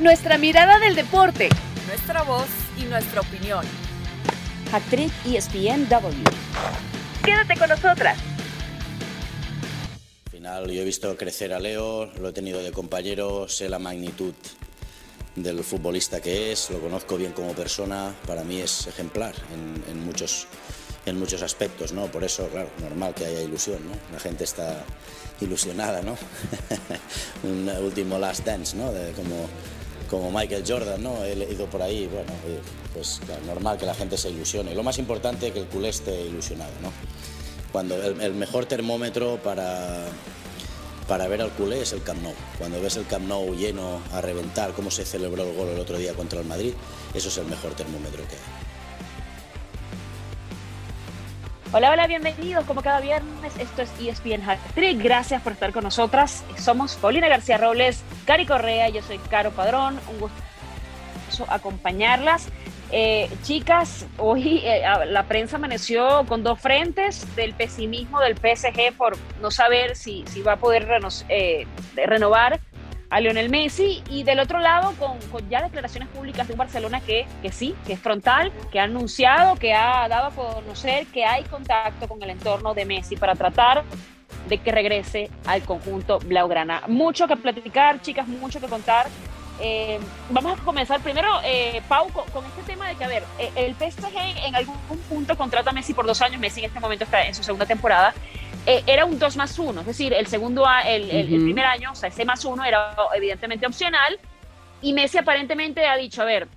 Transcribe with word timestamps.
Nuestra 0.00 0.38
mirada 0.38 0.78
del 0.78 0.94
deporte. 0.94 1.48
Nuestra 1.88 2.22
voz 2.22 2.46
y 2.80 2.84
nuestra 2.84 3.20
opinión. 3.20 3.64
Actriz 4.72 5.12
ESPNW. 5.26 6.22
Quédate 7.24 7.56
con 7.58 7.68
nosotras. 7.68 8.16
Al 10.26 10.30
final 10.30 10.70
yo 10.70 10.82
he 10.82 10.84
visto 10.84 11.16
crecer 11.16 11.52
a 11.52 11.58
Leo, 11.58 12.06
lo 12.20 12.28
he 12.28 12.32
tenido 12.32 12.62
de 12.62 12.70
compañero, 12.70 13.48
sé 13.48 13.68
la 13.68 13.80
magnitud 13.80 14.34
del 15.34 15.64
futbolista 15.64 16.20
que 16.20 16.52
es, 16.52 16.70
lo 16.70 16.78
conozco 16.78 17.16
bien 17.16 17.32
como 17.32 17.52
persona, 17.54 18.14
para 18.24 18.44
mí 18.44 18.60
es 18.60 18.86
ejemplar 18.86 19.34
en, 19.52 19.82
en 19.90 20.04
muchos 20.04 20.46
en 21.06 21.18
muchos 21.18 21.42
aspectos, 21.42 21.92
¿no? 21.92 22.06
Por 22.06 22.22
eso, 22.22 22.48
claro, 22.48 22.68
normal 22.80 23.14
que 23.14 23.24
haya 23.24 23.40
ilusión, 23.40 23.78
¿no? 23.88 23.92
La 24.12 24.20
gente 24.20 24.44
está 24.44 24.84
ilusionada, 25.40 26.02
¿no? 26.02 26.16
Un 27.42 27.68
último 27.82 28.18
last 28.18 28.44
dance, 28.44 28.76
¿no? 28.76 28.92
De, 28.92 29.12
como, 29.12 29.48
como 30.08 30.30
Michael 30.30 30.64
Jordan, 30.66 31.02
¿no? 31.02 31.24
He 31.24 31.34
ido 31.52 31.66
por 31.66 31.82
ahí, 31.82 32.06
bueno, 32.06 32.32
pues 32.94 33.20
claro, 33.24 33.44
normal 33.46 33.78
que 33.78 33.86
la 33.86 33.94
gente 33.94 34.16
se 34.16 34.30
ilusione. 34.30 34.74
Lo 34.74 34.82
más 34.82 34.98
importante 34.98 35.48
es 35.48 35.52
que 35.52 35.60
el 35.60 35.66
culé 35.66 35.90
esté 35.90 36.26
ilusionado, 36.26 36.72
¿no? 36.82 36.92
Cuando 37.72 37.94
el, 38.02 38.20
el 38.20 38.34
mejor 38.34 38.66
termómetro 38.66 39.38
para, 39.42 40.06
para 41.06 41.28
ver 41.28 41.42
al 41.42 41.50
culé 41.50 41.82
es 41.82 41.92
el 41.92 42.02
Camp 42.02 42.22
Nou. 42.22 42.34
Cuando 42.58 42.80
ves 42.80 42.96
el 42.96 43.06
Camp 43.06 43.28
Nou 43.28 43.54
lleno 43.54 44.00
a 44.12 44.20
reventar, 44.20 44.72
cómo 44.72 44.90
se 44.90 45.04
celebró 45.04 45.42
el 45.42 45.54
gol 45.54 45.68
el 45.68 45.78
otro 45.78 45.98
día 45.98 46.14
contra 46.14 46.40
el 46.40 46.46
Madrid, 46.46 46.72
eso 47.14 47.28
es 47.28 47.38
el 47.38 47.46
mejor 47.46 47.74
termómetro 47.74 48.22
que 48.28 48.36
hay. 48.36 48.57
Hola, 51.70 51.90
hola, 51.92 52.06
bienvenidos 52.06 52.64
como 52.64 52.80
cada 52.80 52.98
viernes. 52.98 53.54
Esto 53.58 53.82
es 53.82 53.92
ESPN 54.00 54.48
Hat 54.48 54.58
Trick. 54.74 55.02
Gracias 55.02 55.42
por 55.42 55.52
estar 55.52 55.70
con 55.70 55.84
nosotras. 55.84 56.42
Somos 56.56 56.96
Paulina 56.96 57.28
García 57.28 57.58
Robles, 57.58 58.02
Cari 58.24 58.46
Correa, 58.46 58.88
yo 58.88 59.02
soy 59.02 59.18
Caro 59.18 59.50
Padrón. 59.50 60.00
Un 60.10 60.18
gusto 60.18 61.44
acompañarlas. 61.46 62.48
Eh, 62.90 63.28
chicas, 63.42 64.06
hoy 64.16 64.62
eh, 64.64 64.82
la 65.08 65.24
prensa 65.24 65.56
amaneció 65.56 66.24
con 66.26 66.42
dos 66.42 66.58
frentes 66.58 67.36
del 67.36 67.52
pesimismo 67.52 68.18
del 68.20 68.34
PSG 68.34 68.96
por 68.96 69.18
no 69.42 69.50
saber 69.50 69.94
si, 69.94 70.24
si 70.26 70.40
va 70.40 70.52
a 70.52 70.56
poder 70.56 70.88
eh, 71.28 71.66
renovar 71.96 72.60
a 73.10 73.20
Lionel 73.20 73.48
Messi 73.48 74.02
y 74.10 74.22
del 74.22 74.40
otro 74.40 74.58
lado 74.58 74.92
con, 74.98 75.18
con, 75.30 75.48
ya 75.48 75.62
declaraciones 75.62 76.08
públicas 76.10 76.46
de 76.46 76.54
un 76.54 76.58
Barcelona 76.58 77.00
que, 77.00 77.26
que 77.42 77.50
sí, 77.52 77.74
que 77.86 77.94
es 77.94 78.00
frontal, 78.00 78.52
que 78.70 78.80
ha 78.80 78.84
anunciado, 78.84 79.56
que 79.56 79.72
ha 79.74 80.08
dado 80.08 80.26
a 80.26 80.30
conocer 80.30 81.06
que 81.06 81.24
hay 81.24 81.44
contacto 81.44 82.06
con 82.06 82.22
el 82.22 82.30
entorno 82.30 82.74
de 82.74 82.84
Messi 82.84 83.16
para 83.16 83.34
tratar 83.34 83.84
de 84.48 84.58
que 84.58 84.72
regrese 84.72 85.30
al 85.46 85.62
conjunto 85.62 86.18
Blaugrana. 86.20 86.82
Mucho 86.88 87.26
que 87.26 87.36
platicar, 87.36 88.00
chicas, 88.02 88.26
mucho 88.28 88.60
que 88.60 88.66
contar. 88.66 89.06
Eh, 89.60 89.98
vamos 90.30 90.58
a 90.58 90.62
comenzar 90.62 91.00
primero, 91.00 91.28
eh, 91.44 91.82
Pau, 91.88 92.08
con, 92.10 92.24
con, 92.30 92.44
este 92.44 92.62
tema 92.62 92.88
de 92.88 92.94
que, 92.94 93.04
a 93.04 93.08
ver, 93.08 93.24
eh, 93.38 93.50
el 93.56 93.74
PSG 93.74 94.16
en 94.46 94.54
algún 94.54 94.76
punto 95.08 95.36
contrata 95.36 95.70
a 95.70 95.72
Messi 95.72 95.94
por 95.94 96.06
dos 96.06 96.22
años, 96.22 96.40
Messi 96.40 96.60
en 96.60 96.66
este 96.66 96.78
momento 96.78 97.04
está 97.04 97.26
en 97.26 97.34
su 97.34 97.42
segunda 97.42 97.66
temporada, 97.66 98.14
eh, 98.68 98.84
era 98.86 99.06
un 99.06 99.18
2 99.18 99.36
más 99.38 99.58
1, 99.58 99.80
es 99.80 99.86
decir, 99.86 100.12
el 100.12 100.26
segundo, 100.26 100.66
el, 100.84 101.10
el, 101.10 101.32
el, 101.32 101.42
primer 101.42 101.64
año, 101.64 101.92
o 101.92 101.94
sea, 101.94 102.10
ese 102.10 102.26
más 102.26 102.44
1 102.44 102.62
era 102.66 102.94
evidentemente 103.14 103.66
opcional, 103.66 104.20
y 104.82 104.92
Messi 104.92 105.16
aparentemente 105.16 105.86
ha 105.86 105.96
dicho, 105.96 106.20
a 106.20 106.26
ver, 106.26 106.48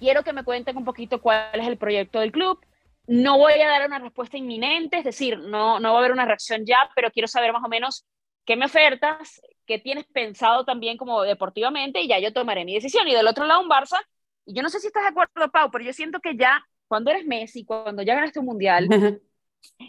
quiero 0.00 0.24
que 0.24 0.32
me 0.32 0.42
cuenten 0.42 0.76
un 0.76 0.84
poquito 0.84 1.20
cuál 1.20 1.60
es 1.60 1.68
el 1.68 1.76
proyecto 1.76 2.18
del 2.18 2.32
club, 2.32 2.58
no 3.06 3.38
voy 3.38 3.52
a 3.52 3.68
dar 3.68 3.86
una 3.86 4.00
respuesta 4.00 4.36
inminente, 4.36 4.98
es 4.98 5.04
decir, 5.04 5.38
no, 5.38 5.78
no 5.78 5.92
va 5.92 5.98
a 5.98 6.00
haber 6.00 6.10
una 6.10 6.24
reacción 6.24 6.66
ya, 6.66 6.90
pero 6.96 7.12
quiero 7.12 7.28
saber 7.28 7.52
más 7.52 7.62
o 7.64 7.68
menos 7.68 8.04
qué 8.44 8.56
me 8.56 8.66
ofertas, 8.66 9.40
qué 9.64 9.78
tienes 9.78 10.06
pensado 10.06 10.64
también 10.64 10.96
como 10.96 11.22
deportivamente, 11.22 12.00
y 12.00 12.08
ya 12.08 12.18
yo 12.18 12.32
tomaré 12.32 12.64
mi 12.64 12.74
decisión. 12.74 13.06
Y 13.06 13.14
del 13.14 13.28
otro 13.28 13.46
lado, 13.46 13.60
un 13.60 13.68
Barça, 13.68 13.98
y 14.44 14.54
yo 14.54 14.62
no 14.62 14.70
sé 14.70 14.80
si 14.80 14.88
estás 14.88 15.04
de 15.04 15.10
acuerdo, 15.10 15.52
Pau, 15.52 15.70
pero 15.70 15.84
yo 15.84 15.92
siento 15.92 16.18
que 16.18 16.36
ya, 16.36 16.64
cuando 16.88 17.12
eres 17.12 17.24
Messi, 17.26 17.64
cuando 17.64 18.02
ya 18.02 18.16
ganaste 18.16 18.40
un 18.40 18.46
mundial, 18.46 18.88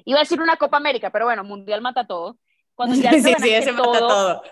Iba 0.05 0.19
a 0.19 0.23
decir 0.23 0.41
una 0.41 0.57
Copa 0.57 0.77
América, 0.77 1.09
pero 1.11 1.25
bueno, 1.25 1.43
Mundial 1.43 1.81
mata 1.81 2.05
todo. 2.05 2.37
Cuando 2.75 2.95
ya 3.01 3.11
sí, 3.11 3.21
sí, 3.21 3.49
ese 3.49 3.73
todo, 3.73 3.93
mata 3.93 3.99
todo. 3.99 4.43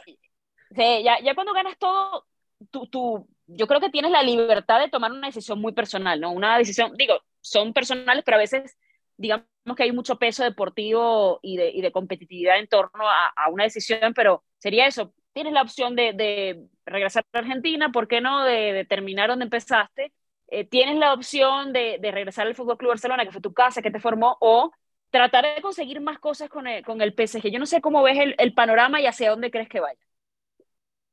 Sí, 0.76 1.04
ya, 1.04 1.20
ya 1.22 1.36
cuando 1.36 1.54
ganas 1.54 1.78
todo, 1.78 2.26
tú, 2.70 2.88
tú, 2.88 3.28
yo 3.48 3.68
creo 3.68 3.80
que 3.80 3.90
tienes 3.90 4.12
la 4.12 4.24
libertad 4.24 4.80
de 4.80 4.90
tomar 4.90 5.12
una 5.12 5.28
decisión 5.28 5.60
muy 5.60 5.74
personal, 5.74 6.20
¿no? 6.20 6.32
Una 6.32 6.58
decisión, 6.58 6.94
digo, 6.96 7.20
son 7.42 7.74
personales, 7.74 8.24
pero 8.24 8.38
a 8.38 8.40
veces, 8.40 8.78
digamos 9.18 9.46
que 9.76 9.84
hay 9.84 9.92
mucho 9.92 10.18
peso 10.18 10.44
deportivo 10.44 11.40
y 11.42 11.58
de, 11.58 11.70
y 11.70 11.82
de 11.82 11.92
competitividad 11.92 12.60
en 12.60 12.68
torno 12.68 13.10
a, 13.10 13.28
a, 13.36 13.50
una 13.50 13.66
decisión, 13.66 14.14
pero 14.14 14.44
sería 14.58 14.88
eso. 14.88 15.14
Tienes 15.34 15.54
la 15.54 15.62
opción 15.62 15.96
de, 15.96 16.14
de 16.14 16.68
regresar 16.86 17.26
a 17.34 17.40
Argentina, 17.40 17.92
¿por 17.92 18.08
qué 18.08 18.22
no? 18.22 18.44
De, 18.44 18.74
de 18.74 18.86
terminar 18.86 19.30
donde 19.30 19.46
empezaste. 19.46 20.14
Eh, 20.48 20.66
tienes 20.66 20.98
la 20.98 21.14
opción 21.14 21.72
de, 21.72 21.98
de 22.02 22.12
regresar 22.12 22.46
al 22.46 22.56
Fútbol 22.56 22.78
Club 22.78 22.90
Barcelona, 22.90 23.24
que 23.24 23.32
fue 23.32 23.42
tu 23.42 23.54
casa, 23.54 23.82
que 23.82 23.92
te 23.92 24.02
formó, 24.02 24.38
o 24.42 24.72
tratar 25.12 25.56
de 25.56 25.62
conseguir 25.62 26.02
más 26.02 26.20
cosas 26.20 26.50
con 26.50 26.68
el, 26.68 26.84
con 26.84 27.02
el 27.02 27.14
PSG. 27.14 27.52
Yo 27.52 27.60
no 27.60 27.66
sé 27.66 27.82
cómo 27.82 28.02
ves 28.02 28.18
el, 28.18 28.36
el, 28.40 28.54
panorama 28.54 29.00
y 29.02 29.06
hacia 29.06 29.30
dónde 29.30 29.52
crees 29.52 29.70
que 29.70 29.80
vaya. 29.80 30.00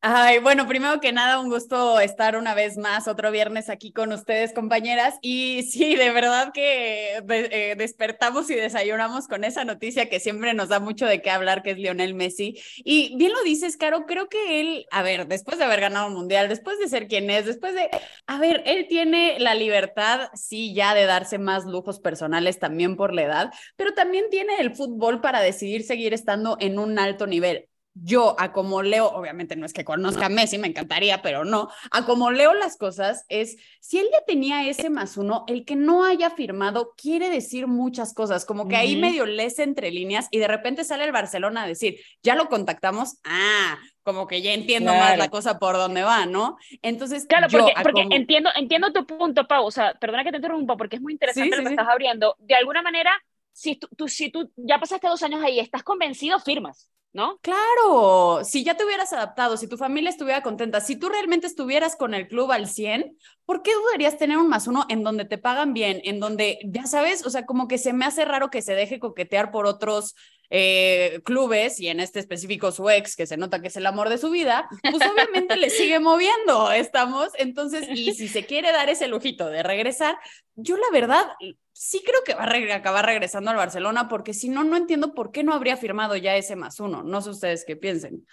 Ay, 0.00 0.38
bueno, 0.38 0.69
primero 0.69 1.00
que 1.00 1.12
nada, 1.12 1.41
un 1.41 1.48
gusto 1.48 1.98
estar 1.98 2.36
una 2.36 2.54
vez 2.54 2.76
más 2.78 3.09
otro 3.09 3.32
viernes 3.32 3.69
aquí 3.69 3.91
con 3.92 4.12
ustedes, 4.12 4.53
compañeras. 4.53 5.16
Y 5.22 5.64
sí, 5.64 5.97
de 5.97 6.12
verdad 6.12 6.53
que 6.53 7.16
eh, 7.16 7.75
despertamos 7.76 8.48
y 8.48 8.54
desayunamos 8.54 9.26
con 9.26 9.42
esa 9.42 9.64
noticia 9.64 10.09
que 10.09 10.20
siempre 10.20 10.54
nos 10.54 10.69
da 10.69 10.78
mucho 10.78 11.04
de 11.04 11.20
qué 11.20 11.31
hablar, 11.31 11.64
que 11.64 11.72
es 11.72 11.78
Lionel 11.78 12.14
Messi. 12.14 12.56
Y 12.84 13.16
bien 13.16 13.32
lo 13.32 13.42
dices, 13.42 13.76
Caro, 13.76 14.06
creo 14.06 14.28
que 14.28 14.60
él, 14.60 14.86
a 14.92 15.03
ver, 15.03 15.26
después 15.26 15.59
de 15.59 15.64
haber 15.64 15.81
ganado 15.81 16.06
un 16.06 16.15
mundial, 16.15 16.48
después 16.48 16.78
de 16.78 16.88
ser 16.88 17.09
quien 17.09 17.28
es, 17.28 17.44
después 17.47 17.75
de, 17.75 17.91
a 18.28 18.38
ver, 18.38 18.62
él 18.66 18.86
tiene 18.88 19.41
la 19.41 19.54
libertad, 19.56 20.30
sí, 20.34 20.75
ya 20.75 20.94
de 20.94 21.06
darse 21.06 21.38
más 21.38 21.65
lujos 21.65 21.98
personales 21.98 22.60
también 22.60 22.94
por 22.97 23.12
la 23.12 23.22
edad, 23.25 23.53
pero 23.75 23.94
también 23.94 24.26
tiene 24.30 24.59
el 24.60 24.76
fútbol 24.76 25.20
para 25.20 25.41
decidir 25.41 25.82
seguir 25.82 26.15
estando 26.15 26.56
en 26.60 26.78
un 26.78 27.00
alto 27.00 27.26
nivel 27.26 27.68
yo, 28.03 28.36
a 28.38 28.53
como 28.53 28.82
leo, 28.82 29.06
obviamente 29.06 29.56
no 29.56 29.66
es 29.66 29.72
que 29.72 29.84
conozca 29.84 30.26
a 30.26 30.28
Messi, 30.28 30.59
me 30.59 30.69
encantaría, 30.69 31.22
pero 31.22 31.44
no, 31.44 31.70
a 31.91 32.04
como 32.04 32.31
leo 32.31 32.54
las 32.54 32.76
cosas 32.76 33.25
es, 33.28 33.56
si 33.81 33.98
él 33.98 34.06
ya 34.12 34.25
tenía 34.26 34.69
ese 34.69 34.91
más 34.91 35.16
uno, 35.16 35.44
el 35.48 35.64
que 35.64 35.76
no 35.76 36.04
haya 36.04 36.31
firmado 36.31 36.94
quiere 36.97 37.31
decir 37.31 37.66
muchas 37.66 38.14
cosas, 38.14 38.44
como 38.44 38.69
que 38.69 38.75
uh 38.75 38.78
-huh. 38.78 38.82
ahí 38.82 38.97
medio 38.97 39.26
lees 39.26 39.59
entre 39.59 39.91
líneas 39.91 40.28
y 40.31 40.38
de 40.38 40.48
repente 40.48 40.84
sale 40.84 41.04
el 41.04 41.12
Barcelona 41.12 41.62
a 41.62 41.66
decir, 41.66 42.00
ya 42.22 42.34
lo 42.34 42.48
contactamos, 42.48 43.19
ah, 43.25 43.78
como 44.09 44.26
que 44.26 44.41
ya 44.41 44.53
entiendo 44.53 44.91
claro. 44.91 45.04
más 45.04 45.19
la 45.19 45.28
cosa 45.28 45.59
por 45.59 45.76
dónde 45.76 46.03
va, 46.03 46.25
¿no? 46.25 46.56
Entonces, 46.80 47.26
claro, 47.26 47.47
yo, 47.48 47.66
porque, 47.82 48.04
como... 48.04 48.15
entiendo, 48.15 48.48
entiendo 48.56 48.91
tu 48.91 49.06
punto, 49.06 49.47
Pau, 49.47 49.66
o 49.66 49.70
sea, 49.70 49.92
perdona 50.00 50.25
que 50.25 50.30
te 50.30 50.36
interrumpa 50.36 50.78
porque 50.78 50.97
es 50.97 51.03
muy 51.03 51.12
interesante 51.12 51.50
sí, 51.50 51.56
lo 51.56 51.62
que 51.62 51.69
sí. 51.69 51.75
estás 51.75 51.88
abriendo. 51.88 52.34
De 52.38 52.54
alguna 52.54 52.80
manera, 52.80 53.10
si 53.59 53.75
tú, 53.75 53.89
tú, 53.97 54.07
si 54.07 54.31
tú 54.31 54.53
ya 54.57 54.79
pasaste 54.79 55.09
dos 55.09 55.23
años 55.25 55.43
ahí, 55.43 55.59
estás 55.59 55.83
convencido, 55.83 56.39
firmas. 56.39 56.93
¿no? 57.13 57.39
Claro, 57.41 58.45
si 58.45 58.63
ya 58.63 58.77
te 58.77 58.85
hubieras 58.85 59.13
adaptado, 59.13 59.57
si 59.57 59.67
tu 59.67 59.77
familia 59.77 60.11
estuviera 60.11 60.43
contenta, 60.43 60.81
si 60.81 60.95
tú 60.95 61.09
realmente 61.09 61.49
estuvieras 61.49 61.97
con 61.97 62.15
el 62.15 62.29
club 62.29 62.53
al 62.53 62.69
100, 62.69 63.17
¿por 63.47 63.63
qué 63.63 63.73
dudarías 63.75 64.19
tener 64.19 64.37
un 64.37 64.49
más 64.49 64.69
uno 64.69 64.85
en 64.89 65.03
donde 65.03 65.25
te 65.25 65.39
pagan 65.39 65.73
bien, 65.73 66.01
en 66.05 66.21
donde, 66.21 66.61
ya 66.65 66.87
sabes, 66.87 67.27
o 67.27 67.31
sea, 67.31 67.47
como 67.47 67.67
que 67.67 67.79
se 67.79 67.93
me 67.93 68.05
hace 68.05 68.25
raro 68.25 68.51
que 68.51 68.63
se 68.63 68.75
deje 68.75 69.01
coquetear 69.01 69.51
por 69.51 69.67
otros 69.67 70.15
eh, 70.50 71.20
clubes 71.25 71.78
y 71.81 71.88
en 71.88 72.00
este 72.00 72.20
específico 72.20 72.72
su 72.72 72.88
ex, 72.88 73.16
que 73.16 73.26
se 73.26 73.36
nota 73.36 73.60
que 73.60 73.69
es 73.69 73.76
el 73.76 73.86
amor 73.86 74.09
de 74.09 74.19
su 74.19 74.31
vida, 74.31 74.69
pues 74.82 75.03
obviamente 75.06 75.56
le 75.56 75.70
sigue 75.70 75.98
moviendo, 76.00 76.72
estamos, 76.72 77.31
entonces, 77.38 77.86
y 77.88 78.14
si 78.14 78.28
se 78.28 78.47
quiere 78.47 78.72
dar 78.72 78.88
ese 78.88 79.09
lujito 79.09 79.48
de 79.48 79.62
regresar, 79.62 80.19
yo 80.54 80.76
la 80.76 80.91
verdad 80.92 81.26
sí 81.72 82.03
creo 82.04 82.25
que 82.25 82.34
va 82.34 82.42
a 82.42 82.47
re 82.47 82.72
acabar 82.72 83.06
regresando 83.06 83.50
al 83.50 83.56
Barcelona, 83.56 84.09
porque 84.09 84.34
si 84.34 84.48
no, 84.48 84.64
no 84.64 84.76
entiendo 84.76 85.14
por 85.14 85.31
qué 85.31 85.44
no 85.44 85.53
habría 85.53 85.76
firmado 85.76 86.16
ya 86.16 86.34
ese 86.36 86.56
más 86.56 86.80
uno. 86.80 87.03
No 87.03 87.20
sé 87.20 87.30
ustedes 87.30 87.65
qué 87.65 87.76
piensen. 87.76 88.26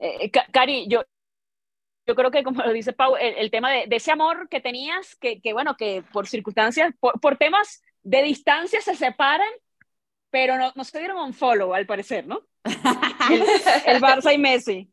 Eh, 0.00 0.30
Cari, 0.30 0.86
yo, 0.88 1.02
yo 2.06 2.14
creo 2.14 2.30
que 2.30 2.42
como 2.42 2.62
lo 2.62 2.72
dice 2.72 2.92
Pau, 2.92 3.16
el, 3.16 3.34
el 3.34 3.50
tema 3.50 3.70
de, 3.70 3.86
de, 3.86 3.96
ese 3.96 4.10
amor 4.10 4.48
que 4.48 4.60
tenías, 4.60 5.16
que, 5.16 5.40
que 5.40 5.52
bueno, 5.52 5.76
que 5.76 6.02
por 6.12 6.26
circunstancias, 6.28 6.92
por, 7.00 7.20
por, 7.20 7.38
temas 7.38 7.82
de 8.02 8.22
distancia 8.22 8.80
se 8.80 8.94
separan, 8.94 9.48
pero 10.32 10.56
no, 10.56 10.72
no 10.74 10.82
se 10.82 10.98
dieron 10.98 11.18
un 11.18 11.34
follow 11.34 11.74
al 11.74 11.86
parecer, 11.86 12.26
¿no? 12.26 12.40
el, 12.64 13.42
el 13.86 14.02
Barça 14.02 14.34
y 14.34 14.38
Messi. 14.38 14.90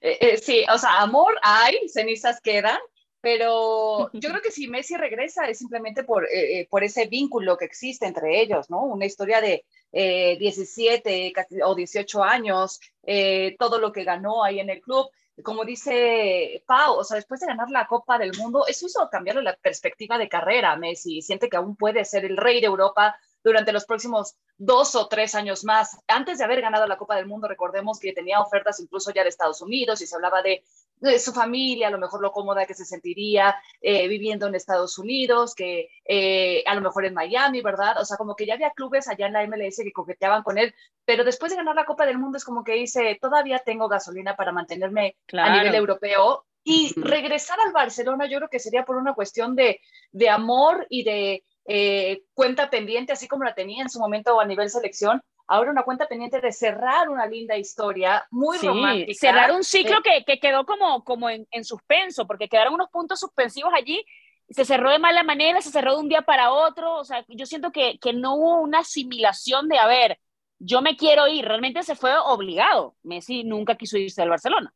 Eh, 0.00 0.18
eh, 0.20 0.36
sí, 0.38 0.64
o 0.72 0.78
sea, 0.78 1.00
amor 1.00 1.34
hay, 1.42 1.88
cenizas 1.88 2.40
quedan, 2.40 2.78
pero 3.20 4.10
yo 4.12 4.30
creo 4.30 4.40
que 4.40 4.52
si 4.52 4.68
Messi 4.68 4.96
regresa 4.96 5.46
es 5.48 5.58
simplemente 5.58 6.04
por, 6.04 6.26
eh, 6.32 6.68
por 6.70 6.84
ese 6.84 7.06
vínculo 7.06 7.56
que 7.56 7.64
existe 7.64 8.06
entre 8.06 8.40
ellos, 8.40 8.70
¿no? 8.70 8.84
Una 8.84 9.06
historia 9.06 9.40
de 9.40 9.64
eh, 9.92 10.36
17 10.38 11.32
o 11.64 11.74
18 11.74 12.22
años, 12.22 12.80
eh, 13.02 13.56
todo 13.58 13.80
lo 13.80 13.92
que 13.92 14.04
ganó 14.04 14.44
ahí 14.44 14.60
en 14.60 14.70
el 14.70 14.80
club. 14.80 15.08
Como 15.42 15.64
dice 15.64 16.64
Pau, 16.66 16.96
o 16.96 17.04
sea, 17.04 17.16
después 17.16 17.40
de 17.40 17.46
ganar 17.46 17.70
la 17.70 17.86
Copa 17.86 18.18
del 18.18 18.36
Mundo, 18.36 18.66
eso 18.66 18.86
hizo 18.86 19.08
cambiarle 19.10 19.42
la 19.42 19.56
perspectiva 19.56 20.18
de 20.18 20.28
carrera 20.28 20.72
a 20.72 20.76
Messi. 20.76 21.22
Siente 21.22 21.48
que 21.48 21.56
aún 21.56 21.76
puede 21.76 22.04
ser 22.04 22.24
el 22.24 22.36
rey 22.36 22.60
de 22.60 22.66
Europa 22.66 23.16
durante 23.48 23.72
los 23.72 23.84
próximos 23.84 24.36
dos 24.56 24.94
o 24.94 25.08
tres 25.08 25.34
años 25.34 25.64
más. 25.64 25.98
Antes 26.06 26.38
de 26.38 26.44
haber 26.44 26.60
ganado 26.60 26.86
la 26.86 26.96
Copa 26.96 27.16
del 27.16 27.26
Mundo, 27.26 27.48
recordemos 27.48 27.98
que 27.98 28.12
tenía 28.12 28.40
ofertas 28.40 28.80
incluso 28.80 29.12
ya 29.12 29.22
de 29.22 29.30
Estados 29.30 29.60
Unidos 29.60 30.00
y 30.00 30.06
se 30.06 30.14
hablaba 30.14 30.42
de 30.42 30.62
de 31.00 31.18
su 31.18 31.32
familia, 31.32 31.88
a 31.88 31.90
lo 31.90 31.98
mejor 31.98 32.20
lo 32.20 32.32
cómoda 32.32 32.66
que 32.66 32.74
se 32.74 32.84
sentiría 32.84 33.56
eh, 33.80 34.08
viviendo 34.08 34.46
en 34.46 34.54
Estados 34.54 34.98
Unidos, 34.98 35.54
que 35.54 35.88
eh, 36.04 36.62
a 36.66 36.74
lo 36.74 36.80
mejor 36.80 37.04
en 37.04 37.14
Miami, 37.14 37.62
¿verdad? 37.62 38.00
O 38.00 38.04
sea, 38.04 38.16
como 38.16 38.34
que 38.34 38.46
ya 38.46 38.54
había 38.54 38.70
clubes 38.70 39.08
allá 39.08 39.26
en 39.26 39.32
la 39.32 39.46
MLS 39.46 39.76
que 39.82 39.92
coqueteaban 39.92 40.42
con 40.42 40.58
él, 40.58 40.74
pero 41.04 41.24
después 41.24 41.50
de 41.50 41.56
ganar 41.56 41.76
la 41.76 41.84
Copa 41.84 42.06
del 42.06 42.18
Mundo 42.18 42.38
es 42.38 42.44
como 42.44 42.64
que 42.64 42.72
dice, 42.72 43.18
todavía 43.20 43.60
tengo 43.64 43.88
gasolina 43.88 44.36
para 44.36 44.52
mantenerme 44.52 45.16
a 45.32 45.56
nivel 45.56 45.74
europeo. 45.74 46.44
Y 46.64 46.92
regresar 47.00 47.58
al 47.60 47.72
Barcelona 47.72 48.26
yo 48.26 48.38
creo 48.38 48.50
que 48.50 48.58
sería 48.58 48.84
por 48.84 48.96
una 48.96 49.14
cuestión 49.14 49.56
de, 49.56 49.80
de 50.12 50.28
amor 50.28 50.86
y 50.90 51.02
de 51.02 51.44
eh, 51.70 52.22
cuenta 52.32 52.70
pendiente, 52.70 53.12
así 53.12 53.28
como 53.28 53.44
la 53.44 53.54
tenía 53.54 53.82
en 53.82 53.90
su 53.90 54.00
momento 54.00 54.40
a 54.40 54.46
nivel 54.46 54.70
selección, 54.70 55.22
ahora 55.46 55.70
una 55.70 55.82
cuenta 55.82 56.08
pendiente 56.08 56.40
de 56.40 56.50
cerrar 56.50 57.10
una 57.10 57.26
linda 57.26 57.58
historia 57.58 58.26
muy 58.30 58.56
romántica. 58.56 59.12
Cerrar 59.18 59.52
un 59.52 59.62
ciclo 59.62 59.98
eh, 59.98 60.02
que, 60.02 60.24
que, 60.24 60.40
quedó 60.40 60.64
como, 60.64 61.04
como 61.04 61.28
en, 61.28 61.46
en, 61.50 61.64
suspenso, 61.64 62.26
porque 62.26 62.48
quedaron 62.48 62.72
unos 62.72 62.88
puntos 62.88 63.20
suspensivos 63.20 63.72
allí. 63.74 64.02
Se 64.48 64.64
cerró 64.64 64.90
de 64.90 64.98
mala 64.98 65.22
manera, 65.24 65.60
se 65.60 65.70
cerró 65.70 65.92
de 65.92 66.00
un 66.00 66.08
día 66.08 66.22
para 66.22 66.52
otro. 66.52 66.94
O 66.94 67.04
sea, 67.04 67.22
yo 67.28 67.44
siento 67.44 67.70
que, 67.70 67.98
que 67.98 68.14
no 68.14 68.36
hubo 68.36 68.62
una 68.62 68.78
asimilación 68.78 69.68
de, 69.68 69.78
a 69.78 69.86
ver, 69.86 70.18
yo 70.58 70.80
me 70.80 70.96
quiero 70.96 71.28
ir. 71.28 71.44
Realmente 71.44 71.82
se 71.82 71.96
fue 71.96 72.16
obligado. 72.16 72.96
Messi 73.02 73.44
nunca 73.44 73.76
quiso 73.76 73.98
irse 73.98 74.22
del 74.22 74.30
Barcelona. 74.30 74.72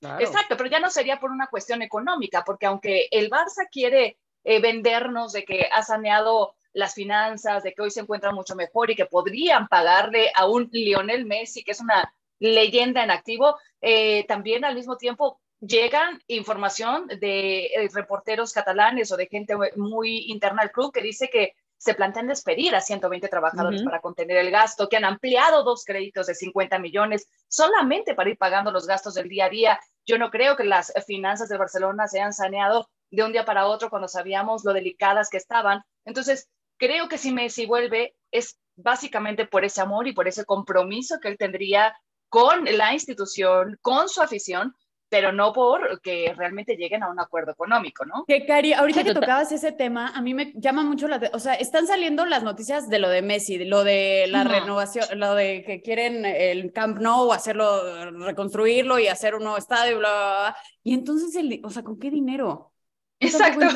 Exacto, 0.00 0.56
pero 0.56 0.70
ya 0.70 0.80
no 0.80 0.88
sería 0.88 1.20
por 1.20 1.30
una 1.30 1.48
cuestión 1.48 1.82
económica, 1.82 2.42
porque 2.44 2.66
aunque 2.66 3.08
el 3.10 3.28
Barça 3.28 3.66
quiere 3.70 4.18
eh, 4.48 4.60
vendernos 4.60 5.32
de 5.32 5.44
que 5.44 5.68
ha 5.72 5.82
saneado 5.82 6.54
las 6.72 6.94
finanzas, 6.94 7.64
de 7.64 7.74
que 7.74 7.82
hoy 7.82 7.90
se 7.90 8.00
encuentra 8.00 8.30
mucho 8.30 8.54
mejor 8.54 8.92
y 8.92 8.94
que 8.94 9.06
podrían 9.06 9.66
pagarle 9.66 10.30
a 10.36 10.46
un 10.46 10.68
Lionel 10.70 11.24
Messi, 11.24 11.64
que 11.64 11.72
es 11.72 11.80
una 11.80 12.14
leyenda 12.38 13.02
en 13.02 13.10
activo, 13.10 13.56
eh, 13.80 14.24
también 14.28 14.64
al 14.64 14.76
mismo 14.76 14.96
tiempo 14.96 15.40
llegan 15.58 16.22
información 16.28 17.08
de 17.08 17.66
eh, 17.66 17.88
reporteros 17.92 18.52
catalanes 18.52 19.10
o 19.10 19.16
de 19.16 19.26
gente 19.26 19.56
muy 19.74 20.30
interna 20.30 20.62
al 20.62 20.70
club 20.70 20.92
que 20.92 21.02
dice 21.02 21.28
que 21.28 21.54
se 21.76 21.94
plantean 21.94 22.28
despedir 22.28 22.76
a 22.76 22.80
120 22.80 23.26
trabajadores 23.26 23.82
para 23.82 24.00
contener 24.00 24.36
el 24.36 24.52
gasto, 24.52 24.88
que 24.88 24.96
han 24.96 25.04
ampliado 25.04 25.64
dos 25.64 25.84
créditos 25.84 26.28
de 26.28 26.36
50 26.36 26.78
millones 26.78 27.28
solamente 27.48 28.14
para 28.14 28.30
ir 28.30 28.38
pagando 28.38 28.70
los 28.70 28.86
gastos 28.86 29.14
del 29.14 29.28
día 29.28 29.46
a 29.46 29.50
día. 29.50 29.80
Yo 30.06 30.18
no 30.18 30.30
creo 30.30 30.56
que 30.56 30.64
las 30.64 30.92
finanzas 31.04 31.48
de 31.48 31.58
Barcelona 31.58 32.06
se 32.06 32.20
hayan 32.20 32.32
saneado 32.32 32.88
de 33.10 33.22
un 33.22 33.32
día 33.32 33.44
para 33.44 33.66
otro 33.66 33.90
cuando 33.90 34.08
sabíamos 34.08 34.64
lo 34.64 34.72
delicadas 34.72 35.28
que 35.30 35.36
estaban. 35.36 35.82
Entonces, 36.04 36.48
creo 36.76 37.08
que 37.08 37.18
si 37.18 37.32
Messi 37.32 37.66
vuelve 37.66 38.14
es 38.30 38.58
básicamente 38.76 39.46
por 39.46 39.64
ese 39.64 39.80
amor 39.80 40.06
y 40.06 40.12
por 40.12 40.28
ese 40.28 40.44
compromiso 40.44 41.18
que 41.20 41.28
él 41.28 41.38
tendría 41.38 41.96
con 42.28 42.64
la 42.64 42.92
institución, 42.92 43.78
con 43.80 44.08
su 44.08 44.20
afición, 44.20 44.74
pero 45.08 45.32
no 45.32 45.52
por 45.52 46.00
que 46.00 46.34
realmente 46.36 46.76
lleguen 46.76 47.02
a 47.02 47.10
un 47.10 47.20
acuerdo 47.20 47.52
económico, 47.52 48.04
¿no? 48.04 48.24
Que 48.26 48.44
Cari, 48.44 48.72
ahorita 48.72 49.04
que 49.04 49.14
tocabas 49.14 49.52
ese 49.52 49.72
tema, 49.72 50.08
a 50.08 50.20
mí 50.20 50.34
me 50.34 50.52
llama 50.56 50.82
mucho 50.82 51.06
la, 51.06 51.30
o 51.32 51.38
sea, 51.38 51.54
están 51.54 51.86
saliendo 51.86 52.26
las 52.26 52.42
noticias 52.42 52.88
de 52.88 52.98
lo 52.98 53.08
de 53.08 53.22
Messi, 53.22 53.64
lo 53.64 53.84
de 53.84 54.26
la 54.28 54.42
renovación, 54.44 55.06
lo 55.18 55.34
de 55.34 55.62
que 55.62 55.80
quieren 55.80 56.24
el 56.24 56.72
Camp 56.72 56.98
Nou 56.98 57.32
hacerlo, 57.32 58.10
reconstruirlo 58.10 58.98
y 58.98 59.06
hacer 59.06 59.36
un 59.36 59.44
nuevo 59.44 59.58
estadio, 59.58 59.98
bla, 59.98 60.10
bla, 60.10 60.38
bla. 60.40 60.56
Y 60.82 60.94
entonces, 60.94 61.34
el, 61.36 61.60
o 61.64 61.70
sea, 61.70 61.84
¿con 61.84 61.98
qué 61.98 62.10
dinero? 62.10 62.72
Exacto. 63.18 63.66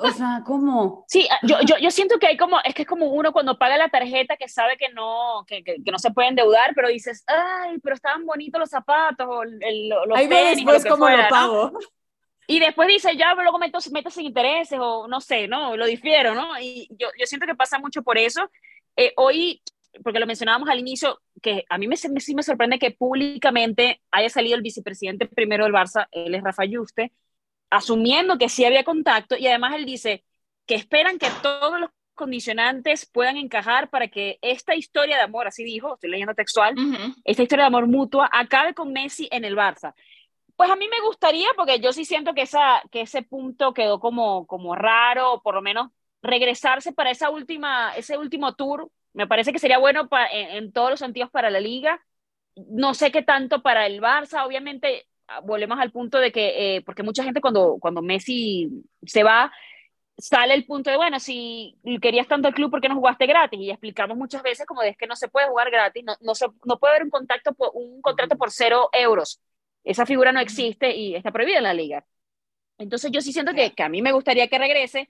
O 0.00 0.10
sea, 0.10 0.42
¿cómo? 0.44 1.04
Sí, 1.08 1.28
ah, 1.30 1.38
yo, 1.42 1.56
yo, 1.66 1.76
yo, 1.78 1.90
siento 1.90 2.18
que 2.18 2.28
hay 2.28 2.36
como, 2.36 2.58
es 2.64 2.74
que 2.74 2.82
es 2.82 2.88
como 2.88 3.06
uno 3.06 3.32
cuando 3.32 3.58
paga 3.58 3.76
la 3.76 3.88
tarjeta 3.88 4.36
que 4.36 4.48
sabe 4.48 4.76
que 4.76 4.88
no, 4.90 5.44
que, 5.46 5.62
que, 5.62 5.78
no 5.90 5.98
se 5.98 6.10
puede 6.10 6.28
endeudar, 6.28 6.72
pero 6.74 6.88
dices, 6.88 7.24
ay, 7.26 7.78
pero 7.82 7.94
estaban 7.94 8.24
bonitos 8.24 8.58
los 8.58 8.70
zapatos, 8.70 9.26
o 9.28 9.42
el, 9.42 9.88
los 9.88 10.16
Ahí 10.18 10.28
tenis, 10.28 10.56
después 10.56 10.86
cómo 10.86 11.08
lo 11.08 11.28
pago. 11.28 11.72
Y 12.46 12.60
después 12.60 12.88
dice, 12.88 13.16
ya 13.16 13.34
luego 13.34 13.58
meto, 13.58 13.78
meto 13.90 14.08
sin 14.08 14.26
intereses, 14.26 14.78
o 14.80 15.08
no 15.08 15.20
sé, 15.20 15.48
¿no? 15.48 15.76
Lo 15.76 15.84
difiero, 15.84 16.34
¿no? 16.34 16.58
Y 16.60 16.88
yo, 16.90 17.08
yo 17.18 17.26
siento 17.26 17.46
que 17.46 17.56
pasa 17.56 17.78
mucho 17.78 18.02
por 18.02 18.18
eso. 18.18 18.48
Eh, 18.96 19.12
hoy, 19.16 19.62
porque 20.02 20.20
lo 20.20 20.26
mencionábamos 20.26 20.68
al 20.68 20.78
inicio, 20.78 21.20
que 21.42 21.64
a 21.68 21.76
mí 21.76 21.88
me, 21.88 21.96
sí 21.96 22.34
me 22.34 22.42
sorprende 22.42 22.78
que 22.78 22.92
públicamente 22.92 24.00
haya 24.12 24.28
salido 24.30 24.54
el 24.56 24.62
vicepresidente 24.62 25.26
primero 25.26 25.64
del 25.64 25.72
Barça, 25.72 26.06
él 26.12 26.34
es 26.34 26.42
Rafa 26.42 26.64
Yuste, 26.64 27.12
asumiendo 27.70 28.38
que 28.38 28.48
sí 28.48 28.64
había 28.64 28.84
contacto 28.84 29.36
y 29.36 29.46
además 29.46 29.74
él 29.74 29.86
dice 29.86 30.24
que 30.66 30.74
esperan 30.74 31.18
que 31.18 31.28
todos 31.42 31.80
los 31.80 31.90
condicionantes 32.14 33.06
puedan 33.06 33.36
encajar 33.36 33.90
para 33.90 34.08
que 34.08 34.38
esta 34.42 34.74
historia 34.74 35.16
de 35.16 35.22
amor, 35.22 35.46
así 35.46 35.62
dijo, 35.62 35.94
estoy 35.94 36.10
leyendo 36.10 36.34
textual, 36.34 36.74
esta 37.24 37.42
historia 37.42 37.64
de 37.64 37.68
amor 37.68 37.86
mutua 37.86 38.28
acabe 38.32 38.74
con 38.74 38.92
Messi 38.92 39.28
en 39.30 39.44
el 39.44 39.56
Barça. 39.56 39.94
Pues 40.56 40.70
a 40.70 40.76
mí 40.76 40.88
me 40.88 41.00
gustaría, 41.06 41.48
porque 41.54 41.80
yo 41.80 41.92
sí 41.92 42.06
siento 42.06 42.32
que, 42.32 42.42
esa, 42.42 42.82
que 42.90 43.02
ese 43.02 43.22
punto 43.22 43.74
quedó 43.74 44.00
como, 44.00 44.46
como 44.46 44.74
raro, 44.74 45.42
por 45.44 45.54
lo 45.54 45.60
menos 45.60 45.90
regresarse 46.22 46.92
para 46.92 47.10
esa 47.10 47.28
última, 47.28 47.94
ese 47.94 48.16
último 48.16 48.54
tour, 48.54 48.90
me 49.12 49.26
parece 49.26 49.52
que 49.52 49.58
sería 49.58 49.78
bueno 49.78 50.08
en, 50.32 50.50
en 50.56 50.72
todos 50.72 50.90
los 50.90 50.98
sentidos 50.98 51.30
para 51.30 51.50
la 51.50 51.60
liga. 51.60 52.02
No 52.54 52.94
sé 52.94 53.12
qué 53.12 53.22
tanto 53.22 53.60
para 53.60 53.86
el 53.86 54.00
Barça, 54.00 54.46
obviamente 54.46 55.06
volvemos 55.44 55.78
al 55.78 55.90
punto 55.90 56.18
de 56.18 56.32
que, 56.32 56.76
eh, 56.76 56.82
porque 56.82 57.02
mucha 57.02 57.24
gente 57.24 57.40
cuando, 57.40 57.76
cuando 57.80 58.02
Messi 58.02 58.84
se 59.04 59.22
va, 59.22 59.52
sale 60.18 60.54
el 60.54 60.64
punto 60.64 60.90
de, 60.90 60.96
bueno, 60.96 61.20
si 61.20 61.78
querías 62.00 62.26
tanto 62.26 62.48
el 62.48 62.54
club, 62.54 62.70
¿por 62.70 62.80
qué 62.80 62.88
no 62.88 62.96
jugaste 62.96 63.26
gratis? 63.26 63.60
Y 63.60 63.70
explicamos 63.70 64.16
muchas 64.16 64.42
veces 64.42 64.66
como 64.66 64.82
es 64.82 64.96
que 64.96 65.06
no 65.06 65.16
se 65.16 65.28
puede 65.28 65.48
jugar 65.48 65.70
gratis, 65.70 66.04
no, 66.04 66.14
no, 66.20 66.34
se, 66.34 66.46
no 66.64 66.78
puede 66.78 66.94
haber 66.94 67.04
un, 67.04 67.10
contacto 67.10 67.52
por, 67.54 67.70
un 67.74 68.00
contrato 68.00 68.36
por 68.36 68.50
cero 68.50 68.88
euros. 68.92 69.40
Esa 69.84 70.06
figura 70.06 70.32
no 70.32 70.40
existe 70.40 70.96
y 70.96 71.14
está 71.14 71.30
prohibida 71.30 71.58
en 71.58 71.64
la 71.64 71.74
liga. 71.74 72.04
Entonces 72.78 73.10
yo 73.12 73.20
sí 73.20 73.32
siento 73.32 73.52
que, 73.52 73.72
que 73.72 73.82
a 73.82 73.88
mí 73.88 74.02
me 74.02 74.12
gustaría 74.12 74.48
que 74.48 74.58
regrese 74.58 75.08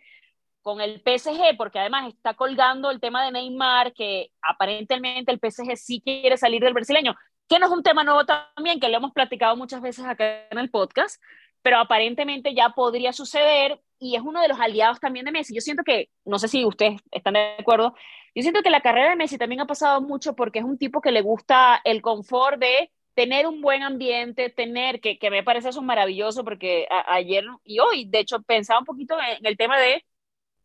con 0.62 0.80
el 0.80 1.00
PSG, 1.00 1.56
porque 1.56 1.78
además 1.78 2.12
está 2.12 2.34
colgando 2.34 2.90
el 2.90 3.00
tema 3.00 3.24
de 3.24 3.30
Neymar, 3.32 3.92
que 3.92 4.32
aparentemente 4.42 5.30
el 5.30 5.38
PSG 5.38 5.76
sí 5.76 6.00
quiere 6.04 6.36
salir 6.36 6.62
del 6.62 6.74
brasileño 6.74 7.14
que 7.48 7.58
no 7.58 7.66
es 7.66 7.72
un 7.72 7.82
tema 7.82 8.04
nuevo 8.04 8.24
también, 8.24 8.80
que 8.80 8.88
lo 8.88 8.96
hemos 8.96 9.12
platicado 9.12 9.56
muchas 9.56 9.80
veces 9.80 10.04
acá 10.04 10.46
en 10.50 10.58
el 10.58 10.70
podcast, 10.70 11.22
pero 11.62 11.78
aparentemente 11.78 12.54
ya 12.54 12.70
podría 12.70 13.12
suceder 13.12 13.80
y 13.98 14.16
es 14.16 14.22
uno 14.22 14.40
de 14.40 14.48
los 14.48 14.60
aliados 14.60 15.00
también 15.00 15.24
de 15.24 15.32
Messi. 15.32 15.54
Yo 15.54 15.60
siento 15.60 15.82
que, 15.82 16.10
no 16.24 16.38
sé 16.38 16.48
si 16.48 16.64
ustedes 16.64 17.00
están 17.10 17.34
de 17.34 17.56
acuerdo, 17.58 17.94
yo 18.34 18.42
siento 18.42 18.62
que 18.62 18.70
la 18.70 18.82
carrera 18.82 19.10
de 19.10 19.16
Messi 19.16 19.38
también 19.38 19.60
ha 19.60 19.66
pasado 19.66 20.00
mucho 20.00 20.34
porque 20.34 20.58
es 20.58 20.64
un 20.64 20.78
tipo 20.78 21.00
que 21.00 21.12
le 21.12 21.22
gusta 21.22 21.80
el 21.84 22.02
confort 22.02 22.58
de 22.60 22.90
tener 23.14 23.46
un 23.46 23.62
buen 23.62 23.82
ambiente, 23.82 24.50
tener, 24.50 25.00
que, 25.00 25.18
que 25.18 25.30
me 25.30 25.42
parece 25.42 25.70
eso 25.70 25.80
maravilloso 25.80 26.44
porque 26.44 26.86
ayer 27.06 27.44
y 27.64 27.78
hoy, 27.78 28.04
de 28.04 28.20
hecho, 28.20 28.42
pensaba 28.42 28.80
un 28.80 28.84
poquito 28.84 29.16
en 29.38 29.46
el 29.46 29.56
tema 29.56 29.78
de 29.78 30.04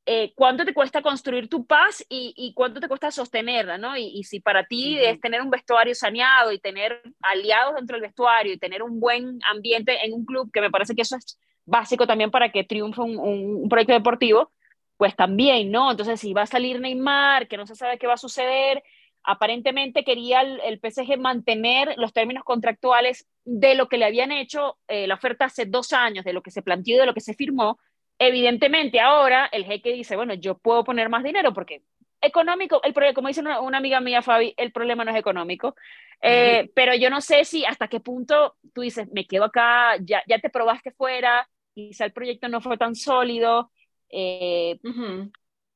eh, 0.08 0.34
cuánto 0.36 0.66
te 0.66 0.74
cuesta 0.74 1.04
construir 1.04 1.48
tu 1.48 1.66
paz 1.66 2.04
y, 2.10 2.54
cuánto 2.56 2.80
te 2.80 2.88
cuesta 2.88 3.12
sostenerla, 3.12 3.78
¿no? 3.78 3.96
Y, 3.96 4.24
si 4.24 4.40
para 4.40 4.66
ti 4.66 4.98
es 4.98 5.20
tener 5.22 5.42
un 5.42 5.52
vestuario 5.52 5.94
saneado 5.94 6.52
y 6.52 6.60
tener 6.60 7.04
aliados 7.22 7.76
dentro 7.76 7.96
del 7.96 8.08
vestuario 8.08 8.54
y 8.54 8.58
tener 8.58 8.82
un 8.82 9.00
buen 9.00 9.40
ambiente 9.50 10.04
en 10.04 10.14
un 10.14 10.26
club, 10.26 10.50
que 10.52 10.62
me 10.62 10.72
parece 10.72 10.96
que 10.96 11.04
eso 11.04 11.18
es 11.18 11.40
básico 11.66 12.08
también 12.08 12.32
para 12.32 12.52
que 12.52 12.64
triunfe 12.64 13.02
un, 13.02 13.70
proyecto 13.70 13.94
deportivo, 13.94 14.52
pues 14.98 15.16
también, 15.16 15.72
¿no? 15.72 15.92
Entonces, 15.92 16.20
si 16.20 16.34
va 16.34 16.44
a 16.44 16.48
salir 16.48 16.80
Neymar, 16.80 17.48
que 17.48 17.58
no 17.58 17.68
se 17.68 17.76
sabe 17.76 18.00
qué 18.00 18.08
va 18.08 18.16
a 18.16 18.18
suceder, 18.18 18.84
aparentemente 19.24 20.04
quería 20.04 20.42
el, 20.42 20.80
PSG 20.80 21.20
mantener 21.20 21.94
los 21.98 22.12
términos 22.12 22.44
contractuales 22.44 23.28
de 23.46 23.76
lo 23.76 23.88
que 23.88 24.00
le 24.00 24.06
habían 24.06 24.32
hecho 24.32 24.80
eh, 24.88 25.06
la 25.06 25.14
oferta 25.14 25.46
hace 25.46 25.66
dos 25.66 25.94
años, 25.94 26.26
de 26.26 26.34
lo 26.34 26.42
que 26.42 26.50
se 26.50 26.64
planteó, 26.64 27.00
de 27.00 27.06
lo 27.06 27.14
que 27.14 27.22
se 27.22 27.36
firmó, 27.36 27.78
Evidentemente 28.24 29.00
ahora 29.00 29.50
el 29.52 29.66
jeque 29.66 29.94
dice, 29.94 30.16
bueno, 30.16 30.36
yo 30.36 30.56
puedo 30.56 30.84
poner 30.84 31.10
más 31.10 31.24
dinero 31.24 31.56
porque 31.56 31.82
económico, 32.22 32.80
el 32.84 32.94
problema, 32.94 33.16
como 33.16 33.30
dice 33.30 33.42
una, 33.42 33.78
amiga 33.80 34.00
mía, 34.00 34.22
Fabi, 34.22 34.54
el 34.58 34.72
problema 34.72 35.04
no 35.04 35.10
es 35.10 35.18
económico, 35.18 35.76
eh, 36.22 36.70
pero 36.76 36.94
yo 36.94 37.10
no 37.10 37.20
sé 37.20 37.46
si 37.46 37.66
hasta 37.66 37.88
qué 37.88 38.00
punto 38.00 38.58
tú 38.76 38.82
dices, 38.82 39.08
me 39.12 39.26
quedo 39.26 39.46
acá, 39.46 39.98
ya, 40.02 40.22
ya 40.28 40.38
te 40.38 40.52
probaste 40.52 40.92
fuera, 40.92 41.50
quizá 41.74 42.06
el 42.06 42.14
proyecto 42.14 42.48
no 42.48 42.62
fue 42.62 42.78
tan 42.78 42.94
sólido, 42.94 43.72
eh, 44.08 44.80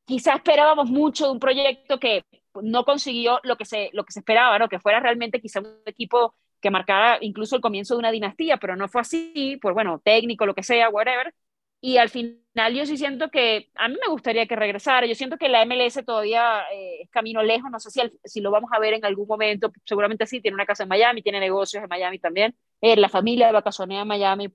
quizá 0.05 0.35
esperábamos 0.35 0.91
mucho 0.91 1.25
de 1.25 1.31
un 1.31 1.39
proyecto 1.39 1.99
que 1.99 2.25
no 2.61 2.85
consiguió 2.85 3.39
lo 3.41 3.57
que 3.57 3.65
se, 3.65 3.89
lo 3.93 4.03
que 4.03 4.13
se 4.13 4.19
esperaba, 4.19 4.59
¿no? 4.59 4.69
que 4.69 4.77
fuera 4.77 4.99
realmente 4.99 5.41
quizá 5.41 5.61
un 5.61 5.79
equipo 5.87 6.35
que 6.61 6.69
marcara 6.69 7.17
incluso 7.21 7.55
el 7.55 7.61
comienzo 7.63 7.95
de 7.95 7.99
una 8.01 8.11
dinastía, 8.11 8.57
pero 8.57 8.75
no 8.75 8.87
fue 8.87 9.01
así, 9.01 9.57
por 9.59 9.73
bueno, 9.73 9.99
técnico, 10.05 10.45
lo 10.45 10.53
que 10.53 10.61
sea, 10.61 10.89
whatever. 10.89 11.33
Y 11.81 11.97
al 11.97 12.09
final 12.09 12.73
yo 12.73 12.85
sí 12.85 12.97
siento 12.97 13.29
que 13.29 13.69
a 13.75 13.87
mí 13.87 13.95
me 14.01 14.11
gustaría 14.11 14.47
que 14.47 14.55
regresara. 14.55 15.05
Yo 15.05 15.15
siento 15.15 15.37
que 15.37 15.49
la 15.49 15.65
MLS 15.65 16.03
todavía 16.05 16.63
eh, 16.73 17.03
es 17.03 17.09
camino 17.09 17.43
lejos. 17.43 17.69
No 17.69 17.79
sé 17.79 17.91
si, 17.91 18.01
si 18.23 18.41
lo 18.41 18.51
vamos 18.51 18.71
a 18.73 18.79
ver 18.79 18.93
en 18.93 19.05
algún 19.05 19.27
momento. 19.27 19.71
Seguramente 19.85 20.25
sí. 20.25 20.41
Tiene 20.41 20.55
una 20.55 20.65
casa 20.65 20.83
en 20.83 20.89
Miami, 20.89 21.21
tiene 21.21 21.39
negocios 21.39 21.83
en 21.83 21.89
Miami 21.89 22.19
también. 22.19 22.55
Eh, 22.81 22.95
la 22.95 23.09
familia 23.09 23.47
de 23.47 23.53
vacaciones 23.53 24.01
en 24.01 24.07
Miami 24.07 24.53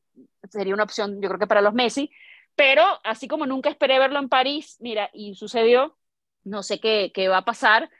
sería 0.48 0.74
una 0.74 0.84
opción, 0.84 1.20
yo 1.20 1.28
creo 1.28 1.38
que 1.38 1.46
para 1.46 1.60
los 1.60 1.74
Messi. 1.74 2.10
Pero 2.56 2.82
así 3.04 3.28
como 3.28 3.46
nunca 3.46 3.70
esperé 3.70 3.98
verlo 3.98 4.18
en 4.18 4.28
París, 4.28 4.76
mira, 4.80 5.08
y 5.12 5.34
sucedió, 5.34 5.96
no 6.42 6.62
sé 6.62 6.80
qué, 6.80 7.12
qué 7.14 7.28
va 7.28 7.38
a 7.38 7.44
pasar. 7.44 7.90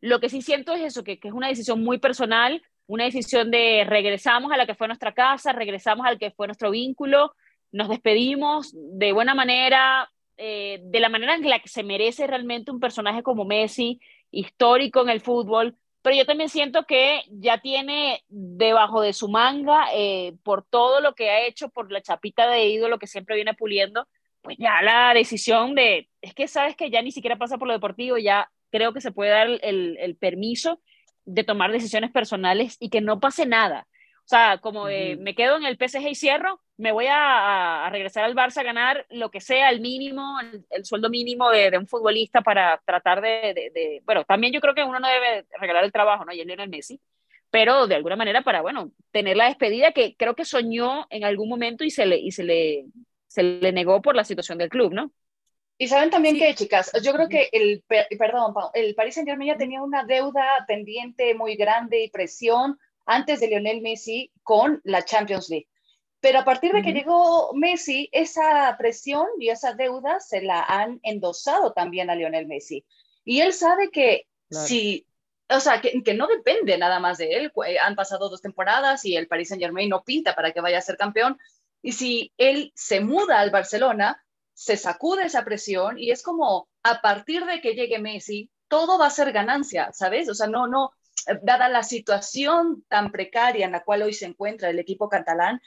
Lo 0.00 0.20
que 0.20 0.28
sí 0.28 0.40
siento 0.40 0.72
es 0.72 0.82
eso, 0.82 1.04
que, 1.04 1.20
que 1.20 1.28
es 1.28 1.34
una 1.34 1.48
decisión 1.48 1.82
muy 1.82 1.98
personal 1.98 2.62
una 2.88 3.04
decisión 3.04 3.50
de 3.50 3.84
regresamos 3.86 4.50
a 4.50 4.56
la 4.56 4.66
que 4.66 4.74
fue 4.74 4.88
nuestra 4.88 5.12
casa, 5.12 5.52
regresamos 5.52 6.06
al 6.06 6.18
que 6.18 6.30
fue 6.30 6.46
nuestro 6.46 6.70
vínculo, 6.70 7.34
nos 7.72 7.88
despedimos 7.88 8.74
de 8.74 9.12
buena 9.12 9.34
manera, 9.34 10.10
eh, 10.36 10.80
de 10.82 11.00
la 11.00 11.08
manera 11.08 11.34
en 11.34 11.48
la 11.48 11.58
que 11.58 11.68
se 11.68 11.82
merece 11.82 12.26
realmente 12.26 12.70
un 12.70 12.80
personaje 12.80 13.22
como 13.22 13.44
Messi, 13.44 14.00
histórico 14.30 15.02
en 15.02 15.10
el 15.10 15.20
fútbol, 15.20 15.76
pero 16.02 16.16
yo 16.16 16.26
también 16.26 16.48
siento 16.48 16.84
que 16.84 17.22
ya 17.30 17.58
tiene 17.58 18.22
debajo 18.28 19.00
de 19.00 19.12
su 19.12 19.28
manga, 19.28 19.86
eh, 19.94 20.34
por 20.42 20.64
todo 20.64 21.00
lo 21.00 21.14
que 21.14 21.30
ha 21.30 21.46
hecho, 21.46 21.68
por 21.70 21.90
la 21.90 22.02
chapita 22.02 22.48
de 22.48 22.68
ídolo 22.68 22.98
que 22.98 23.06
siempre 23.06 23.34
viene 23.34 23.54
puliendo, 23.54 24.06
pues 24.42 24.56
ya 24.58 24.80
la 24.82 25.12
decisión 25.12 25.74
de, 25.74 26.08
es 26.22 26.34
que 26.34 26.48
sabes 26.48 26.76
que 26.76 26.90
ya 26.90 27.02
ni 27.02 27.10
siquiera 27.10 27.36
pasa 27.36 27.58
por 27.58 27.68
lo 27.68 27.74
deportivo, 27.74 28.16
ya 28.16 28.50
creo 28.70 28.92
que 28.92 29.00
se 29.00 29.12
puede 29.12 29.30
dar 29.30 29.48
el, 29.48 29.96
el 29.98 30.16
permiso 30.16 30.80
de 31.24 31.44
tomar 31.44 31.72
decisiones 31.72 32.10
personales 32.10 32.76
y 32.80 32.90
que 32.90 33.00
no 33.00 33.20
pase 33.20 33.44
nada. 33.44 33.86
O 34.20 34.28
sea, 34.28 34.58
como 34.58 34.84
me 34.84 35.34
quedo 35.34 35.56
en 35.56 35.64
el 35.64 35.76
PSG 35.76 36.08
y 36.08 36.14
cierro, 36.14 36.60
me 36.78 36.92
voy 36.92 37.06
a, 37.06 37.86
a, 37.86 37.90
regresar 37.90 38.24
al 38.24 38.36
Barça 38.36 38.58
a 38.58 38.62
ganar 38.62 39.04
lo 39.10 39.30
que 39.30 39.40
sea, 39.40 39.68
el 39.68 39.80
mínimo, 39.80 40.38
el, 40.70 40.84
sueldo 40.84 41.10
mínimo 41.10 41.50
de, 41.50 41.72
de, 41.72 41.78
un 41.78 41.88
futbolista 41.88 42.40
para 42.40 42.80
tratar 42.86 43.20
de, 43.20 43.52
de, 43.52 43.70
de, 43.74 44.02
Bueno, 44.04 44.24
también 44.24 44.52
yo 44.52 44.60
creo 44.60 44.74
que 44.74 44.84
uno 44.84 45.00
no 45.00 45.08
debe 45.08 45.44
regalar 45.60 45.84
el 45.84 45.92
trabajo, 45.92 46.24
¿no? 46.24 46.32
Y 46.32 46.40
él 46.40 46.50
era 46.50 46.62
el 46.62 46.70
Messi, 46.70 47.00
pero 47.50 47.88
de 47.88 47.96
alguna 47.96 48.14
manera 48.14 48.42
para, 48.42 48.62
bueno, 48.62 48.92
tener 49.10 49.36
la 49.36 49.46
despedida 49.46 49.92
que 49.92 50.14
creo 50.16 50.36
que 50.36 50.44
soñó 50.44 51.06
en 51.10 51.24
algún 51.24 51.48
momento 51.48 51.82
y 51.84 51.90
se 51.90 52.06
le, 52.06 52.16
y 52.16 52.30
se 52.30 52.44
le, 52.44 52.86
se 53.26 53.42
le 53.42 53.72
negó 53.72 54.00
por 54.00 54.14
la 54.14 54.24
situación 54.24 54.56
del 54.58 54.68
club, 54.68 54.94
¿no? 54.94 55.10
Y 55.78 55.88
saben 55.88 56.10
también 56.10 56.36
que, 56.36 56.54
chicas, 56.54 56.90
yo 57.02 57.12
creo 57.12 57.28
que 57.28 57.48
el, 57.52 57.84
perdón, 58.18 58.52
el 58.74 58.94
Paris 58.96 59.14
Saint 59.14 59.28
Germain 59.28 59.52
ya 59.52 59.56
tenía 59.56 59.80
una 59.80 60.04
deuda 60.04 60.64
pendiente 60.66 61.34
muy 61.34 61.54
grande 61.54 62.02
y 62.02 62.10
presión 62.10 62.78
antes 63.06 63.38
de 63.40 63.46
Lionel 63.46 63.80
Messi 63.80 64.32
con 64.42 64.80
la 64.82 65.04
Champions 65.04 65.48
League. 65.48 65.68
Pero 66.20 66.40
a 66.40 66.44
partir 66.44 66.72
de 66.72 66.82
que 66.82 66.92
llegó 66.92 67.52
Messi, 67.54 68.08
esa 68.12 68.74
presión 68.76 69.26
y 69.38 69.50
esa 69.50 69.74
deuda 69.74 70.18
se 70.20 70.42
la 70.42 70.62
han 70.62 70.98
endosado 71.02 71.72
también 71.72 72.10
a 72.10 72.16
Lionel 72.16 72.46
Messi. 72.46 72.84
Y 73.24 73.40
él 73.40 73.52
sabe 73.52 73.90
que 73.90 74.26
si, 74.50 75.06
o 75.48 75.60
sea, 75.60 75.80
que, 75.80 76.02
que, 76.02 76.14
no 76.14 76.26
depende 76.26 76.76
nada 76.76 76.98
más 76.98 77.18
de 77.18 77.34
él. 77.34 77.52
Han 77.82 77.94
pasado 77.94 78.28
dos 78.28 78.42
temporadas 78.42 79.04
y 79.04 79.16
el 79.16 79.28
Paris 79.28 79.48
Saint 79.48 79.62
Germain 79.62 79.88
no 79.88 80.02
pinta 80.02 80.34
para 80.34 80.52
que 80.52 80.60
vaya 80.60 80.78
a 80.78 80.82
ser 80.82 80.96
campeón. 80.96 81.38
Y 81.82 81.92
si 81.92 82.32
él 82.36 82.72
se 82.74 83.00
muda 83.00 83.38
al 83.38 83.50
Barcelona, 83.50 84.24
se 84.54 84.76
sacude 84.76 85.26
esa 85.26 85.44
presión 85.44 86.00
y 86.00 86.10
es 86.10 86.22
como 86.22 86.68
a 86.82 87.00
partir 87.00 87.44
de 87.44 87.60
que 87.60 87.74
llegue 87.74 88.00
Messi, 88.00 88.50
todo 88.66 88.98
va 88.98 89.06
a 89.06 89.10
ser 89.10 89.30
ganancia, 89.32 89.92
¿sabes? 89.92 90.28
O 90.28 90.34
sea, 90.34 90.48
no, 90.48 90.66
no, 90.66 90.92
dada 91.42 91.68
la 91.68 91.82
situación 91.82 92.84
tan 92.88 93.12
precaria 93.12 93.66
en 93.66 93.72
la 93.72 93.84
cual 93.84 94.02
hoy 94.02 94.14
se 94.14 94.26
encuentra 94.26 94.70
el 94.70 94.78
equipo 94.78 95.08
catalán, 95.08 95.60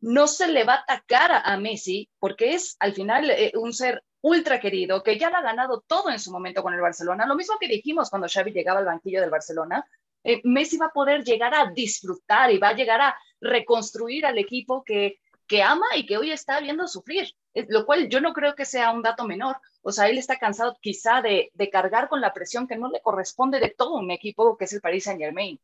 no 0.00 0.26
se 0.26 0.48
le 0.48 0.64
va 0.64 0.74
a 0.74 0.84
atacar 0.86 1.42
a 1.44 1.56
Messi 1.56 2.08
porque 2.18 2.54
es 2.54 2.76
al 2.78 2.94
final 2.94 3.30
eh, 3.30 3.52
un 3.54 3.72
ser 3.72 4.02
ultra 4.20 4.60
querido 4.60 5.02
que 5.02 5.18
ya 5.18 5.30
lo 5.30 5.36
ha 5.36 5.42
ganado 5.42 5.82
todo 5.86 6.10
en 6.10 6.18
su 6.18 6.30
momento 6.30 6.62
con 6.62 6.74
el 6.74 6.80
Barcelona. 6.80 7.26
Lo 7.26 7.36
mismo 7.36 7.56
que 7.58 7.68
dijimos 7.68 8.10
cuando 8.10 8.28
Xavi 8.28 8.52
llegaba 8.52 8.80
al 8.80 8.86
banquillo 8.86 9.20
del 9.20 9.30
Barcelona, 9.30 9.84
eh, 10.24 10.40
Messi 10.44 10.76
va 10.76 10.86
a 10.86 10.92
poder 10.92 11.24
llegar 11.24 11.54
a 11.54 11.70
disfrutar 11.72 12.50
y 12.52 12.58
va 12.58 12.68
a 12.68 12.74
llegar 12.74 13.00
a 13.00 13.16
reconstruir 13.40 14.26
al 14.26 14.38
equipo 14.38 14.84
que 14.84 15.20
ama 15.62 15.86
y 15.96 16.04
que 16.06 16.18
hoy 16.18 16.30
está 16.30 16.60
viendo 16.60 16.86
sufrir, 16.86 17.34
lo 17.68 17.86
cual 17.86 18.08
yo 18.08 18.20
no 18.20 18.32
creo 18.34 18.54
que 18.54 18.64
sea 18.64 18.90
un 18.92 19.02
dato 19.02 19.24
menor. 19.24 19.56
O 19.82 19.92
sea, 19.92 20.08
él 20.08 20.18
está 20.18 20.36
cansado 20.36 20.76
quizá 20.80 21.22
de, 21.22 21.50
de 21.54 21.70
cargar 21.70 22.08
con 22.08 22.20
la 22.20 22.34
presión 22.34 22.66
que 22.66 22.76
no 22.76 22.90
le 22.90 23.00
corresponde 23.00 23.60
de 23.60 23.70
todo 23.70 23.94
un 23.94 24.10
equipo 24.10 24.56
que 24.56 24.66
es 24.66 24.72
el 24.72 24.80
Paris 24.80 25.04
Saint 25.04 25.20
Germain. 25.20 25.58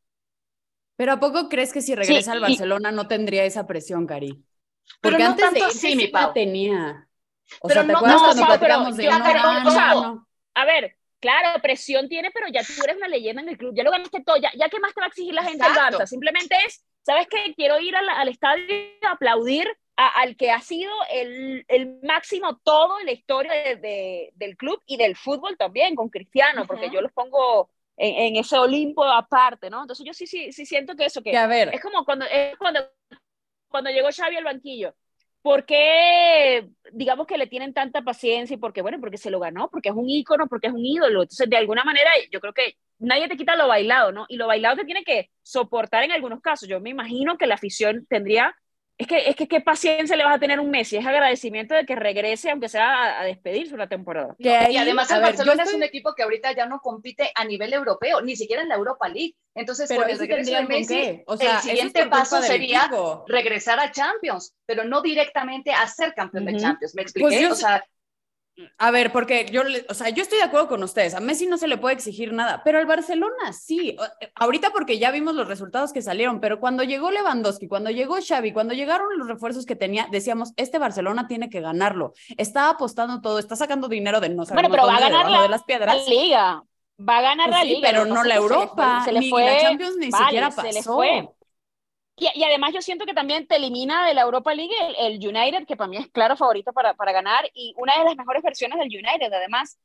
Pero 0.95 1.13
¿a 1.13 1.19
poco 1.19 1.49
crees 1.49 1.73
que 1.73 1.81
si 1.81 1.95
regresa 1.95 2.31
al 2.31 2.39
Barcelona 2.39 2.91
no 2.91 3.07
tendría 3.07 3.43
esa 3.43 3.67
presión, 3.67 4.07
Cari? 4.07 4.43
Porque 5.01 5.23
no 5.23 5.31
antes 5.31 5.45
tanto 5.45 5.65
de 5.65 5.71
sí, 5.71 5.95
mi 5.95 6.07
Pau. 6.07 6.33
tenía. 6.33 7.07
O 7.59 7.67
pero 7.67 7.81
sea, 7.81 7.87
¿te 7.87 7.91
no, 7.91 7.97
acuerdas 7.97 8.21
no, 8.21 8.25
cuando 8.27 8.45
platicamos 8.45 8.97
de 8.97 9.03
yo, 9.03 9.11
no, 9.11 9.63
no, 9.63 9.69
o 9.69 9.71
sea, 9.71 9.93
A 10.55 10.65
ver, 10.65 10.97
claro, 11.19 11.61
presión 11.61 12.07
tiene, 12.07 12.31
pero 12.31 12.47
ya 12.47 12.63
tú 12.63 12.73
eres 12.83 12.97
una 12.97 13.07
leyenda 13.07 13.41
en 13.41 13.49
el 13.49 13.57
club, 13.57 13.73
ya 13.75 13.83
lo 13.83 13.91
ganaste 13.91 14.23
todo, 14.23 14.37
ya, 14.37 14.51
ya 14.57 14.69
qué 14.69 14.79
más 14.79 14.93
te 14.93 15.01
va 15.01 15.05
a 15.05 15.09
exigir 15.09 15.33
la 15.33 15.43
gente 15.43 15.63
del 15.63 15.73
Barça, 15.73 16.05
simplemente 16.05 16.55
es 16.65 16.83
¿sabes 17.05 17.27
qué? 17.29 17.53
Quiero 17.55 17.79
ir 17.79 17.95
al, 17.95 18.09
al 18.09 18.27
estadio 18.27 18.65
a 19.07 19.11
aplaudir 19.11 19.67
a, 19.95 20.07
al 20.21 20.35
que 20.35 20.51
ha 20.51 20.59
sido 20.59 20.91
el, 21.11 21.63
el, 21.67 21.99
máximo 22.01 22.57
todo 22.63 22.99
en 22.99 23.05
la 23.05 23.11
historia 23.11 23.53
de, 23.53 23.75
de, 23.77 24.31
del 24.33 24.57
club 24.57 24.81
y 24.85 24.97
del 24.97 25.15
fútbol 25.15 25.55
también, 25.55 25.95
con 25.95 26.09
Cristiano, 26.09 26.61
uh 26.61 26.63
-huh. 26.63 26.67
porque 26.67 26.89
yo 26.89 27.01
los 27.01 27.11
pongo 27.13 27.69
en, 27.97 28.15
en, 28.15 28.35
ese 28.37 28.57
Olimpo 28.57 29.03
aparte, 29.03 29.69
¿no? 29.69 29.81
Entonces 29.81 30.05
yo 30.05 30.13
sí, 30.13 30.27
sí, 30.27 30.51
sí 30.51 30.65
siento 30.65 30.95
que 30.95 31.05
eso, 31.05 31.21
que, 31.21 31.31
que 31.31 31.37
a 31.37 31.47
ver. 31.47 31.73
es 31.73 31.81
como 31.81 32.03
cuando, 32.05 32.25
es 32.25 32.55
cuando, 32.57 32.79
cuando 33.67 33.89
llegó 33.89 34.09
Xavi 34.11 34.35
al 34.35 34.43
banquillo. 34.43 34.93
¿Por 35.41 35.63
qué, 35.65 36.67
digamos 36.91 37.27
que 37.27 37.37
le 37.37 37.45
tienen 37.45 37.71
tanta 37.71 38.01
paciencia? 38.01 38.55
Y 38.55 38.57
porque, 38.57 38.81
bueno, 38.81 38.99
porque 38.99 39.19
se 39.19 39.29
lo 39.29 39.39
ganó, 39.39 39.69
porque 39.69 39.89
es 39.89 39.95
un 39.95 40.09
ícono, 40.09 40.47
porque 40.47 40.67
es 40.67 40.73
un 40.73 40.83
ídolo. 40.83 41.21
Entonces, 41.21 41.47
de 41.47 41.57
alguna 41.57 41.83
manera, 41.83 42.09
yo 42.31 42.39
creo 42.39 42.51
que 42.51 42.77
nadie 42.97 43.27
te 43.27 43.37
quita 43.37 43.55
lo 43.55 43.67
bailado, 43.67 44.11
¿no? 44.11 44.25
Y 44.27 44.37
lo 44.37 44.47
bailado 44.47 44.77
te 44.77 44.85
tiene 44.85 45.03
que 45.03 45.29
soportar 45.43 46.03
en 46.03 46.11
algunos 46.11 46.41
casos. 46.41 46.67
Yo 46.67 46.79
me 46.79 46.89
imagino 46.89 47.37
que 47.37 47.45
la 47.45 47.53
afición 47.53 48.07
tendría, 48.09 48.55
es 48.97 49.07
que, 49.07 49.29
es 49.29 49.35
que 49.35 49.47
qué 49.47 49.59
paciencia 49.61 50.15
le 50.15 50.23
vas 50.23 50.35
a 50.35 50.39
tener 50.39 50.59
un 50.59 50.69
Messi, 50.69 50.95
es 50.97 51.05
agradecimiento 51.05 51.75
de 51.75 51.85
que 51.85 51.95
regrese, 51.95 52.49
aunque 52.49 52.69
sea 52.69 52.89
a, 52.89 53.21
a 53.21 53.23
despedirse 53.25 53.73
una 53.75 53.89
temporada. 53.89 54.35
Y 54.37 54.47
además 54.47 55.09
el 55.11 55.17
ver, 55.17 55.27
Barcelona 55.31 55.63
estoy... 55.63 55.73
es 55.73 55.77
un 55.77 55.83
equipo 55.83 56.13
que 56.15 56.23
ahorita 56.23 56.53
ya 56.53 56.65
no 56.65 56.79
compite 56.79 57.29
a 57.35 57.43
nivel 57.43 57.73
europeo, 57.73 58.21
ni 58.21 58.35
siquiera 58.35 58.61
en 58.61 58.69
la 58.69 58.75
Europa 58.75 59.09
League. 59.09 59.35
Entonces, 59.53 59.87
pero 59.87 60.01
con 60.01 60.11
el 60.11 60.19
regreso 60.19 60.53
de 60.53 60.63
Messi, 60.63 61.23
o 61.27 61.37
sea, 61.37 61.55
el 61.55 61.61
siguiente 61.61 62.07
paso 62.07 62.41
sería 62.41 62.85
equipo. 62.85 63.25
regresar 63.27 63.79
a 63.79 63.91
Champions, 63.91 64.53
pero 64.65 64.83
no 64.83 65.01
directamente 65.01 65.71
a 65.71 65.87
ser 65.87 66.13
campeón 66.13 66.43
uh 66.43 66.47
-huh. 66.47 66.53
de 66.53 66.59
Champions. 66.59 66.95
¿Me 66.95 67.01
expliqué? 67.01 67.27
Pues 67.27 67.41
yo, 67.41 67.51
o 67.51 67.55
sea, 67.55 67.83
a 68.77 68.91
ver, 68.91 69.11
porque 69.11 69.47
yo, 69.51 69.63
o 69.89 69.93
sea, 69.93 70.09
yo 70.09 70.21
estoy 70.23 70.37
de 70.37 70.45
acuerdo 70.45 70.67
con 70.67 70.83
ustedes. 70.83 71.13
A 71.13 71.19
Messi 71.19 71.45
no 71.45 71.57
se 71.57 71.67
le 71.67 71.77
puede 71.77 71.95
exigir 71.95 72.33
nada, 72.33 72.61
pero 72.63 72.77
al 72.77 72.85
Barcelona 72.85 73.51
sí. 73.53 73.97
Eh, 74.21 74.31
ahorita 74.35 74.71
porque 74.71 74.97
ya 74.97 75.11
vimos 75.11 75.35
los 75.35 75.47
resultados 75.47 75.91
que 75.91 76.01
salieron, 76.01 76.39
pero 76.39 76.59
cuando 76.59 76.83
llegó 76.83 77.11
Lewandowski, 77.11 77.67
cuando 77.67 77.89
llegó 77.89 78.17
Xavi, 78.25 78.53
cuando 78.53 78.73
llegaron 78.73 79.07
los 79.17 79.27
refuerzos 79.27 79.65
que 79.65 79.75
tenía, 79.75 80.07
decíamos, 80.11 80.53
este 80.55 80.79
Barcelona 80.79 81.27
tiene 81.27 81.49
que 81.49 81.61
ganarlo. 81.61 82.13
Está 82.37 82.69
apostando 82.69 83.21
todo, 83.21 83.39
está 83.39 83.55
sacando 83.55 83.87
dinero 83.87 84.21
de 84.21 84.29
no 84.29 84.45
bueno, 84.45 84.69
pero 84.69 84.85
va 84.85 84.97
a 84.97 84.99
ganar 84.99 85.29
la, 85.29 85.41
de 85.41 85.49
las 85.49 85.63
piedras. 85.63 85.95
la 85.95 86.09
liga. 86.09 86.63
Va 86.97 87.17
a 87.17 87.21
ganar 87.21 87.49
pues 87.49 87.59
la 87.59 87.63
sí, 87.63 87.75
liga. 87.75 87.89
pero 87.89 88.05
no 88.05 88.23
la 88.23 88.35
Europa, 88.35 89.01
se 89.03 89.11
le 89.11 89.29
fue, 89.29 89.29
se 89.29 89.29
le 89.29 89.29
fue, 89.29 89.43
ni 89.43 89.49
la 89.49 89.61
Champions 89.61 89.97
ni 89.97 90.09
vale, 90.09 90.25
siquiera 90.25 90.49
pasó. 90.49 90.61
Se 90.61 90.73
le 90.73 90.83
fue. 90.83 91.29
Y, 92.17 92.29
y, 92.33 92.43
además 92.43 92.73
yo 92.73 92.81
siento 92.81 93.05
que 93.05 93.13
también 93.13 93.45
te 93.45 93.57
elimina 93.57 94.05
de 94.05 94.13
la 94.13 94.21
Europa 94.21 94.53
League 94.53 94.73
el, 94.81 95.21
el, 95.21 95.27
United, 95.27 95.65
que 95.65 95.75
para 95.75 95.89
mí 95.89 95.97
es 95.97 96.07
claro 96.09 96.37
favorito 96.37 96.71
para, 96.71 96.93
para 96.93 97.11
ganar, 97.11 97.49
y 97.53 97.73
una 97.77 97.97
de 97.97 98.05
las 98.05 98.15
mejores 98.15 98.41
versiones 98.41 98.79
del 98.79 98.87
United, 98.87 99.33
además. 99.33 99.77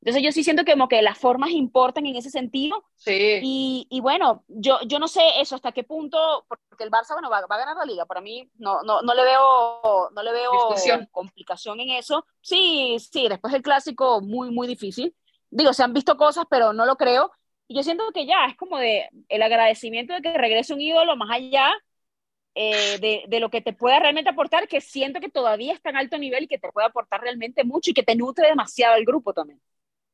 Entonces 0.00 0.22
yo 0.22 0.32
sí 0.32 0.44
siento 0.44 0.64
que 0.64 0.72
como 0.72 0.86
que 0.86 1.00
las 1.00 1.16
formas 1.16 1.50
importan 1.50 2.04
en 2.04 2.16
ese 2.16 2.28
sentido. 2.28 2.84
Sí. 2.94 3.40
Y, 3.42 3.86
y 3.88 4.00
bueno, 4.00 4.44
yo, 4.48 4.78
yo 4.86 4.98
no 4.98 5.08
sé 5.08 5.22
eso 5.40 5.54
hasta 5.54 5.72
qué 5.72 5.82
punto, 5.82 6.44
porque 6.46 6.84
el 6.84 6.90
Barça, 6.90 7.14
bueno, 7.14 7.30
va, 7.30 7.40
va 7.46 7.56
a 7.56 7.58
ganar 7.58 7.76
la 7.76 7.86
liga. 7.86 8.04
Para 8.04 8.20
mí 8.20 8.46
no, 8.56 8.82
no, 8.82 9.00
no 9.00 9.14
le 9.14 9.22
veo, 9.24 10.10
no 10.14 10.22
le 10.22 10.32
veo 10.32 10.52
Discusión. 10.52 11.08
complicación 11.10 11.80
en 11.80 11.92
eso. 11.92 12.26
Sí, 12.42 12.98
sí, 12.98 13.28
después 13.28 13.50
del 13.50 13.62
clásico 13.62 14.20
muy, 14.20 14.50
muy 14.50 14.66
difícil. 14.66 15.16
Digo, 15.48 15.72
se 15.72 15.82
han 15.82 15.94
visto 15.94 16.18
cosas, 16.18 16.44
pero 16.50 16.74
no 16.74 16.84
lo 16.84 16.96
creo. 16.96 17.32
Y 17.66 17.76
yo 17.76 17.82
siento 17.82 18.04
que 18.12 18.26
ya 18.26 18.46
es 18.46 18.56
como 18.56 18.78
de 18.78 19.08
el 19.28 19.42
agradecimiento 19.42 20.12
de 20.14 20.22
que 20.22 20.36
regrese 20.36 20.74
un 20.74 20.80
ídolo 20.80 21.16
más 21.16 21.30
allá 21.30 21.72
eh, 22.54 22.98
de, 23.00 23.24
de, 23.26 23.40
lo 23.40 23.50
que 23.50 23.60
te 23.60 23.72
pueda 23.72 23.98
realmente 23.98 24.30
aportar, 24.30 24.68
que 24.68 24.80
siento 24.80 25.18
que 25.20 25.30
todavía 25.30 25.72
está 25.72 25.90
en 25.90 25.96
alto 25.96 26.18
nivel 26.18 26.44
y 26.44 26.48
que 26.48 26.58
te 26.58 26.70
puede 26.70 26.86
aportar 26.86 27.20
realmente 27.20 27.64
mucho 27.64 27.90
y 27.90 27.94
que 27.94 28.02
te 28.02 28.14
nutre 28.14 28.48
demasiado 28.48 28.94
el 28.96 29.04
grupo 29.04 29.32
también. 29.32 29.60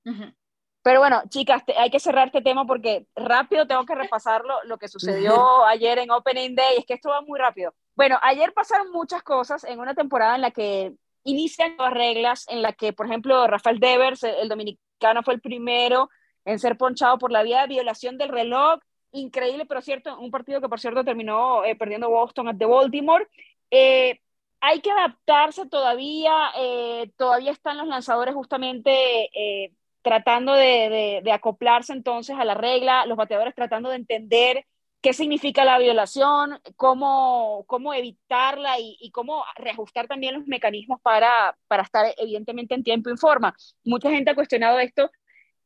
Uh 0.04 0.10
-huh. 0.10 0.34
Pero 0.82 1.00
bueno, 1.00 1.22
chicas, 1.28 1.64
te, 1.64 1.76
hay 1.76 1.90
que 1.90 2.00
cerrar 2.00 2.28
este 2.28 2.40
tema 2.40 2.64
porque 2.64 3.06
rápido 3.14 3.66
tengo 3.66 3.84
que 3.84 3.94
repasarlo 3.94 4.54
lo 4.64 4.78
que 4.78 4.88
sucedió 4.88 5.64
ayer 5.66 5.98
en 5.98 6.10
Opening 6.10 6.54
Day. 6.54 6.78
Es 6.78 6.86
que 6.86 6.94
esto 6.94 7.10
va 7.10 7.20
muy 7.20 7.38
rápido. 7.38 7.74
Bueno, 7.94 8.18
ayer 8.22 8.52
pasaron 8.54 8.90
muchas 8.90 9.22
cosas 9.22 9.64
en 9.64 9.78
una 9.78 9.94
temporada 9.94 10.36
en 10.36 10.40
la 10.40 10.50
que 10.50 10.94
inician 11.24 11.76
nuevas 11.76 11.92
reglas, 11.92 12.46
en 12.48 12.62
la 12.62 12.72
que, 12.72 12.94
por 12.94 13.06
ejemplo, 13.06 13.46
Rafael 13.46 13.78
Devers, 13.78 14.22
el 14.22 14.48
dominicano, 14.48 15.22
fue 15.22 15.34
el 15.34 15.40
primero 15.42 16.08
en 16.44 16.58
ser 16.58 16.76
ponchado 16.76 17.18
por 17.18 17.32
la 17.32 17.42
vía 17.42 17.62
de 17.62 17.68
violación 17.68 18.18
del 18.18 18.28
reloj. 18.28 18.80
Increíble, 19.12 19.66
pero 19.66 19.80
cierto, 19.80 20.18
un 20.18 20.30
partido 20.30 20.60
que 20.60 20.68
por 20.68 20.80
cierto 20.80 21.04
terminó 21.04 21.64
eh, 21.64 21.76
perdiendo 21.76 22.10
Boston 22.10 22.56
de 22.56 22.66
Baltimore. 22.66 23.26
Eh, 23.70 24.20
hay 24.60 24.80
que 24.80 24.90
adaptarse 24.90 25.66
todavía, 25.66 26.32
eh, 26.58 27.10
todavía 27.16 27.50
están 27.50 27.78
los 27.78 27.86
lanzadores 27.86 28.34
justamente 28.34 28.90
eh, 29.34 29.72
tratando 30.02 30.52
de, 30.52 31.22
acoplarse 31.32 31.92
entonces 31.92 32.36
a 32.38 32.44
la 32.44 32.54
regla, 32.54 33.06
los 33.06 33.16
bateadores 33.16 33.54
tratando 33.54 33.88
de 33.88 33.96
entender 33.96 34.66
qué 35.00 35.14
significa 35.14 35.64
la 35.64 35.78
violación, 35.78 36.60
cómo, 36.76 37.64
cómo 37.66 37.94
evitarla 37.94 38.78
y, 38.78 38.98
y 39.00 39.10
cómo 39.12 39.44
reajustar 39.56 40.06
también 40.06 40.34
los 40.34 40.46
mecanismos 40.46 41.00
para, 41.00 41.56
para 41.68 41.82
estar 41.84 42.14
evidentemente 42.18 42.74
en 42.74 42.84
tiempo 42.84 43.08
y 43.10 43.16
forma. 43.16 43.54
Mucha 43.82 44.10
gente 44.10 44.30
ha 44.30 44.34
cuestionado 44.34 44.78
esto 44.78 45.10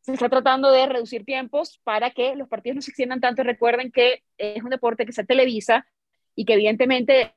se 0.05 0.13
está 0.13 0.29
tratando 0.29 0.71
de 0.71 0.87
reducir 0.87 1.25
tiempos 1.25 1.81
para 1.83 2.11
que 2.11 2.37
los 2.37 2.49
partidos 2.49 2.77
no 2.77 2.83
se 2.83 2.91
extiendan 2.91 3.21
tanto. 3.21 3.43
Recuerden 3.43 3.91
que 3.91 4.23
es 4.37 4.63
un 4.63 4.69
deporte 4.69 5.07
que 5.07 5.13
se 5.13 5.25
televisa 5.25 5.87
y 6.35 6.45
que 6.45 6.55
evidentemente 6.55 7.35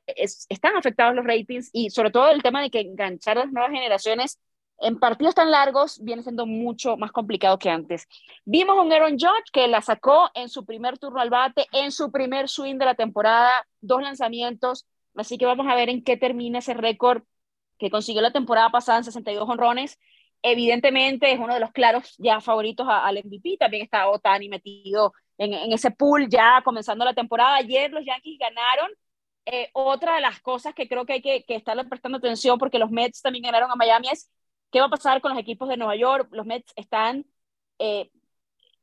están 0.50 0.76
afectados 0.76 1.14
los 1.14 1.24
ratings 1.24 1.70
y 1.72 1.88
sobre 1.88 2.10
todo 2.10 2.28
el 2.30 2.42
tema 2.42 2.60
de 2.60 2.70
que 2.70 2.80
enganchar 2.80 3.38
a 3.38 3.44
las 3.44 3.52
nuevas 3.52 3.70
generaciones 3.70 4.38
en 4.80 4.98
partidos 4.98 5.34
tan 5.34 5.50
largos 5.50 5.98
viene 6.04 6.22
siendo 6.22 6.44
mucho 6.44 6.98
más 6.98 7.10
complicado 7.10 7.58
que 7.58 7.70
antes. 7.70 8.06
Vimos 8.44 8.76
a 8.76 8.82
un 8.82 8.92
Aaron 8.92 9.18
Judge 9.18 9.50
que 9.50 9.66
la 9.66 9.80
sacó 9.80 10.30
en 10.34 10.50
su 10.50 10.66
primer 10.66 10.98
turno 10.98 11.20
al 11.20 11.30
bate, 11.30 11.66
en 11.72 11.90
su 11.90 12.12
primer 12.12 12.48
swing 12.50 12.76
de 12.76 12.84
la 12.84 12.94
temporada, 12.94 13.66
dos 13.80 14.02
lanzamientos, 14.02 14.86
así 15.16 15.38
que 15.38 15.46
vamos 15.46 15.66
a 15.68 15.74
ver 15.74 15.88
en 15.88 16.04
qué 16.04 16.18
termina 16.18 16.58
ese 16.58 16.74
récord 16.74 17.22
que 17.78 17.90
consiguió 17.90 18.20
la 18.20 18.32
temporada 18.32 18.70
pasada 18.70 18.98
en 18.98 19.04
62 19.04 19.48
honrones 19.48 19.98
evidentemente 20.42 21.32
es 21.32 21.38
uno 21.38 21.54
de 21.54 21.60
los 21.60 21.72
claros 21.72 22.14
ya 22.18 22.40
favoritos 22.40 22.86
al 22.88 23.18
MVP. 23.24 23.56
También 23.58 23.84
está 23.84 24.08
Otani 24.08 24.48
metido 24.48 25.12
en, 25.36 25.72
ese 25.72 25.90
pool 25.90 26.28
ya 26.28 26.62
comenzando 26.64 27.04
la 27.04 27.14
temporada. 27.14 27.56
Ayer 27.56 27.90
los 27.90 28.04
Yankees 28.04 28.38
ganaron. 28.38 28.90
Eh, 29.46 29.70
otra 29.72 30.16
de 30.16 30.20
las 30.20 30.40
cosas 30.40 30.74
que 30.74 30.88
creo 30.88 31.06
que 31.06 31.14
hay 31.14 31.22
que, 31.22 31.44
que 31.44 31.54
estarle 31.54 31.84
prestando 31.86 32.18
atención 32.18 32.58
porque 32.58 32.78
los 32.78 32.90
Mets 32.90 33.22
también 33.22 33.44
ganaron 33.44 33.70
a 33.70 33.76
Miami 33.76 34.08
es 34.10 34.30
qué 34.70 34.80
va 34.80 34.86
a 34.86 34.90
pasar 34.90 35.22
con 35.22 35.30
los 35.32 35.40
equipos 35.40 35.68
de 35.68 35.76
Nueva 35.78 35.96
York. 35.96 36.28
Los 36.32 36.46
Mets 36.46 36.72
están 36.76 37.24
eh, 37.78 38.10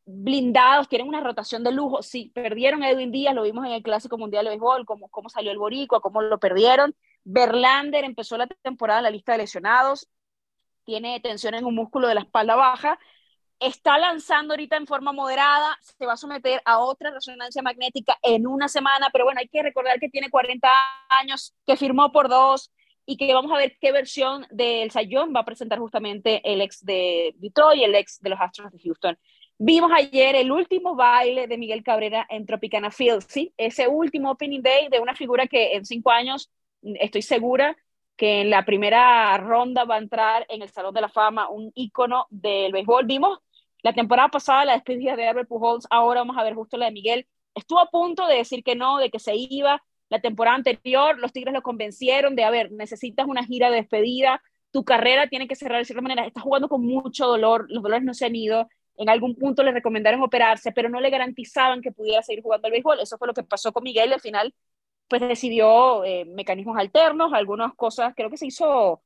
blindados, 0.05 0.89
tienen 0.89 1.07
una 1.07 1.21
rotación 1.21 1.63
de 1.63 1.71
lujo. 1.71 2.01
Sí, 2.01 2.31
perdieron 2.33 2.83
a 2.83 2.89
Edwin 2.89 3.11
Díaz, 3.11 3.35
lo 3.35 3.43
vimos 3.43 3.65
en 3.65 3.73
el 3.73 3.83
Clásico 3.83 4.17
Mundial 4.17 4.45
de 4.45 4.51
Béisbol, 4.51 4.85
cómo, 4.85 5.09
cómo 5.09 5.29
salió 5.29 5.51
el 5.51 5.57
Boricua, 5.59 6.01
cómo 6.01 6.21
lo 6.21 6.39
perdieron. 6.39 6.95
Verlander 7.23 8.03
empezó 8.03 8.37
la 8.37 8.47
temporada 8.47 8.99
en 8.99 9.03
la 9.05 9.11
lista 9.11 9.33
de 9.33 9.39
lesionados 9.39 10.09
tiene 10.85 11.19
tensión 11.19 11.55
en 11.55 11.65
un 11.65 11.75
músculo 11.75 12.07
de 12.07 12.15
la 12.15 12.21
espalda 12.21 12.55
baja, 12.55 12.99
está 13.59 13.97
lanzando 13.97 14.53
ahorita 14.53 14.77
en 14.77 14.87
forma 14.87 15.11
moderada, 15.11 15.77
se 15.81 16.05
va 16.05 16.13
a 16.13 16.17
someter 16.17 16.61
a 16.65 16.79
otra 16.79 17.11
resonancia 17.11 17.61
magnética 17.61 18.17
en 18.21 18.47
una 18.47 18.67
semana, 18.67 19.09
pero 19.11 19.25
bueno, 19.25 19.39
hay 19.39 19.47
que 19.47 19.63
recordar 19.63 19.99
que 19.99 20.09
tiene 20.09 20.29
40 20.29 20.69
años, 21.09 21.55
que 21.65 21.77
firmó 21.77 22.11
por 22.11 22.29
dos 22.29 22.71
y 23.05 23.17
que 23.17 23.33
vamos 23.33 23.51
a 23.51 23.57
ver 23.57 23.77
qué 23.79 23.91
versión 23.91 24.45
del 24.49 24.91
Sayón 24.91 25.33
va 25.35 25.41
a 25.41 25.45
presentar 25.45 25.79
justamente 25.79 26.41
el 26.43 26.61
ex 26.61 26.83
de 26.83 27.35
Detroit 27.37 27.79
y 27.79 27.83
el 27.83 27.95
ex 27.95 28.19
de 28.21 28.29
los 28.29 28.39
Astros 28.41 28.71
de 28.71 28.79
Houston. 28.79 29.17
Vimos 29.57 29.91
ayer 29.95 30.35
el 30.35 30.51
último 30.51 30.95
baile 30.95 31.47
de 31.47 31.57
Miguel 31.57 31.83
Cabrera 31.83 32.25
en 32.29 32.45
Tropicana 32.45 32.91
Field, 32.91 33.23
¿sí? 33.27 33.53
Ese 33.57 33.87
último 33.87 34.31
opening 34.31 34.61
day 34.61 34.89
de 34.89 34.99
una 34.99 35.15
figura 35.15 35.47
que 35.47 35.75
en 35.75 35.85
cinco 35.85 36.11
años, 36.11 36.51
estoy 36.81 37.21
segura, 37.21 37.77
que 38.15 38.41
en 38.41 38.49
la 38.49 38.65
primera 38.65 39.37
ronda 39.37 39.83
va 39.83 39.95
a 39.95 39.99
entrar 39.99 40.45
en 40.49 40.61
el 40.61 40.69
Salón 40.69 40.93
de 40.93 41.01
la 41.01 41.09
Fama 41.09 41.49
un 41.49 41.71
ícono 41.75 42.27
del 42.29 42.71
béisbol. 42.71 43.05
Vimos 43.05 43.39
la 43.83 43.93
temporada 43.93 44.29
pasada 44.29 44.65
la 44.65 44.73
despedida 44.73 45.15
de 45.15 45.27
Albert 45.27 45.47
Pujols, 45.47 45.87
ahora 45.89 46.21
vamos 46.21 46.37
a 46.37 46.43
ver 46.43 46.55
justo 46.55 46.77
la 46.77 46.85
de 46.85 46.91
Miguel. 46.91 47.27
Estuvo 47.53 47.79
a 47.79 47.89
punto 47.89 48.27
de 48.27 48.37
decir 48.37 48.63
que 48.63 48.75
no, 48.75 48.97
de 48.97 49.09
que 49.09 49.19
se 49.19 49.33
iba. 49.35 49.83
La 50.09 50.21
temporada 50.21 50.55
anterior 50.55 51.17
los 51.19 51.33
Tigres 51.33 51.53
lo 51.53 51.61
convencieron 51.61 52.35
de, 52.35 52.43
a 52.43 52.49
ver, 52.49 52.71
necesitas 52.71 53.27
una 53.27 53.43
gira 53.43 53.69
de 53.69 53.77
despedida, 53.77 54.41
tu 54.71 54.83
carrera 54.83 55.27
tiene 55.27 55.47
que 55.47 55.55
cerrar 55.55 55.79
de 55.79 55.85
cierta 55.85 56.01
manera, 56.01 56.25
estás 56.25 56.43
jugando 56.43 56.67
con 56.67 56.85
mucho 56.85 57.27
dolor, 57.27 57.65
los 57.69 57.81
dolores 57.81 58.03
no 58.03 58.13
se 58.13 58.25
han 58.25 58.35
ido, 58.35 58.67
en 58.97 59.09
algún 59.09 59.35
punto 59.35 59.63
le 59.63 59.71
recomendaron 59.71 60.21
operarse, 60.21 60.71
pero 60.71 60.89
no 60.89 60.99
le 60.99 61.09
garantizaban 61.09 61.81
que 61.81 61.91
pudiera 61.91 62.21
seguir 62.23 62.43
jugando 62.43 62.67
al 62.67 62.71
béisbol. 62.71 62.99
Eso 62.99 63.17
fue 63.17 63.27
lo 63.27 63.33
que 63.33 63.43
pasó 63.43 63.71
con 63.71 63.83
Miguel 63.83 64.09
y 64.09 64.13
al 64.13 64.21
final 64.21 64.53
pues 65.07 65.21
decidió 65.21 66.03
eh, 66.03 66.25
mecanismos 66.25 66.77
alternos, 66.77 67.33
algunas 67.33 67.73
cosas, 67.75 68.13
creo 68.15 68.29
que 68.29 68.37
se 68.37 68.47
hizo 68.47 69.01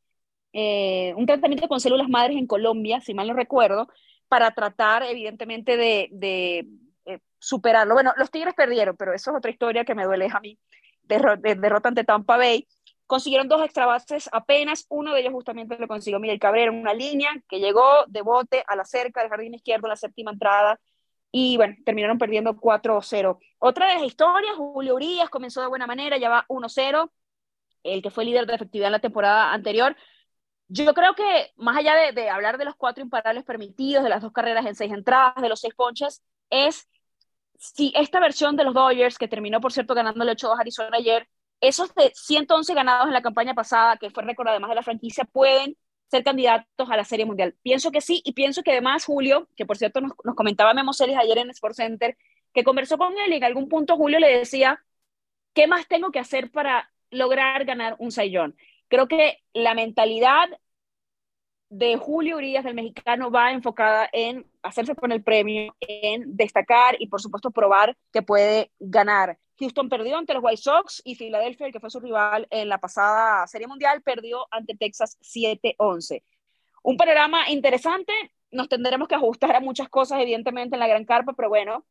eh, 0.54 1.14
un 1.18 1.26
tratamiento 1.26 1.68
con 1.68 1.80
células 1.80 2.10
madres 2.10 2.38
en 2.38 2.48
Colombia, 2.48 3.02
si 3.02 3.14
mal 3.14 3.28
no 3.28 3.34
recuerdo, 3.34 3.88
para 4.28 4.52
tratar 4.52 5.04
evidentemente 5.04 5.78
de, 5.78 6.68
eh, 7.06 7.20
superarlo. 7.40 7.94
Bueno, 7.94 8.14
los 8.18 8.32
Tigres 8.32 8.54
perdieron, 8.56 8.96
pero 8.98 9.14
eso 9.14 9.32
es 9.32 9.38
otra 9.38 9.52
historia 9.52 9.86
que 9.86 9.96
me 9.96 10.06
duele 10.06 10.28
a 10.32 10.40
mí, 10.40 10.58
de 11.04 11.56
derrota 11.58 11.90
ante 11.90 12.04
Tampa 12.04 12.38
Bay. 12.38 12.68
Consiguieron 13.08 13.48
dos 13.48 13.64
extra 13.64 13.88
bases 13.88 14.30
apenas, 14.32 14.86
uno 14.90 15.14
de 15.14 15.22
ellos 15.22 15.34
justamente 15.34 15.78
lo 15.80 15.88
consiguió 15.88 16.20
Miguel 16.20 16.40
Cabrera 16.40 16.72
una 16.72 16.94
línea 16.94 17.32
que 17.50 17.60
llegó 17.60 18.06
de 18.08 18.22
bote 18.22 18.64
a 18.68 18.76
la 18.76 18.86
cerca 18.86 19.22
del 19.22 19.32
jardín 19.32 19.56
izquierdo 19.56 19.88
en 19.88 19.90
la 19.90 19.96
séptima 19.96 20.32
entrada 20.32 20.80
y 21.32 21.58
bueno, 21.58 21.76
terminaron 21.86 22.18
perdiendo 22.18 22.56
4-0. 22.56 23.40
Otra 23.60 23.88
de 23.88 23.96
las 23.96 24.04
historias, 24.04 24.56
Julio 24.56 24.96
Urias 24.96 25.30
comenzó 25.30 25.62
de 25.62 25.68
buena 25.68 25.88
manera, 25.88 26.18
ya 26.18 26.30
va 26.30 26.46
1-0, 26.48 27.12
el 27.84 28.02
que 28.02 28.12
fue 28.12 28.26
líder 28.26 28.46
de 28.46 28.56
efectividad 28.56 28.88
en 28.88 28.94
la 28.94 29.00
temporada 29.00 29.54
anterior. 29.54 29.96
Yo 30.68 30.94
creo 30.94 31.16
que 31.16 31.52
más 31.58 31.78
allá 31.78 31.96
de, 32.12 32.30
hablar 32.30 32.58
de 32.58 32.66
los 32.66 32.76
cuatro 32.76 33.04
imparables 33.04 33.44
permitidos, 33.44 34.04
de 34.04 34.10
las 34.10 34.22
dos 34.22 34.32
carreras 34.32 34.66
en 34.66 34.76
seis 34.76 34.92
entradas, 34.92 35.42
de 35.42 35.50
los 35.50 35.60
seis 35.60 35.74
ponches, 35.76 36.24
es 36.50 36.88
si 37.58 37.92
esta 37.96 38.20
versión 38.20 38.56
de 38.56 38.64
los 38.64 38.74
Dodgers, 38.74 39.18
que 39.18 39.28
terminó 39.28 39.62
por 39.62 39.74
cierto 39.74 39.94
ganando 39.94 40.24
el 40.24 40.30
8-2 40.30 40.60
Arizona 40.60 40.98
ayer, 40.98 41.28
esos 41.62 41.94
de 41.96 42.12
111 42.16 42.74
ganados 42.74 43.08
en 43.08 43.14
la 43.14 43.22
campaña 43.22 43.54
pasada, 43.54 43.98
que 43.98 44.10
fue 44.12 44.24
récord 44.24 44.48
además 44.48 44.70
de 44.70 44.76
la 44.76 44.84
franquicia, 44.84 45.26
pueden 45.26 45.76
ser 46.10 46.24
candidatos 46.24 46.90
a 46.90 46.98
la 46.98 47.06
Serie 47.06 47.26
Mundial. 47.26 47.56
Pienso 47.62 47.92
que 47.92 48.02
sí, 48.02 48.22
y 48.26 48.34
pienso 48.34 48.64
que 48.64 48.72
además 48.72 49.06
Julio, 49.06 49.48
que 49.56 49.66
por 49.66 49.78
cierto 49.78 50.02
nos, 50.02 50.14
comentaba 50.36 50.74
Memo 50.74 50.94
Celis 50.94 51.18
ayer 51.18 51.38
en 51.38 51.50
Sports 51.52 51.78
Center, 51.78 52.18
que 52.54 52.64
conversó 52.64 52.98
con 52.98 53.14
él 53.18 53.34
y 53.34 53.36
en 53.38 53.44
algún 53.44 53.70
punto 53.70 53.96
Julio 53.96 54.20
le 54.20 54.40
decía, 54.40 54.84
¿qué 55.54 55.68
más 55.68 55.88
tengo 55.88 56.12
que 56.12 56.20
hacer 56.20 56.52
para 56.52 56.92
lograr 57.12 57.66
ganar 57.66 57.96
un 58.00 58.12
sayón? 58.12 58.56
Creo 58.88 59.08
que 59.08 59.44
la 59.54 59.76
mentalidad 59.76 60.50
de 61.70 61.98
Julio 61.98 62.38
Urias, 62.38 62.64
del 62.64 62.74
mexicano, 62.74 63.30
va 63.32 63.52
enfocada 63.52 64.10
en 64.12 64.46
hacerse 64.64 64.96
con 64.96 65.12
el 65.12 65.24
premio, 65.24 65.76
en 65.80 66.36
destacar 66.36 66.96
y 67.00 67.08
por 67.08 67.22
supuesto 67.22 67.52
probar 67.52 67.96
que 68.12 68.24
puede 68.24 68.72
ganar. 68.80 69.38
Houston 69.60 69.90
perdió 69.90 70.18
ante 70.18 70.34
los 70.34 70.44
White 70.44 70.62
Sox 70.62 71.02
y 71.04 71.16
Filadelfia, 71.16 71.72
que 71.72 71.80
fue 71.80 71.90
su 71.90 72.00
rival 72.00 72.48
en 72.50 72.70
la 72.70 72.80
pasada 72.80 73.46
Serie 73.48 73.68
Mundial, 73.68 74.02
perdió 74.02 74.48
ante 74.52 74.76
Texas 74.76 75.18
7-11. 75.22 76.24
Un 76.84 76.98
panorama 76.98 77.50
interesante, 77.50 78.14
nos 78.52 78.70
tendremos 78.70 79.08
que 79.08 79.16
ajustar 79.16 79.56
a 79.56 79.60
muchas 79.60 79.90
cosas, 79.90 80.22
evidentemente, 80.22 80.76
en 80.76 80.80
la 80.80 80.88
gran 80.88 81.06
carpa, 81.06 81.34
pero 81.34 81.50
bueno, 81.50 81.86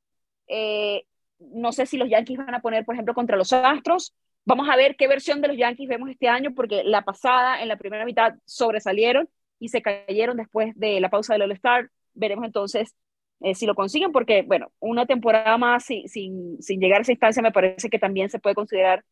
eh, 0.48 1.04
no 1.38 1.72
sé 1.72 1.86
si 1.86 1.96
los 1.96 2.08
Yankees 2.08 2.38
van 2.38 2.54
a 2.54 2.60
poner, 2.60 2.84
por 2.84 2.94
ejemplo, 2.94 3.14
contra 3.14 3.36
los 3.36 3.52
Astros. 3.52 4.14
Vamos 4.44 4.68
a 4.68 4.76
ver 4.76 4.96
qué 4.96 5.06
versión 5.06 5.40
de 5.40 5.48
los 5.48 5.56
Yankees 5.56 5.88
vemos 5.88 6.08
este 6.10 6.28
año, 6.28 6.54
porque 6.54 6.82
la 6.84 7.02
pasada, 7.02 7.62
en 7.62 7.68
la 7.68 7.76
primera 7.76 8.04
mitad, 8.04 8.34
sobresalieron 8.46 9.28
y 9.60 9.68
se 9.68 9.82
cayeron 9.82 10.36
después 10.36 10.72
de 10.76 11.00
la 11.00 11.10
pausa 11.10 11.34
del 11.34 11.42
All-Star. 11.42 11.90
Veremos 12.14 12.46
entonces 12.46 12.94
eh, 13.40 13.54
si 13.54 13.66
lo 13.66 13.74
consiguen, 13.74 14.12
porque, 14.12 14.42
bueno, 14.42 14.72
una 14.80 15.06
temporada 15.06 15.56
más 15.58 15.84
sin, 15.84 16.08
sin, 16.08 16.60
sin, 16.62 16.80
llegar 16.80 16.98
a 16.98 17.02
esa 17.02 17.12
instancia 17.12 17.42
me 17.42 17.52
parece 17.52 17.88
que 17.88 17.98
también 17.98 18.30
se 18.30 18.38
puede 18.38 18.54
considerar 18.54 19.04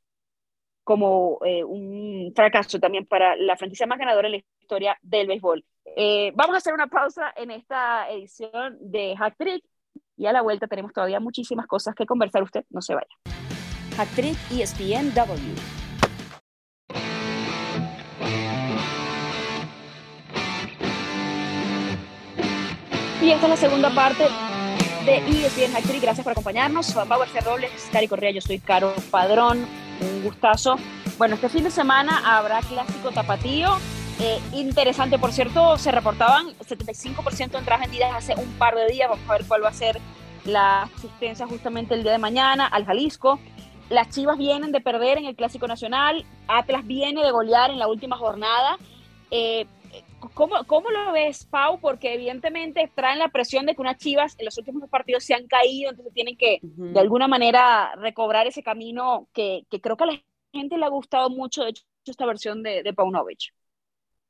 como 0.87 1.39
eh, 1.45 1.65
un 1.65 2.33
fracaso 2.35 2.79
también 2.79 3.07
para 3.07 3.35
la 3.37 3.57
franquicia 3.57 3.87
más 3.87 3.99
ganadora 3.99 4.29
en 4.29 4.33
la 4.33 4.43
historia 4.61 4.99
del 5.03 5.27
béisbol. 5.27 5.65
Eh, 5.97 6.33
vamos 6.35 6.55
a 6.55 6.59
hacer 6.59 6.75
una 6.75 6.87
pausa 6.87 7.33
en 7.37 7.51
esta 7.51 8.09
edición 8.11 8.77
de 8.81 9.17
Hack 9.17 9.37
Trick 9.37 9.65
y 10.17 10.27
a 10.27 10.33
la 10.33 10.43
vuelta 10.43 10.69
tenemos 10.69 10.93
todavía 10.93 11.19
muchísimas 11.19 11.67
cosas 11.67 11.95
que 11.95 12.07
conversar. 12.07 12.43
Usted 12.43 12.65
no 12.71 12.81
se 12.81 12.95
vaya. 12.95 13.09
Hack 13.97 14.09
Trick 14.11 14.37
ESPNW. 14.53 15.86
Y 23.27 23.33
esta 23.33 23.47
es 23.47 23.51
la 23.51 23.57
segunda 23.57 23.91
parte 23.91 24.23
de 25.05 25.17
ESPN 25.17 25.75
Actriz. 25.75 26.01
Gracias 26.01 26.23
por 26.23 26.31
acompañarnos. 26.31 26.95
Bauer 27.09 27.29
C. 27.29 27.41
Robles, 27.41 27.89
Cari 27.91 28.07
Correa, 28.07 28.31
yo 28.31 28.41
soy 28.41 28.61
Caro 28.61 28.95
Padrón. 29.11 29.67
Un 30.01 30.23
gustazo. 30.23 30.77
Bueno, 31.19 31.35
este 31.35 31.49
fin 31.49 31.65
de 31.65 31.73
semana 31.73 32.23
habrá 32.25 32.61
clásico 32.61 33.11
tapatío. 33.11 33.79
Eh, 34.21 34.39
interesante, 34.53 35.19
por 35.19 35.33
cierto, 35.33 35.77
se 35.77 35.91
reportaban 35.91 36.55
75% 36.69 37.51
de 37.51 37.59
entradas 37.59 37.81
vendidas 37.81 38.15
hace 38.15 38.37
un 38.37 38.49
par 38.59 38.77
de 38.77 38.87
días. 38.87 39.09
Vamos 39.09 39.29
a 39.29 39.33
ver 39.33 39.45
cuál 39.45 39.65
va 39.65 39.71
a 39.71 39.73
ser 39.73 39.99
la 40.45 40.83
asistencia 40.83 41.49
justamente 41.49 41.95
el 41.95 42.05
día 42.05 42.13
de 42.13 42.19
mañana 42.19 42.69
al 42.69 42.85
Jalisco. 42.85 43.41
Las 43.91 44.09
Chivas 44.11 44.39
vienen 44.39 44.71
de 44.71 44.81
perder 44.81 45.19
en 45.19 45.25
el 45.25 45.35
Clásico 45.35 45.67
Nacional. 45.67 46.25
Atlas 46.47 46.87
viene 46.87 47.25
de 47.25 47.33
golear 47.33 47.73
en 47.73 47.81
la 47.81 47.89
última 47.89 48.17
jornada. 48.19 48.79
Eh, 49.33 49.67
¿Cómo, 50.35 50.65
¿Cómo, 50.67 50.91
lo 50.91 51.13
ves, 51.13 51.45
Pau? 51.47 51.79
Porque 51.81 52.15
evidentemente 52.15 52.91
traen 52.95 53.19
la 53.19 53.29
presión 53.29 53.67
de 53.67 53.75
que 53.75 53.81
unas 53.81 53.99
chivas 53.99 54.35
en 54.39 54.47
los 54.47 54.57
últimos 54.59 54.89
partidos 54.89 55.25
se 55.25 55.35
han 55.35 55.47
caído, 55.47 55.91
entonces 55.91 56.15
tienen 56.15 56.37
que 56.37 56.61
de 56.63 57.01
alguna 57.01 57.29
manera 57.29 57.95
recobrar 57.97 58.47
ese 58.47 58.63
camino 58.63 59.29
que, 59.33 59.65
que, 59.71 59.81
creo 59.81 59.97
que 59.97 60.05
a 60.05 60.07
la 60.09 60.23
gente 60.53 60.79
le 60.79 60.85
ha 60.85 60.91
gustado 60.91 61.31
mucho, 61.31 61.65
de 61.65 61.71
hecho, 61.71 61.83
esta 62.05 62.27
versión 62.27 62.63
de, 62.63 62.83
de 62.83 62.93
Paunovic. 62.95 63.53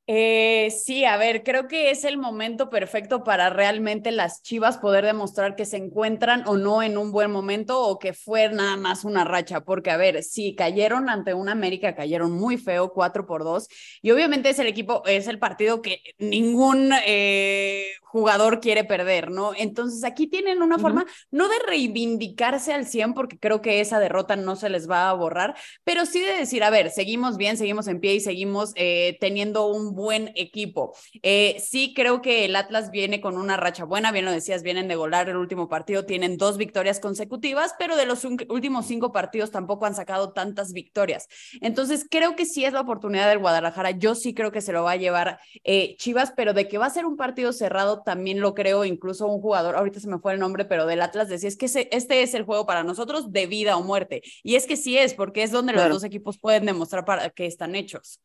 Eh, 0.09 0.71
sí, 0.71 1.05
a 1.05 1.17
ver, 1.17 1.43
creo 1.43 1.67
que 1.67 1.91
es 1.91 2.05
el 2.05 2.17
momento 2.17 2.71
perfecto 2.71 3.25
para 3.25 3.51
realmente 3.51 4.13
las 4.13 4.41
Chivas 4.41 4.79
poder 4.79 5.05
demostrar 5.05 5.57
que 5.57 5.65
se 5.65 5.79
encuentran 5.79 6.45
o 6.47 6.57
no 6.57 6.81
en 6.85 6.97
un 6.97 7.11
buen 7.11 7.33
momento 7.33 7.83
o 7.83 7.99
que 7.99 8.13
fue 8.13 8.49
nada 8.51 8.77
más 8.77 9.05
una 9.05 9.25
racha, 9.25 9.63
porque 9.63 9.91
a 9.91 9.97
ver, 9.97 10.23
si 10.23 10.55
cayeron 10.55 11.09
ante 11.11 11.35
una 11.35 11.51
América, 11.51 11.97
cayeron 11.97 12.31
muy 12.31 12.57
feo, 12.57 12.93
4 12.93 13.27
por 13.27 13.43
2, 13.43 13.67
y 14.01 14.13
obviamente 14.13 14.49
es 14.51 14.61
el 14.61 14.69
equipo, 14.69 15.03
es 15.07 15.27
el 15.27 15.41
partido 15.41 15.83
que 15.83 15.99
ningún 16.19 16.93
eh, 17.05 17.87
jugador 18.17 18.61
quiere 18.61 18.83
perder, 18.83 19.31
¿no? 19.31 19.53
Entonces 19.55 20.03
aquí 20.03 20.27
tienen 20.27 20.63
una 20.63 20.79
forma, 20.79 21.05
no 21.31 21.51
de 21.51 21.59
reivindicarse 21.67 22.73
al 22.73 22.87
100, 22.87 23.13
porque 23.13 23.39
creo 23.39 23.61
que 23.61 23.81
esa 23.81 24.01
derrota 24.01 24.37
no 24.37 24.57
se 24.57 24.71
les 24.71 24.89
va 24.89 25.11
a 25.11 25.13
borrar, 25.13 25.55
pero 25.85 26.07
sí 26.07 26.21
de 26.21 26.33
decir, 26.33 26.65
a 26.65 26.71
ver, 26.71 26.91
seguimos 26.91 27.37
bien, 27.37 27.59
seguimos 27.59 27.89
en 27.89 28.01
pie 28.01 28.15
y 28.15 28.21
seguimos 28.21 28.73
eh, 28.77 29.19
teniendo 29.21 29.67
un 29.67 29.95
buen 29.95 30.33
equipo. 30.35 30.97
Eh, 31.23 31.63
sí 31.63 31.93
creo 31.95 32.23
que 32.23 32.47
el 32.47 32.57
Atlas 32.57 32.91
viene 32.91 33.21
con 33.21 33.37
una 33.37 33.59
racha 33.59 33.85
buena, 33.85 34.13
bien 34.13 34.25
lo 34.25 34.33
decías, 34.33 34.63
vienen 34.63 34.89
de 34.89 34.97
golar 34.97 35.29
el 35.29 35.37
último 35.37 35.69
partido, 35.69 36.07
tienen 36.07 36.39
dos 36.39 36.57
victorias 36.57 37.01
consecutivas, 37.01 37.75
pero 37.79 37.97
de 37.97 38.07
los 38.07 38.25
últimos 38.25 38.87
cinco 38.87 39.13
partidos 39.13 39.51
tampoco 39.51 39.85
han 39.85 39.95
sacado 39.95 40.33
tantas 40.33 40.73
victorias. 40.73 41.29
Entonces 41.61 42.07
creo 42.11 42.35
que 42.35 42.47
sí 42.47 42.65
es 42.65 42.73
la 42.73 42.81
oportunidad 42.81 43.29
del 43.29 43.41
Guadalajara, 43.41 43.91
yo 43.91 44.15
sí 44.15 44.33
creo 44.33 44.53
que 44.53 44.63
se 44.63 44.73
lo 44.73 44.85
va 44.85 44.93
a 44.93 44.97
llevar 44.97 45.39
eh, 45.65 45.97
Chivas, 45.99 46.33
pero 46.35 46.55
de 46.55 46.67
que 46.67 46.79
va 46.79 46.87
a 46.87 46.91
ser 46.91 47.05
un 47.05 47.19
partido 47.19 47.53
cerrado 47.53 48.05
también 48.07 48.41
lo 48.41 48.55
creo, 48.55 48.85
incluso 48.85 49.27
un 49.27 49.41
jugador, 49.41 49.75
ahorita 49.75 49.99
se 49.99 50.07
me 50.07 50.21
fue 50.21 50.33
el 50.33 50.39
nombre, 50.39 50.65
pero 50.65 50.87
del 50.87 51.03
Atlas 51.03 51.29
decía, 51.29 51.49
es 51.49 51.57
que 51.57 51.67
este 51.67 52.23
es 52.23 52.35
el 52.35 52.45
juego 52.45 52.65
para 52.65 52.85
nosotros 52.85 53.33
de 53.33 53.49
vida 53.49 53.77
o 53.77 53.83
muerte. 53.83 54.23
Y 54.45 54.55
es 54.55 54.69
que 54.69 54.77
sí 54.77 54.97
es, 54.97 55.13
porque 55.13 55.43
es 55.43 55.51
donde 55.51 55.73
los 55.73 55.89
dos 55.89 56.05
equipos 56.05 56.39
pueden 56.39 56.67
demostrar 56.67 57.05
para 57.05 57.31
que 57.31 57.47
están 57.47 57.75
hechos. 57.75 58.23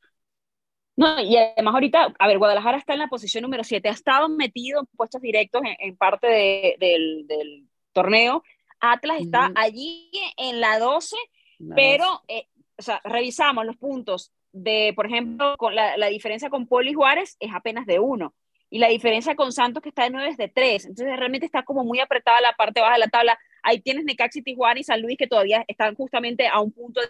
No, 0.96 1.20
y 1.20 1.36
además 1.36 1.74
ahorita, 1.74 2.13
a 2.20 2.28
ver, 2.28 2.38
Guadalajara 2.38 2.78
está 2.78 2.94
en 2.94 3.00
la 3.00 3.08
posición 3.08 3.41
número 3.41 3.63
7, 3.63 3.89
ha 3.89 3.91
estado 3.91 4.30
metido 4.30 4.82
en 4.82 4.86
puestos 4.96 5.20
directos 5.20 5.63
en, 5.80 5.98
parte 5.98 6.28
del, 6.80 7.67
torneo. 7.91 8.44
Atlas 8.80 9.20
está 9.20 9.52
allí 9.56 10.12
en 10.38 10.62
la 10.62 10.78
12, 10.78 11.15
pero, 11.76 12.22
eh, 12.28 12.46
o 12.78 12.84
sea, 12.84 13.02
revisamos 13.04 13.65
los 13.65 13.78
puntos 13.78 14.32
de, 14.52 14.94
por 14.96 15.08
ejemplo, 15.08 15.56
con 15.58 15.74
la, 15.74 15.98
la 15.98 16.06
diferencia 16.06 16.52
con 16.52 16.67
Poli 16.67 16.94
Juárez 16.94 17.36
es 17.39 17.52
apenas 17.52 17.88
de 17.88 17.98
uno 17.98 18.36
y 18.72 18.80
la 18.80 18.88
diferencia 18.88 19.36
con 19.36 19.52
Santos 19.52 19.84
que 19.84 19.90
está 19.90 20.06
de 20.06 20.12
9 20.12 20.30
es 20.30 20.38
de 20.38 20.48
3. 20.48 20.86
Entonces 20.86 21.18
realmente 21.18 21.46
está 21.46 21.64
como 21.64 21.84
muy 21.84 22.00
apretada 22.00 22.40
la 22.40 22.54
parte 22.54 22.80
baja 22.80 22.94
de 22.94 23.00
la 23.00 23.10
tabla. 23.10 23.38
Ahí 23.62 23.82
tienes 23.82 24.06
Necaxi, 24.06 24.42
Tijuana 24.42 24.80
y 24.80 24.84
San 24.84 25.02
Luis 25.02 25.18
que 25.18 25.28
todavía 25.28 25.66
están 25.68 25.94
justamente 25.94 26.48
a 26.48 26.62
un 26.62 26.72
punto 26.72 27.02
de 27.02 27.10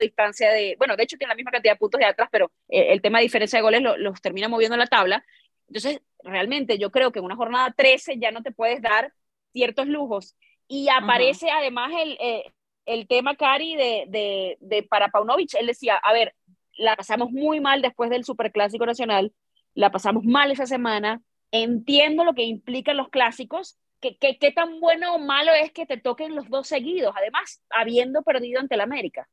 distancia 0.00 0.50
de, 0.50 0.74
bueno, 0.78 0.96
de 0.96 1.02
hecho 1.04 1.18
tienen 1.18 1.28
la 1.28 1.36
misma 1.36 1.50
cantidad 1.50 1.74
de 1.74 1.78
puntos 1.78 1.98
de 1.98 2.06
atrás, 2.06 2.28
pero 2.32 2.50
eh, 2.68 2.92
el 2.92 3.02
tema 3.02 3.18
de 3.18 3.24
diferencia 3.24 3.58
de 3.58 3.62
goles 3.62 3.82
los 3.98 4.22
termina 4.22 4.48
moviendo 4.48 4.76
la 4.76 4.86
tabla. 4.86 5.22
Entonces, 5.68 6.00
realmente 6.24 6.78
yo 6.78 6.90
creo 6.90 7.12
que 7.12 7.18
en 7.18 7.26
una 7.26 7.36
jornada 7.36 7.74
13 7.76 8.18
ya 8.18 8.30
no 8.30 8.42
te 8.42 8.50
puedes 8.50 8.80
dar 8.80 9.12
ciertos 9.52 9.86
lujos. 9.86 10.34
Y 10.66 10.88
aparece 10.88 11.50
además 11.50 11.92
el, 11.94 12.16
eh, 12.20 12.44
el 12.86 13.06
tema, 13.06 13.36
Cari, 13.36 13.76
de, 13.76 14.04
de, 14.08 14.56
de 14.60 14.82
para 14.82 15.08
Paunovic. 15.08 15.54
Él 15.54 15.66
decía, 15.66 15.96
a 15.96 16.14
ver, 16.14 16.34
la 16.78 16.96
pasamos 16.96 17.30
muy 17.30 17.60
mal 17.60 17.82
después 17.82 18.08
del 18.08 18.24
Superclásico 18.24 18.86
Nacional, 18.86 19.32
la 19.74 19.90
pasamos 19.90 20.24
mal 20.24 20.50
esa 20.50 20.66
semana, 20.66 21.22
entiendo 21.50 22.24
lo 22.24 22.34
que 22.34 22.44
implican 22.44 22.96
los 22.96 23.08
clásicos, 23.08 23.78
que, 24.00 24.16
qué 24.16 24.52
tan 24.52 24.80
bueno 24.80 25.14
o 25.14 25.18
malo 25.18 25.52
es 25.52 25.72
que 25.72 25.86
te 25.86 25.96
toquen 25.96 26.34
los 26.34 26.48
dos 26.48 26.66
seguidos, 26.66 27.14
además, 27.16 27.62
habiendo 27.70 28.22
perdido 28.22 28.60
ante 28.60 28.74
el 28.74 28.80
América. 28.80 29.28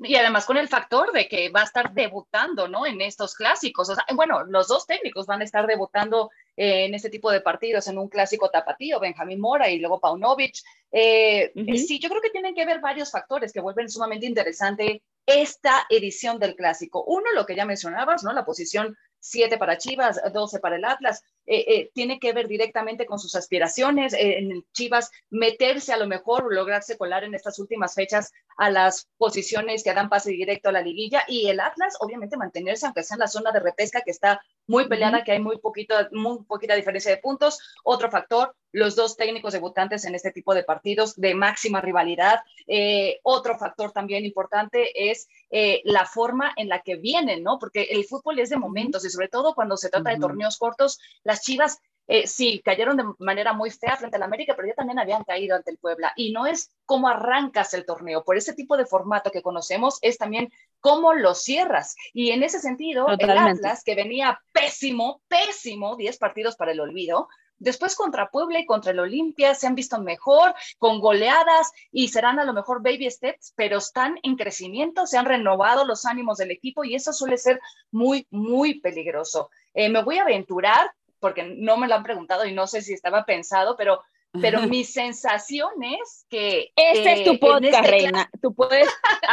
Y 0.00 0.16
además 0.16 0.44
con 0.44 0.56
el 0.56 0.68
factor 0.68 1.12
de 1.12 1.28
que 1.28 1.50
va 1.50 1.60
a 1.60 1.64
estar 1.64 1.94
debutando, 1.94 2.66
¿no? 2.66 2.84
En 2.84 3.00
estos 3.00 3.34
clásicos. 3.36 3.88
O 3.88 3.94
sea, 3.94 4.04
bueno, 4.14 4.42
los 4.44 4.66
dos 4.66 4.86
técnicos 4.86 5.26
van 5.26 5.40
a 5.40 5.44
estar 5.44 5.68
debutando 5.68 6.30
eh, 6.56 6.86
en 6.86 6.94
este 6.94 7.10
tipo 7.10 7.30
de 7.30 7.40
partidos, 7.40 7.86
en 7.86 7.98
un 7.98 8.08
clásico 8.08 8.50
tapatío, 8.50 8.98
Benjamín 8.98 9.40
Mora 9.40 9.70
y 9.70 9.78
luego 9.78 10.00
Paunovic. 10.00 10.56
Eh, 10.90 11.52
Sí, 11.76 12.00
yo 12.00 12.08
creo 12.08 12.20
que 12.20 12.30
tienen 12.30 12.54
que 12.54 12.66
ver 12.66 12.80
varios 12.80 13.10
factores 13.10 13.52
que 13.52 13.60
vuelven 13.60 13.88
sumamente 13.88 14.26
interesante 14.26 15.02
esta 15.26 15.86
edición 15.88 16.38
del 16.40 16.56
clásico. 16.56 17.04
Uno, 17.04 17.32
lo 17.32 17.46
que 17.46 17.54
ya 17.54 17.64
mencionabas, 17.64 18.24
¿no? 18.24 18.32
La 18.32 18.44
posición 18.44 18.96
7 19.24 19.56
para 19.56 19.78
Chivas, 19.78 20.20
12 20.32 20.60
para 20.60 20.76
el 20.76 20.84
Atlas, 20.84 21.24
eh, 21.46 21.64
eh, 21.68 21.90
tiene 21.94 22.18
que 22.18 22.32
ver 22.32 22.48
directamente 22.48 23.06
con 23.06 23.18
sus 23.18 23.34
aspiraciones 23.34 24.14
eh, 24.14 24.38
en 24.38 24.64
Chivas, 24.72 25.10
meterse 25.30 25.92
a 25.92 25.96
lo 25.96 26.06
mejor, 26.06 26.52
lograrse 26.52 26.96
colar 26.96 27.24
en 27.24 27.34
estas 27.34 27.58
últimas 27.58 27.94
fechas 27.94 28.32
a 28.56 28.70
las 28.70 29.08
posiciones 29.16 29.82
que 29.82 29.94
dan 29.94 30.08
pase 30.08 30.30
directo 30.30 30.68
a 30.68 30.72
la 30.72 30.82
liguilla 30.82 31.24
y 31.28 31.48
el 31.48 31.60
Atlas, 31.60 31.96
obviamente, 32.00 32.36
mantenerse, 32.36 32.86
aunque 32.86 33.02
sea 33.02 33.16
en 33.16 33.20
la 33.20 33.28
zona 33.28 33.52
de 33.52 33.60
repesca 33.60 34.00
que 34.02 34.10
está 34.10 34.40
muy 34.66 34.88
peleada, 34.88 35.24
que 35.24 35.32
hay 35.32 35.40
muy, 35.40 35.58
poquito, 35.58 35.94
muy 36.12 36.44
poquita 36.44 36.74
diferencia 36.74 37.10
de 37.10 37.18
puntos. 37.18 37.58
Otro 37.82 38.10
factor, 38.10 38.54
los 38.72 38.96
dos 38.96 39.16
técnicos 39.16 39.52
debutantes 39.52 40.04
en 40.04 40.14
este 40.14 40.32
tipo 40.32 40.54
de 40.54 40.64
partidos 40.64 41.14
de 41.16 41.34
máxima 41.34 41.80
rivalidad. 41.80 42.40
Eh, 42.66 43.20
otro 43.22 43.58
factor 43.58 43.92
también 43.92 44.24
importante 44.24 45.10
es 45.10 45.28
eh, 45.50 45.80
la 45.84 46.06
forma 46.06 46.52
en 46.56 46.68
la 46.68 46.80
que 46.80 46.96
vienen, 46.96 47.42
¿no? 47.42 47.58
Porque 47.58 47.82
el 47.82 48.04
fútbol 48.04 48.38
es 48.40 48.50
de 48.50 48.56
momentos 48.56 49.04
y 49.04 49.10
sobre 49.10 49.28
todo 49.28 49.54
cuando 49.54 49.76
se 49.76 49.90
trata 49.90 50.10
de 50.10 50.18
torneos 50.18 50.58
cortos, 50.58 50.98
las 51.34 51.42
Chivas 51.42 51.80
eh, 52.06 52.26
sí, 52.26 52.60
cayeron 52.64 52.96
de 52.96 53.04
manera 53.18 53.52
muy 53.54 53.70
fea 53.70 53.96
frente 53.96 54.16
al 54.16 54.22
América, 54.22 54.54
pero 54.54 54.68
ya 54.68 54.74
también 54.74 54.98
habían 54.98 55.24
caído 55.24 55.56
ante 55.56 55.70
el 55.70 55.78
Puebla. 55.78 56.12
Y 56.16 56.32
no 56.32 56.46
es 56.46 56.70
cómo 56.84 57.08
arrancas 57.08 57.74
el 57.74 57.86
torneo, 57.86 58.22
por 58.24 58.36
ese 58.36 58.52
tipo 58.52 58.76
de 58.76 58.86
formato 58.86 59.30
que 59.30 59.42
conocemos, 59.42 59.98
es 60.02 60.18
también 60.18 60.52
cómo 60.80 61.14
lo 61.14 61.34
cierras. 61.34 61.96
Y 62.12 62.30
en 62.30 62.42
ese 62.42 62.60
sentido, 62.60 63.08
el 63.08 63.30
Atlas, 63.30 63.82
que 63.82 63.94
venía 63.94 64.38
pésimo, 64.52 65.22
pésimo, 65.28 65.96
10 65.96 66.18
partidos 66.18 66.56
para 66.56 66.72
el 66.72 66.80
olvido, 66.80 67.28
Después 67.56 67.94
contra 67.94 68.30
Puebla 68.30 68.58
y 68.58 68.66
contra 68.66 68.90
el 68.90 68.98
Olimpia 68.98 69.54
se 69.54 69.68
han 69.68 69.76
visto 69.76 70.00
mejor, 70.00 70.54
con 70.76 71.00
goleadas 71.00 71.70
y 71.92 72.08
serán 72.08 72.40
a 72.40 72.44
lo 72.44 72.52
mejor 72.52 72.82
baby 72.82 73.08
steps, 73.08 73.52
pero 73.54 73.78
están 73.78 74.18
en 74.24 74.36
crecimiento, 74.36 75.06
se 75.06 75.18
han 75.18 75.24
renovado 75.24 75.84
los 75.84 76.04
ánimos 76.04 76.38
del 76.38 76.50
equipo 76.50 76.84
y 76.84 76.96
eso 76.96 77.12
suele 77.12 77.38
ser 77.38 77.60
muy, 77.92 78.26
muy 78.30 78.80
peligroso. 78.80 79.50
Eh, 79.72 79.88
me 79.88 80.02
voy 80.02 80.18
a 80.18 80.22
aventurar 80.22 80.90
porque 81.24 81.42
no 81.56 81.78
me 81.78 81.88
lo 81.88 81.94
han 81.94 82.02
preguntado 82.02 82.44
y 82.44 82.52
no 82.52 82.66
sé 82.66 82.82
si 82.82 82.92
estaba 82.92 83.24
pensado, 83.24 83.78
pero, 83.78 84.02
pero 84.42 84.60
mi 84.68 84.84
sensación 84.84 85.70
es 85.82 86.26
que... 86.28 86.70
Este 86.76 87.12
es 87.14 87.24
tu 87.24 87.38
podcast, 87.38 87.76
este 87.76 87.90
reina. 87.90 88.30
Tú 88.42 88.54
puedes 88.54 88.90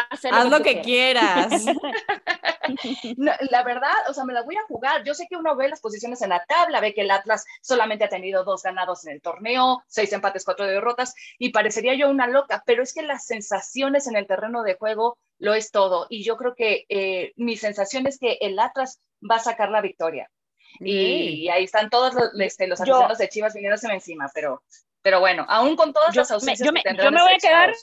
hacer 0.09 0.33
Haz 0.33 0.49
lo 0.49 0.63
que, 0.63 0.79
quieras. 0.79 1.65
la 3.17 3.63
verdad, 3.63 3.91
o 4.07 4.13
sea, 4.13 4.23
me 4.23 4.31
la 4.31 4.43
voy 4.43 4.55
a 4.55 4.63
jugar. 4.69 5.03
Yo 5.03 5.13
sé 5.13 5.27
que 5.29 5.35
uno 5.35 5.53
ve 5.57 5.67
las 5.67 5.81
posiciones 5.81 6.21
en 6.21 6.29
la 6.29 6.45
tabla, 6.45 6.79
ve 6.79 6.93
que 6.93 7.01
el 7.01 7.11
Atlas 7.11 7.43
solamente 7.61 8.05
ha 8.05 8.09
tenido 8.09 8.45
dos 8.45 8.63
ganados 8.63 9.05
en 9.05 9.11
el 9.11 9.21
torneo, 9.21 9.83
seis 9.87 10.13
empates, 10.13 10.45
cuatro 10.45 10.65
derrotas, 10.65 11.13
y 11.37 11.49
parecería 11.49 11.93
yo 11.95 12.09
una 12.09 12.27
loca, 12.27 12.63
pero 12.65 12.83
es 12.83 12.93
que 12.93 13.01
las 13.01 13.25
sensaciones 13.25 14.07
en 14.07 14.15
el 14.15 14.27
terreno 14.27 14.63
de 14.63 14.75
juego 14.75 15.17
lo 15.39 15.55
es 15.55 15.71
todo. 15.71 16.07
Y 16.09 16.23
yo 16.23 16.37
creo 16.37 16.55
que 16.55 16.85
eh, 16.87 17.33
mi 17.35 17.57
sensación 17.57 18.07
es 18.07 18.17
que 18.17 18.37
el 18.39 18.57
Atlas 18.59 19.01
va 19.29 19.35
a 19.35 19.39
sacar 19.39 19.69
la 19.69 19.81
victoria. 19.81 20.29
Y, 20.79 21.47
ahí 21.49 21.63
están 21.63 21.89
todos 21.89 22.13
los, 22.13 22.31
este, 22.39 22.67
los 22.67 22.79
aficionados 22.79 23.17
de 23.17 23.29
Chivas 23.29 23.53
viniéndose 23.53 23.87
encima, 23.91 24.29
pero, 24.33 24.63
pero 25.01 25.19
bueno, 25.19 25.45
aún 25.47 25.75
con 25.75 25.93
todas 25.93 26.15
las 26.15 26.31
ausencias 26.31 26.65
yo 26.65 26.71
me, 26.71 26.81
yo 26.83 27.11
me 27.11 27.21
voy 27.21 27.33
a 27.33 27.37
quedar 27.37 27.73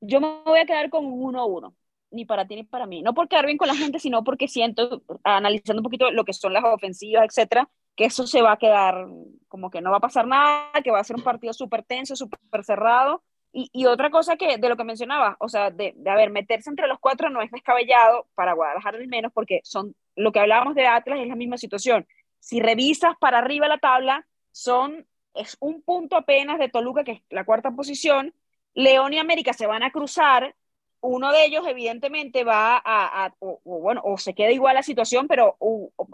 yo 0.00 0.20
me 0.20 0.42
voy 0.44 0.60
a 0.60 0.66
quedar 0.66 0.90
con 0.90 1.06
un 1.06 1.34
1-1, 1.34 1.74
ni 2.10 2.24
para 2.24 2.46
ti 2.46 2.56
ni 2.56 2.64
para 2.64 2.86
mí. 2.86 3.02
No 3.02 3.14
por 3.14 3.28
quedar 3.28 3.46
bien 3.46 3.58
con 3.58 3.68
la 3.68 3.74
gente, 3.74 3.98
sino 3.98 4.24
porque 4.24 4.48
siento, 4.48 5.02
analizando 5.24 5.80
un 5.80 5.84
poquito 5.84 6.10
lo 6.10 6.24
que 6.24 6.32
son 6.32 6.52
las 6.52 6.64
ofensivas, 6.64 7.24
etcétera, 7.24 7.68
que 7.96 8.04
eso 8.04 8.26
se 8.26 8.42
va 8.42 8.52
a 8.52 8.58
quedar 8.58 9.06
como 9.48 9.70
que 9.70 9.80
no 9.80 9.90
va 9.90 9.98
a 9.98 10.00
pasar 10.00 10.26
nada, 10.26 10.70
que 10.84 10.90
va 10.90 11.00
a 11.00 11.04
ser 11.04 11.16
un 11.16 11.22
partido 11.22 11.52
súper 11.52 11.82
tenso, 11.82 12.14
súper 12.14 12.64
cerrado, 12.64 13.22
y, 13.58 13.86
otra 13.86 14.10
cosa 14.10 14.36
que 14.36 14.58
de 14.58 14.68
lo 14.68 14.76
que 14.76 14.84
mencionaba, 14.84 15.36
o 15.40 15.48
sea, 15.48 15.70
de, 15.70 15.94
de, 15.96 16.10
a 16.10 16.14
ver, 16.14 16.28
meterse 16.28 16.68
entre 16.68 16.86
los 16.86 16.98
cuatro 16.98 17.30
no 17.30 17.40
es 17.40 17.50
descabellado 17.50 18.26
para 18.34 18.52
Guadalajara 18.52 18.98
al 18.98 19.08
menos, 19.08 19.32
porque 19.32 19.60
son 19.64 19.96
lo 20.16 20.32
que 20.32 20.40
hablábamos 20.40 20.74
de 20.74 20.86
Atlas 20.86 21.20
es 21.20 21.28
la 21.28 21.36
misma 21.36 21.58
situación. 21.58 22.06
Si 22.40 22.60
revisas 22.60 23.14
para 23.20 23.38
arriba 23.38 23.68
la 23.68 23.78
tabla, 23.78 24.26
son 24.52 25.06
es 25.34 25.56
un 25.60 25.82
punto 25.82 26.16
apenas 26.16 26.58
de 26.58 26.68
Toluca, 26.68 27.04
que 27.04 27.12
es 27.12 27.22
la 27.28 27.44
cuarta 27.44 27.70
posición. 27.70 28.34
León 28.74 29.12
y 29.12 29.18
América 29.18 29.52
se 29.52 29.66
van 29.66 29.82
a 29.82 29.92
cruzar 29.92 30.54
uno 31.00 31.32
de 31.32 31.44
ellos 31.44 31.66
evidentemente 31.66 32.44
va 32.44 32.80
a, 32.84 33.32
o, 33.38 33.60
bueno, 33.64 34.00
o 34.04 34.18
se 34.18 34.34
queda 34.34 34.50
igual 34.50 34.74
la 34.74 34.82
situación, 34.82 35.28
pero 35.28 35.56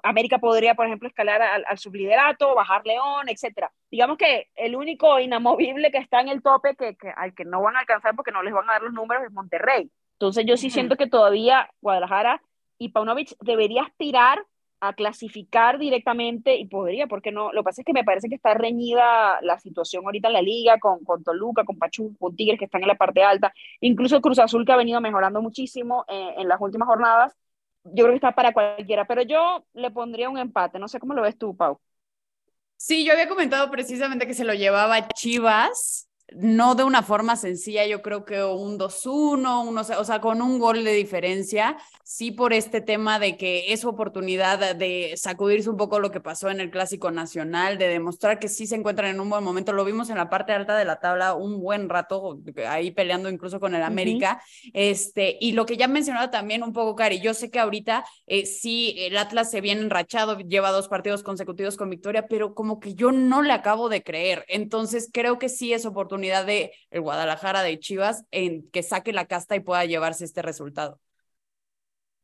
América 0.03 0.39
podría, 0.39 0.75
por 0.75 0.87
ejemplo, 0.87 1.09
escalar 1.09 1.41
al, 1.41 1.79
subliderato, 1.79 2.55
bajar 2.55 2.85
León, 2.85 3.29
etcétera. 3.29 3.73
Digamos 3.91 4.19
que 4.19 4.49
el 4.55 4.77
único 4.77 5.19
inamovible 5.19 5.91
que 5.91 5.99
está 5.99 6.21
en 6.21 6.29
el 6.29 6.43
tope, 6.43 6.75
que, 6.77 6.97
que, 6.97 7.11
al 7.11 7.35
que 7.35 7.45
no 7.45 7.63
van 7.63 7.77
a 7.77 7.81
alcanzar 7.81 8.15
porque 8.15 8.33
no 8.33 8.43
les 8.43 8.53
van 8.53 8.69
a 8.69 8.75
dar 8.75 8.83
los 8.83 8.93
números, 8.93 9.25
es 9.25 9.33
Monterrey. 9.33 9.91
Entonces 10.15 10.45
yo 10.47 10.57
sí 10.57 10.71
siento 10.71 10.97
que 10.97 11.07
todavía 11.07 11.71
Guadalajara 11.81 12.43
y 12.83 12.89
Paunovic 12.89 13.37
debería 13.41 13.83
aspirar 13.83 14.45
a 14.81 14.95
clasificar 14.95 15.79
directamente 15.79 16.57
y 16.57 16.67
podría, 16.67 17.07
porque 17.07 17.31
no? 17.31 17.53
Lo 17.53 17.63
que 17.63 17.67
pasa 17.67 17.83
es 17.83 17.87
que 17.87 17.93
me 17.93 18.03
parece 18.03 18.29
que 18.29 18.35
está 18.35 18.53
reñida 18.55 19.41
la 19.43 19.57
situación 19.61 20.05
ahorita 20.05 20.27
en 20.27 20.35
la 20.35 20.43
liga 20.43 20.81
con, 20.81 21.05
con 21.05 21.23
Toluca, 21.23 21.65
con 21.65 21.79
Pachuca, 21.79 22.17
con 22.19 22.35
Tigres 22.35 22.59
que 22.59 22.65
están 22.65 22.83
en 22.83 22.89
la 22.89 22.97
parte 22.97 23.23
alta, 23.23 23.55
incluso 23.81 24.21
Cruz 24.21 24.41
Azul 24.41 24.67
que 24.67 24.73
ha 24.73 24.77
venido 24.77 25.01
mejorando 25.01 25.41
muchísimo 25.41 26.05
eh, 26.09 26.35
en 26.37 26.49
las 26.49 26.61
últimas 26.61 26.89
jornadas. 26.89 27.33
Yo 27.85 28.05
creo 28.05 28.09
que 28.09 28.17
está 28.17 28.33
para 28.33 28.53
cualquiera, 28.53 29.05
pero 29.07 29.23
yo 29.23 29.65
le 29.73 29.93
pondría 29.93 30.29
un 30.29 30.39
empate. 30.39 30.81
No 30.81 30.89
sé 30.89 30.99
cómo 30.99 31.15
lo 31.15 31.23
ves 31.23 31.39
tú, 31.39 31.57
Pau. 31.57 31.79
Sí, 32.77 33.05
yo 33.05 33.13
había 33.13 33.29
comentado 33.29 33.71
precisamente 33.71 34.27
que 34.27 34.35
se 34.35 34.45
lo 34.45 34.55
llevaba 34.55 35.07
Chivas, 35.09 36.09
no 36.37 36.75
de 36.75 36.85
una 36.85 37.03
forma 37.03 37.37
sencilla, 37.37 37.87
yo 37.87 38.03
creo 38.03 38.25
que 38.25 38.43
un 38.43 38.79
2-1, 38.79 39.99
o 39.99 40.05
sea, 40.05 40.21
con 40.21 40.43
un 40.43 40.59
gol 40.59 40.85
de 40.85 40.93
diferencia, 40.93 41.77
sí 42.05 42.31
por 42.31 42.53
este 42.53 42.81
tema 42.81 43.19
de 43.19 43.37
que 43.37 43.73
es 43.73 43.85
oportunidad 43.85 44.75
de 44.75 45.15
sacudirse 45.17 45.71
un 45.71 45.77
poco 45.77 46.01
lo 46.01 46.11
que 46.11 46.21
pasó 46.21 46.51
en 46.51 46.61
el 46.61 46.71
Clásico 46.71 47.11
Nacional, 47.11 47.79
de 47.79 47.89
demostrar 47.89 48.39
que 48.39 48.49
sí 48.49 48.67
se 48.67 48.77
encuentran 48.77 49.11
en 49.11 49.21
un 49.21 49.31
buen 49.31 49.45
momento. 49.45 49.73
Lo 49.73 49.85
vimos 49.85 50.11
en 50.11 50.17
la 50.17 50.29
parte 50.29 50.53
alta 50.53 50.77
de 50.77 50.85
la 50.85 51.01
tabla 51.01 51.35
un 51.35 51.61
buen 51.61 51.89
rato, 51.89 52.39
ahí 52.69 52.91
peleando 52.91 53.29
incluso 53.29 53.61
con 53.61 53.75
el 53.75 53.83
América. 53.83 54.43
este, 54.73 55.37
y 55.41 55.53
lo 55.53 55.67
que 55.67 55.77
ya 55.77 55.89
mencionaba 55.89 56.31
también 56.31 56.63
un 56.63 56.73
poco, 56.73 56.97
Cari, 56.97 57.21
yo 57.21 57.35
sé 57.35 57.51
que 57.51 57.59
ahorita 57.59 58.05
eh, 58.27 58.47
sí, 58.47 58.95
el 58.99 59.17
Atlas 59.17 59.51
se 59.51 59.61
viene 59.61 59.81
enrachado, 59.81 60.39
lleva 60.39 60.71
dos 60.71 60.89
partidos 60.89 61.23
consecutivos 61.23 61.77
con 61.77 61.91
victoria, 61.91 62.27
pero 62.27 62.55
como 62.55 62.81
que 62.81 62.95
yo 62.95 63.13
no 63.13 63.43
le 63.43 63.53
acabo 63.53 63.89
de 63.89 64.03
creer. 64.03 64.45
Entonces 64.49 65.09
creo 65.13 65.39
que 65.39 65.49
sí 65.49 65.73
es 65.73 65.87
oportunidad 65.87 66.22
de 66.23 66.73
el 66.91 67.01
Guadalajara 67.01 67.63
de 67.63 67.79
Chivas 67.79 68.25
en 68.31 68.71
que 68.71 68.83
saque 68.83 69.13
la 69.13 69.27
casta 69.27 69.57
y 69.57 69.61
pueda 69.61 69.85
llevarse 69.85 70.25
este 70.25 70.43
resultado. 70.43 71.01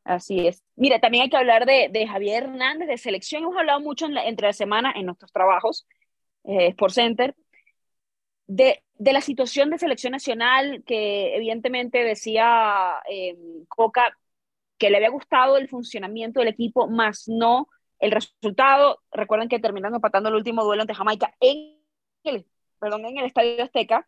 Así 0.04 0.46
es. 0.46 0.62
Mira, 0.74 1.00
también 1.00 1.24
hay 1.24 1.30
que 1.30 1.36
hablar 1.36 1.66
de, 1.66 1.90
de 1.92 2.06
Javier 2.06 2.44
Hernández, 2.44 2.88
de 2.88 2.96
selección. 2.96 3.42
Hemos 3.42 3.58
hablado 3.58 3.80
mucho 3.80 4.06
entre 4.06 4.46
la 4.46 4.52
semana 4.54 4.92
en 4.96 5.04
nuestros 5.04 5.30
trabajos, 5.32 5.86
eh, 6.44 6.68
Sport 6.68 6.94
Center, 6.94 7.36
de, 8.46 8.82
de, 8.94 9.12
la 9.12 9.20
situación 9.20 9.68
de 9.68 9.78
selección 9.78 10.12
nacional, 10.12 10.82
que 10.86 11.36
evidentemente 11.36 12.04
decía 12.04 12.94
eh, 13.10 13.36
Coca 13.68 14.16
que 14.78 14.88
le 14.90 14.96
había 14.96 15.10
gustado 15.10 15.58
el 15.58 15.68
funcionamiento 15.68 16.40
del 16.40 16.48
equipo, 16.48 16.88
más 16.88 17.28
no 17.28 17.68
el 17.98 18.12
resultado. 18.12 19.02
Recuerden 19.10 19.48
que 19.48 19.58
terminaron 19.58 19.96
empatando 19.96 20.28
el 20.28 20.36
último 20.36 20.64
duelo 20.64 20.82
ante 20.82 20.94
Jamaica 20.94 21.34
en 21.40 21.78
el, 22.24 22.46
perdón, 22.78 23.04
en 23.06 23.18
el 23.18 23.26
Estadio 23.26 23.62
Azteca 23.62 24.06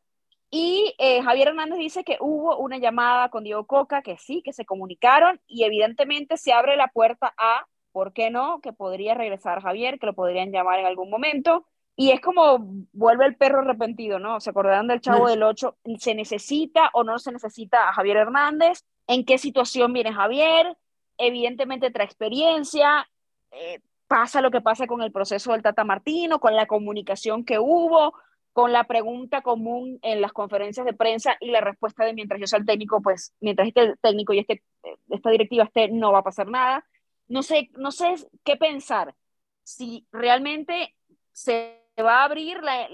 y 0.51 0.95
eh, 0.99 1.23
Javier 1.23 1.49
Hernández 1.49 1.79
dice 1.79 2.03
que 2.03 2.17
hubo 2.21 2.59
una 2.59 2.79
llamada 2.79 3.29
con 3.29 3.45
Diego 3.45 3.67
Coca, 3.67 4.03
que 4.03 4.19
sí, 4.19 4.43
que 4.43 4.53
se 4.53 4.65
comunicaron 4.65 5.41
y 5.47 5.63
evidentemente 5.63 6.37
se 6.37 6.53
abre 6.53 6.77
la 6.77 6.89
puerta 6.89 7.33
a, 7.39 7.67
¿por 7.93 8.13
qué 8.13 8.31
no? 8.31 8.61
Que 8.61 8.73
podría 8.73 9.15
regresar 9.15 9.63
Javier, 9.63 10.01
que 10.01 10.07
lo 10.07 10.15
podrían 10.15 10.51
llamar 10.51 10.81
en 10.81 10.87
algún 10.87 11.09
momento. 11.09 11.67
Y 11.95 12.11
es 12.11 12.21
como 12.21 12.59
vuelve 12.93 13.27
el 13.27 13.37
perro 13.37 13.61
arrepentido, 13.61 14.19
¿no? 14.19 14.41
Se 14.41 14.51
acordarán 14.51 14.89
del 14.89 15.01
Chavo 15.01 15.29
del 15.29 15.43
8, 15.43 15.77
¿se 15.99 16.15
necesita 16.15 16.91
o 16.95 17.05
no 17.05 17.19
se 17.19 17.31
necesita 17.31 17.89
a 17.89 17.93
Javier 17.93 18.17
Hernández? 18.17 18.85
¿En 19.07 19.25
qué 19.25 19.39
situación 19.39 19.93
viene 19.93 20.13
Javier? 20.13 20.77
Evidentemente 21.17 21.91
trae 21.91 22.07
experiencia, 22.07 23.09
eh, 23.53 23.81
pasa 24.09 24.41
lo 24.41 24.51
que 24.51 24.63
pasa 24.63 24.89
con 24.89 25.03
el 25.03 25.13
proceso 25.13 25.53
del 25.53 25.63
Tata 25.63 25.85
Martino, 25.85 26.41
con 26.41 26.57
la 26.57 26.67
comunicación 26.67 27.45
que 27.45 27.61
hubo, 27.61 28.15
con 28.61 28.73
la 28.73 28.85
pregunta 28.85 29.41
común 29.41 29.99
en 30.03 30.21
las 30.21 30.35
conferencias 30.35 30.85
de 30.85 30.93
prensa 30.93 31.35
y 31.41 31.51
la 31.51 31.63
respuesta 31.63 32.05
de 32.05 32.13
mientras 32.13 32.39
yo 32.39 32.47
sea 32.47 32.59
el 32.59 32.67
técnico, 32.67 33.01
pues 33.01 33.33
mientras 33.41 33.67
este 33.67 33.95
técnico 34.03 34.35
y 34.35 34.41
este, 34.41 34.63
esta 35.09 35.31
directiva 35.31 35.65
esté, 35.65 35.89
no 35.89 36.13
va 36.13 36.19
a 36.19 36.23
pasar 36.23 36.47
nada. 36.47 36.85
No 37.27 37.43
sé, 37.43 37.71
no 37.79 37.91
sé 37.91 38.17
qué 38.45 38.57
pensar. 38.57 39.15
Si 39.63 40.07
realmente 40.13 40.95
se 41.33 41.81
va 42.05 42.21
a 42.21 42.25
abrir 42.25 42.63
la, 42.63 42.87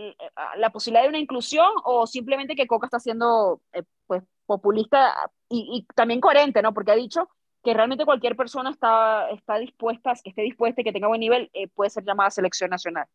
la 0.57 0.71
posibilidad 0.71 1.03
de 1.03 1.09
una 1.09 1.19
inclusión 1.19 1.67
o 1.83 2.07
simplemente 2.07 2.55
que 2.55 2.69
Coca 2.69 2.87
está 2.87 3.01
siendo 3.01 3.61
eh, 3.73 3.83
pues, 4.07 4.23
populista 4.47 5.17
y, 5.49 5.69
y, 5.85 5.95
también 5.97 6.21
coherente, 6.21 6.63
¿no? 6.63 6.73
Porque 6.73 6.93
ha 6.93 6.97
dicho 6.97 7.29
que 7.65 7.75
realmente 7.75 8.05
cualquier 8.05 8.37
persona 8.37 8.71
está, 8.71 9.29
está 9.31 9.59
dispuesta, 9.59 10.13
que 10.23 10.31
esté 10.31 10.43
dispuesta 10.43 10.81
y 10.81 10.85
que 10.85 10.93
tenga 10.93 11.09
buen 11.09 11.19
nivel, 11.19 11.51
eh, 11.55 11.67
puede 11.67 11.91
ser 11.91 12.05
llamada 12.05 12.29
a 12.29 12.31
selección 12.31 12.71
nacional. 12.71 13.09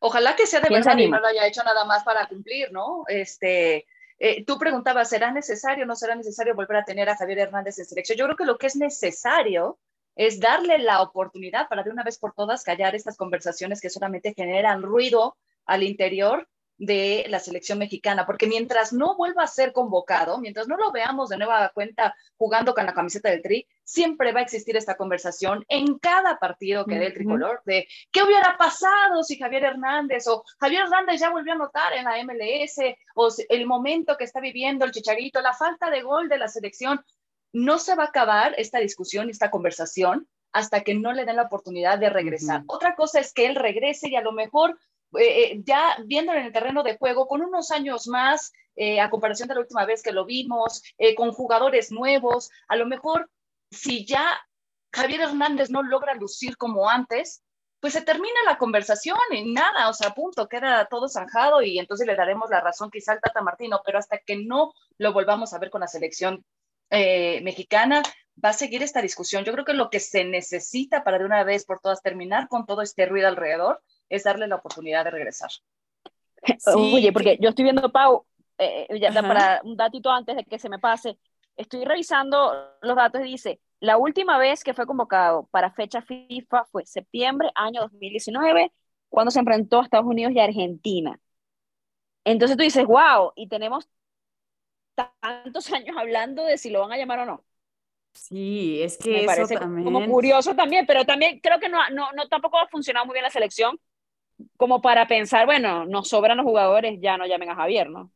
Ojalá 0.00 0.36
que 0.36 0.46
sea 0.46 0.60
de 0.60 0.68
verdad 0.68 0.96
y 0.96 1.08
no 1.08 1.20
lo 1.20 1.26
haya 1.26 1.46
hecho 1.46 1.62
nada 1.64 1.84
más 1.84 2.04
para 2.04 2.26
cumplir, 2.26 2.72
¿no? 2.72 3.04
Este, 3.08 3.86
eh, 4.18 4.44
tú 4.44 4.58
preguntabas, 4.58 5.08
¿será 5.08 5.30
necesario 5.30 5.84
o 5.84 5.86
no 5.86 5.94
será 5.94 6.14
necesario 6.14 6.54
volver 6.54 6.78
a 6.78 6.84
tener 6.84 7.08
a 7.08 7.16
Javier 7.16 7.40
Hernández 7.40 7.78
en 7.78 7.84
selección? 7.84 8.18
Yo 8.18 8.24
creo 8.26 8.36
que 8.36 8.44
lo 8.44 8.58
que 8.58 8.66
es 8.66 8.76
necesario 8.76 9.78
es 10.14 10.40
darle 10.40 10.78
la 10.78 11.02
oportunidad 11.02 11.68
para 11.68 11.82
de 11.82 11.90
una 11.90 12.02
vez 12.02 12.18
por 12.18 12.32
todas 12.32 12.64
callar 12.64 12.94
estas 12.94 13.16
conversaciones 13.16 13.80
que 13.80 13.90
solamente 13.90 14.32
generan 14.34 14.82
ruido 14.82 15.36
al 15.66 15.82
interior 15.82 16.48
de 16.78 17.24
la 17.28 17.40
selección 17.40 17.78
mexicana, 17.78 18.26
porque 18.26 18.46
mientras 18.46 18.92
no 18.92 19.16
vuelva 19.16 19.44
a 19.44 19.46
ser 19.46 19.72
convocado, 19.72 20.38
mientras 20.38 20.68
no 20.68 20.76
lo 20.76 20.92
veamos 20.92 21.30
de 21.30 21.38
nueva 21.38 21.70
cuenta 21.70 22.14
jugando 22.36 22.74
con 22.74 22.84
la 22.84 22.92
camiseta 22.92 23.30
del 23.30 23.42
Tri, 23.42 23.66
siempre 23.82 24.32
va 24.32 24.40
a 24.40 24.42
existir 24.42 24.76
esta 24.76 24.96
conversación 24.96 25.64
en 25.68 25.98
cada 25.98 26.38
partido 26.38 26.84
que 26.84 26.98
dé 26.98 27.06
el 27.06 27.14
tricolor 27.14 27.62
de 27.64 27.88
qué 28.12 28.22
hubiera 28.22 28.56
pasado 28.58 29.22
si 29.22 29.38
Javier 29.38 29.64
Hernández 29.64 30.26
o 30.26 30.44
Javier 30.58 30.82
Hernández 30.82 31.20
ya 31.20 31.30
volvió 31.30 31.52
a 31.52 31.56
anotar 31.56 31.92
en 31.94 32.04
la 32.04 32.22
MLS 32.24 32.76
o 33.14 33.28
el 33.48 33.66
momento 33.66 34.16
que 34.16 34.24
está 34.24 34.40
viviendo 34.40 34.84
el 34.84 34.92
Chicharito, 34.92 35.40
la 35.40 35.54
falta 35.54 35.90
de 35.90 36.02
gol 36.02 36.28
de 36.28 36.38
la 36.38 36.48
selección. 36.48 37.02
No 37.52 37.78
se 37.78 37.94
va 37.94 38.04
a 38.04 38.08
acabar 38.08 38.54
esta 38.58 38.80
discusión, 38.80 39.30
esta 39.30 39.50
conversación 39.50 40.28
hasta 40.52 40.82
que 40.82 40.94
no 40.94 41.12
le 41.12 41.24
den 41.24 41.36
la 41.36 41.42
oportunidad 41.42 41.98
de 41.98 42.10
regresar. 42.10 42.62
Otra 42.66 42.94
cosa 42.96 43.20
es 43.20 43.32
que 43.32 43.46
él 43.46 43.54
regrese 43.56 44.08
y 44.08 44.16
a 44.16 44.22
lo 44.22 44.32
mejor 44.32 44.78
eh, 45.14 45.42
eh, 45.42 45.62
ya 45.64 45.96
viéndolo 46.04 46.38
en 46.38 46.46
el 46.46 46.52
terreno 46.52 46.82
de 46.82 46.96
juego, 46.96 47.26
con 47.26 47.42
unos 47.42 47.70
años 47.70 48.08
más, 48.08 48.52
eh, 48.74 49.00
a 49.00 49.10
comparación 49.10 49.48
de 49.48 49.54
la 49.54 49.60
última 49.60 49.84
vez 49.84 50.02
que 50.02 50.12
lo 50.12 50.24
vimos, 50.24 50.82
con 51.16 51.32
jugadores 51.32 51.90
nuevos, 51.90 52.50
a 52.68 52.76
lo 52.76 52.86
mejor 52.86 53.30
si 53.70 54.04
ya 54.04 54.38
Javier 54.92 55.22
Hernández 55.22 55.70
no 55.70 55.82
logra 55.82 56.14
lucir 56.14 56.56
como 56.56 56.88
antes, 56.88 57.42
pues 57.80 57.92
se 57.92 58.02
termina 58.02 58.42
la 58.44 58.58
conversación 58.58 59.18
y 59.30 59.52
nada, 59.52 59.88
o 59.88 59.94
sea, 59.94 60.10
punto, 60.10 60.48
queda 60.48 60.86
todo 60.86 61.08
zanjado 61.08 61.62
y 61.62 61.78
entonces 61.78 62.06
le 62.06 62.16
daremos 62.16 62.50
la 62.50 62.60
razón 62.60 62.90
quizá 62.90 63.12
al 63.12 63.20
Tata 63.20 63.42
Martino, 63.42 63.80
pero 63.84 63.98
hasta 63.98 64.18
que 64.18 64.36
no 64.36 64.72
lo 64.98 65.12
volvamos 65.12 65.52
a 65.52 65.58
ver 65.58 65.70
con 65.70 65.80
la 65.82 65.88
selección 65.88 66.44
mexicana, 66.90 68.02
va 68.42 68.50
a 68.50 68.54
seguir 68.54 68.82
esta 68.82 69.02
discusión. 69.02 69.44
Yo 69.44 69.52
creo 69.52 69.64
que 69.64 69.72
lo 69.72 69.90
que 69.90 70.00
se 70.00 70.24
necesita 70.24 71.04
para 71.04 71.18
de 71.18 71.24
una 71.24 71.44
vez 71.44 71.64
por 71.64 71.80
todas 71.80 72.02
terminar 72.02 72.48
con 72.48 72.66
todo 72.66 72.82
este 72.82 73.06
ruido 73.06 73.28
alrededor 73.28 73.82
es 74.08 74.24
darle 74.24 74.46
la 74.46 74.56
oportunidad 74.56 75.04
de 75.04 75.10
regresar. 75.10 75.50
Oye, 76.74 77.12
porque 77.12 77.38
yo 77.40 77.50
estoy 77.50 77.64
viendo, 77.64 77.90
Pau, 77.90 78.26
eh, 78.58 78.86
ya 79.00 79.12
para 79.22 79.60
un 79.64 79.76
datito 79.76 80.10
antes 80.10 80.36
de 80.36 80.44
que 80.44 80.58
se 80.58 80.68
me 80.68 80.78
pase, 80.78 81.18
estoy 81.56 81.84
revisando 81.84 82.70
los 82.82 82.96
datos 82.96 83.20
y 83.22 83.24
dice, 83.24 83.60
la 83.80 83.96
última 83.96 84.38
vez 84.38 84.64
que 84.64 84.74
fue 84.74 84.86
convocado 84.86 85.46
para 85.50 85.70
fecha 85.70 86.02
FIFA 86.02 86.64
fue 86.66 86.86
septiembre 86.86 87.50
año 87.54 87.82
2019, 87.82 88.72
cuando 89.08 89.30
se 89.30 89.40
enfrentó 89.40 89.80
a 89.80 89.84
Estados 89.84 90.06
Unidos 90.06 90.32
y 90.32 90.40
Argentina. 90.40 91.18
Entonces 92.24 92.56
tú 92.56 92.62
dices, 92.62 92.84
wow, 92.86 93.32
y 93.36 93.48
tenemos 93.48 93.88
tantos 95.20 95.70
años 95.72 95.96
hablando 95.98 96.44
de 96.44 96.58
si 96.58 96.70
lo 96.70 96.80
van 96.80 96.92
a 96.92 96.96
llamar 96.96 97.20
o 97.20 97.26
no. 97.26 97.44
Sí, 98.12 98.82
es 98.82 98.96
que 98.96 99.20
Me 99.20 99.26
parece 99.26 99.58
como 99.58 100.06
curioso 100.06 100.56
también, 100.56 100.86
pero 100.86 101.04
también 101.04 101.38
creo 101.40 101.60
que 101.60 101.68
no, 101.68 101.78
no, 101.90 102.10
no 102.12 102.28
tampoco 102.28 102.58
ha 102.58 102.66
funcionado 102.66 103.04
muy 103.04 103.12
bien 103.12 103.24
la 103.24 103.30
selección 103.30 103.78
como 104.56 104.80
para 104.80 105.06
pensar, 105.06 105.46
bueno, 105.46 105.86
nos 105.86 106.08
sobran 106.08 106.36
los 106.36 106.46
jugadores, 106.46 106.98
ya 107.00 107.16
no 107.16 107.26
llamen 107.26 107.50
a 107.50 107.56
Javier, 107.56 107.90
¿no? 107.90 108.10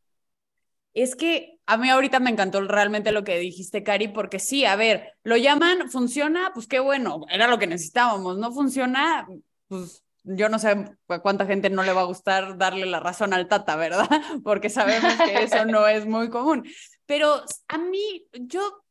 Es 0.93 1.15
que 1.15 1.59
a 1.65 1.77
mí 1.77 1.89
ahorita 1.89 2.19
me 2.19 2.29
encantó 2.29 2.61
realmente 2.61 3.11
lo 3.11 3.23
que 3.23 3.39
dijiste, 3.39 3.83
Cari, 3.83 4.09
porque 4.09 4.39
sí, 4.39 4.65
a 4.65 4.75
ver, 4.75 5.13
lo 5.23 5.37
llaman, 5.37 5.89
funciona, 5.89 6.51
pues 6.53 6.67
qué 6.67 6.79
bueno, 6.79 7.25
era 7.29 7.47
lo 7.47 7.59
que 7.59 7.67
necesitábamos, 7.67 8.37
no 8.37 8.51
funciona, 8.51 9.27
pues 9.67 10.03
yo 10.23 10.49
no 10.49 10.59
sé 10.59 10.95
cuánta 11.21 11.45
gente 11.45 11.69
no 11.69 11.83
le 11.83 11.93
va 11.93 12.01
a 12.01 12.05
gustar 12.05 12.57
darle 12.57 12.85
la 12.85 12.99
razón 12.99 13.33
al 13.33 13.47
Tata, 13.47 13.75
¿verdad? 13.75 14.07
Porque 14.43 14.69
sabemos 14.69 15.13
que 15.15 15.43
eso 15.43 15.65
no 15.65 15.87
es 15.87 16.05
muy 16.05 16.29
común. 16.29 16.67
Pero 17.05 17.43
a 17.67 17.77
mí, 17.77 18.25
yo 18.33 18.83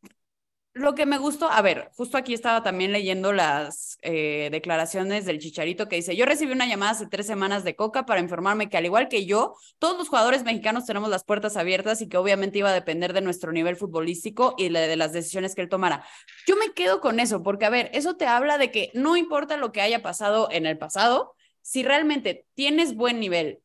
lo 0.80 0.94
que 0.94 1.06
me 1.06 1.18
gustó, 1.18 1.50
a 1.50 1.62
ver, 1.62 1.90
justo 1.94 2.16
aquí 2.16 2.34
estaba 2.34 2.62
también 2.62 2.92
leyendo 2.92 3.32
las 3.32 3.98
eh, 4.02 4.48
declaraciones 4.50 5.24
del 5.24 5.38
Chicharito 5.38 5.88
que 5.88 5.96
dice, 5.96 6.16
yo 6.16 6.26
recibí 6.26 6.52
una 6.52 6.66
llamada 6.66 6.92
hace 6.92 7.06
tres 7.06 7.26
semanas 7.26 7.64
de 7.64 7.76
Coca 7.76 8.06
para 8.06 8.20
informarme 8.20 8.68
que 8.68 8.76
al 8.76 8.84
igual 8.84 9.08
que 9.08 9.26
yo, 9.26 9.54
todos 9.78 9.96
los 9.98 10.08
jugadores 10.08 10.44
mexicanos 10.44 10.86
tenemos 10.86 11.10
las 11.10 11.24
puertas 11.24 11.56
abiertas 11.56 12.00
y 12.02 12.08
que 12.08 12.16
obviamente 12.16 12.58
iba 12.58 12.70
a 12.70 12.74
depender 12.74 13.12
de 13.12 13.20
nuestro 13.20 13.52
nivel 13.52 13.76
futbolístico 13.76 14.54
y 14.58 14.68
de 14.68 14.96
las 14.96 15.12
decisiones 15.12 15.54
que 15.54 15.62
él 15.62 15.68
tomara. 15.68 16.04
Yo 16.46 16.56
me 16.56 16.72
quedo 16.72 17.00
con 17.00 17.20
eso, 17.20 17.42
porque 17.42 17.66
a 17.66 17.70
ver, 17.70 17.90
eso 17.92 18.16
te 18.16 18.26
habla 18.26 18.58
de 18.58 18.70
que 18.70 18.90
no 18.94 19.16
importa 19.16 19.56
lo 19.56 19.72
que 19.72 19.80
haya 19.80 20.02
pasado 20.02 20.48
en 20.50 20.66
el 20.66 20.78
pasado, 20.78 21.34
si 21.62 21.82
realmente 21.82 22.46
tienes 22.54 22.94
buen 22.94 23.20
nivel 23.20 23.60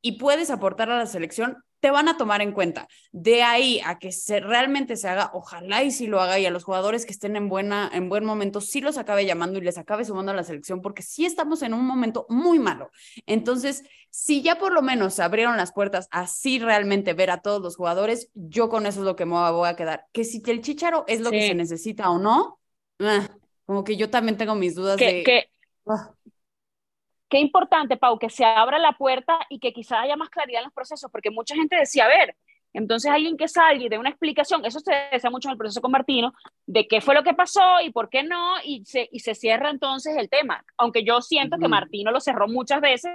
y 0.00 0.12
puedes 0.12 0.50
aportar 0.50 0.90
a 0.90 0.98
la 0.98 1.06
selección, 1.06 1.64
te 1.82 1.90
van 1.90 2.08
a 2.08 2.16
tomar 2.16 2.42
en 2.42 2.52
cuenta. 2.52 2.86
De 3.10 3.42
ahí 3.42 3.80
a 3.84 3.98
que 3.98 4.12
se, 4.12 4.38
realmente 4.38 4.96
se 4.96 5.08
haga, 5.08 5.32
ojalá 5.34 5.82
y 5.82 5.90
si 5.90 6.06
lo 6.06 6.20
haga 6.20 6.38
y 6.38 6.46
a 6.46 6.50
los 6.52 6.62
jugadores 6.62 7.04
que 7.04 7.10
estén 7.10 7.34
en, 7.34 7.48
buena, 7.48 7.90
en 7.92 8.08
buen 8.08 8.24
momento, 8.24 8.60
sí 8.60 8.80
los 8.80 8.98
acabe 8.98 9.26
llamando 9.26 9.58
y 9.58 9.62
les 9.62 9.78
acabe 9.78 10.04
sumando 10.04 10.30
a 10.30 10.36
la 10.36 10.44
selección, 10.44 10.80
porque 10.80 11.02
sí 11.02 11.26
estamos 11.26 11.60
en 11.62 11.74
un 11.74 11.84
momento 11.84 12.24
muy 12.28 12.60
malo. 12.60 12.92
Entonces, 13.26 13.82
si 14.10 14.42
ya 14.42 14.60
por 14.60 14.72
lo 14.72 14.80
menos 14.80 15.14
se 15.14 15.24
abrieron 15.24 15.56
las 15.56 15.72
puertas 15.72 16.06
así 16.12 16.60
realmente 16.60 17.14
ver 17.14 17.32
a 17.32 17.42
todos 17.42 17.60
los 17.60 17.74
jugadores, 17.74 18.30
yo 18.34 18.68
con 18.68 18.86
eso 18.86 19.00
es 19.00 19.04
lo 19.04 19.16
que 19.16 19.26
me 19.26 19.34
voy 19.50 19.68
a 19.68 19.74
quedar. 19.74 20.06
Que 20.12 20.22
si 20.22 20.40
el 20.46 20.62
chicharo 20.62 21.04
es 21.08 21.20
lo 21.20 21.32
que 21.32 21.48
se 21.48 21.54
necesita 21.56 22.10
o 22.10 22.20
no, 22.20 22.60
ah, 23.00 23.28
como 23.66 23.82
que 23.82 23.96
yo 23.96 24.08
también 24.08 24.36
tengo 24.36 24.54
mis 24.54 24.76
dudas 24.76 24.98
de... 24.98 25.24
Que, 25.24 25.50
ah 25.88 26.14
qué 27.32 27.38
importante, 27.38 27.96
Pau, 27.96 28.18
que 28.18 28.28
se 28.28 28.44
abra 28.44 28.78
la 28.78 28.92
puerta 28.92 29.38
y 29.48 29.58
que 29.58 29.72
quizás 29.72 30.00
haya 30.00 30.16
más 30.16 30.28
claridad 30.28 30.60
en 30.60 30.64
los 30.64 30.74
procesos, 30.74 31.10
porque 31.10 31.30
mucha 31.30 31.54
gente 31.54 31.76
decía, 31.76 32.04
a 32.04 32.08
ver, 32.08 32.36
entonces 32.74 33.10
alguien 33.10 33.38
que 33.38 33.48
salga 33.48 33.82
y 33.82 33.88
dé 33.88 33.96
una 33.96 34.10
explicación, 34.10 34.62
eso 34.66 34.80
se 34.80 34.92
decía 35.10 35.30
mucho 35.30 35.48
en 35.48 35.52
el 35.52 35.58
proceso 35.58 35.80
con 35.80 35.92
Martino, 35.92 36.34
de 36.66 36.86
qué 36.86 37.00
fue 37.00 37.14
lo 37.14 37.22
que 37.22 37.32
pasó 37.32 37.80
y 37.82 37.90
por 37.90 38.10
qué 38.10 38.22
no, 38.22 38.56
y 38.62 38.84
se, 38.84 39.08
y 39.10 39.20
se 39.20 39.34
cierra 39.34 39.70
entonces 39.70 40.14
el 40.18 40.28
tema. 40.28 40.62
Aunque 40.76 41.04
yo 41.04 41.22
siento 41.22 41.56
que 41.56 41.68
Martino 41.68 42.10
lo 42.10 42.20
cerró 42.20 42.48
muchas 42.48 42.82
veces 42.82 43.10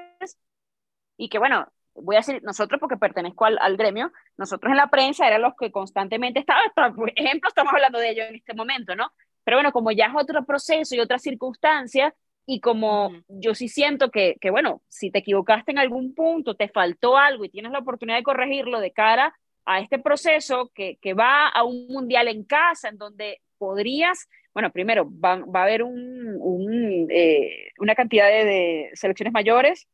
y 1.15 1.29
que 1.29 1.37
bueno, 1.37 1.67
voy 1.93 2.15
a 2.15 2.19
decir 2.19 2.41
nosotros 2.41 2.79
porque 2.79 2.97
pertenezco 2.97 3.45
al, 3.45 3.59
al 3.61 3.77
gremio, 3.77 4.11
nosotros 4.35 4.71
en 4.71 4.77
la 4.77 4.87
prensa 4.87 5.27
eran 5.27 5.43
los 5.43 5.53
que 5.59 5.71
constantemente 5.71 6.39
estaban, 6.39 6.71
por 6.95 7.11
ejemplo, 7.15 7.49
estamos 7.49 7.71
hablando 7.71 7.99
de 7.99 8.09
ello 8.09 8.23
en 8.23 8.33
este 8.33 8.55
momento, 8.55 8.95
¿no? 8.95 9.11
Pero 9.43 9.57
bueno, 9.57 9.71
como 9.71 9.91
ya 9.91 10.07
es 10.07 10.15
otro 10.15 10.43
proceso 10.43 10.95
y 10.95 11.01
otra 11.01 11.19
circunstancia, 11.19 12.15
y 12.49 12.61
como 12.61 13.11
yo 13.27 13.53
sí 13.53 13.67
siento 13.67 14.09
que, 14.09 14.37
que, 14.39 14.49
bueno, 14.49 14.81
si 14.87 15.11
te 15.11 15.19
equivocaste 15.19 15.71
en 15.71 15.79
algún 15.79 16.15
punto, 16.15 16.55
te 16.55 16.69
faltó 16.69 17.17
algo 17.17 17.43
y 17.43 17.49
tienes 17.49 17.73
la 17.73 17.79
oportunidad 17.79 18.17
de 18.17 18.23
corregirlo 18.23 18.79
de 18.79 18.93
cara 18.93 19.35
a 19.65 19.81
este 19.81 19.99
proceso 19.99 20.71
que, 20.73 20.97
que 21.01 21.13
va 21.13 21.49
a 21.49 21.65
un 21.65 21.87
mundial 21.87 22.29
en 22.29 22.45
casa, 22.45 22.87
en 22.87 22.97
donde 22.97 23.41
podrías, 23.57 24.29
bueno, 24.53 24.71
primero 24.71 25.11
va, 25.11 25.43
va 25.43 25.59
a 25.59 25.63
haber 25.63 25.83
un, 25.83 26.37
un, 26.39 27.07
eh, 27.09 27.73
una 27.79 27.95
cantidad 27.95 28.27
de, 28.27 28.45
de, 28.45 28.89
selecciones 28.93 29.33
mayores, 29.33 29.89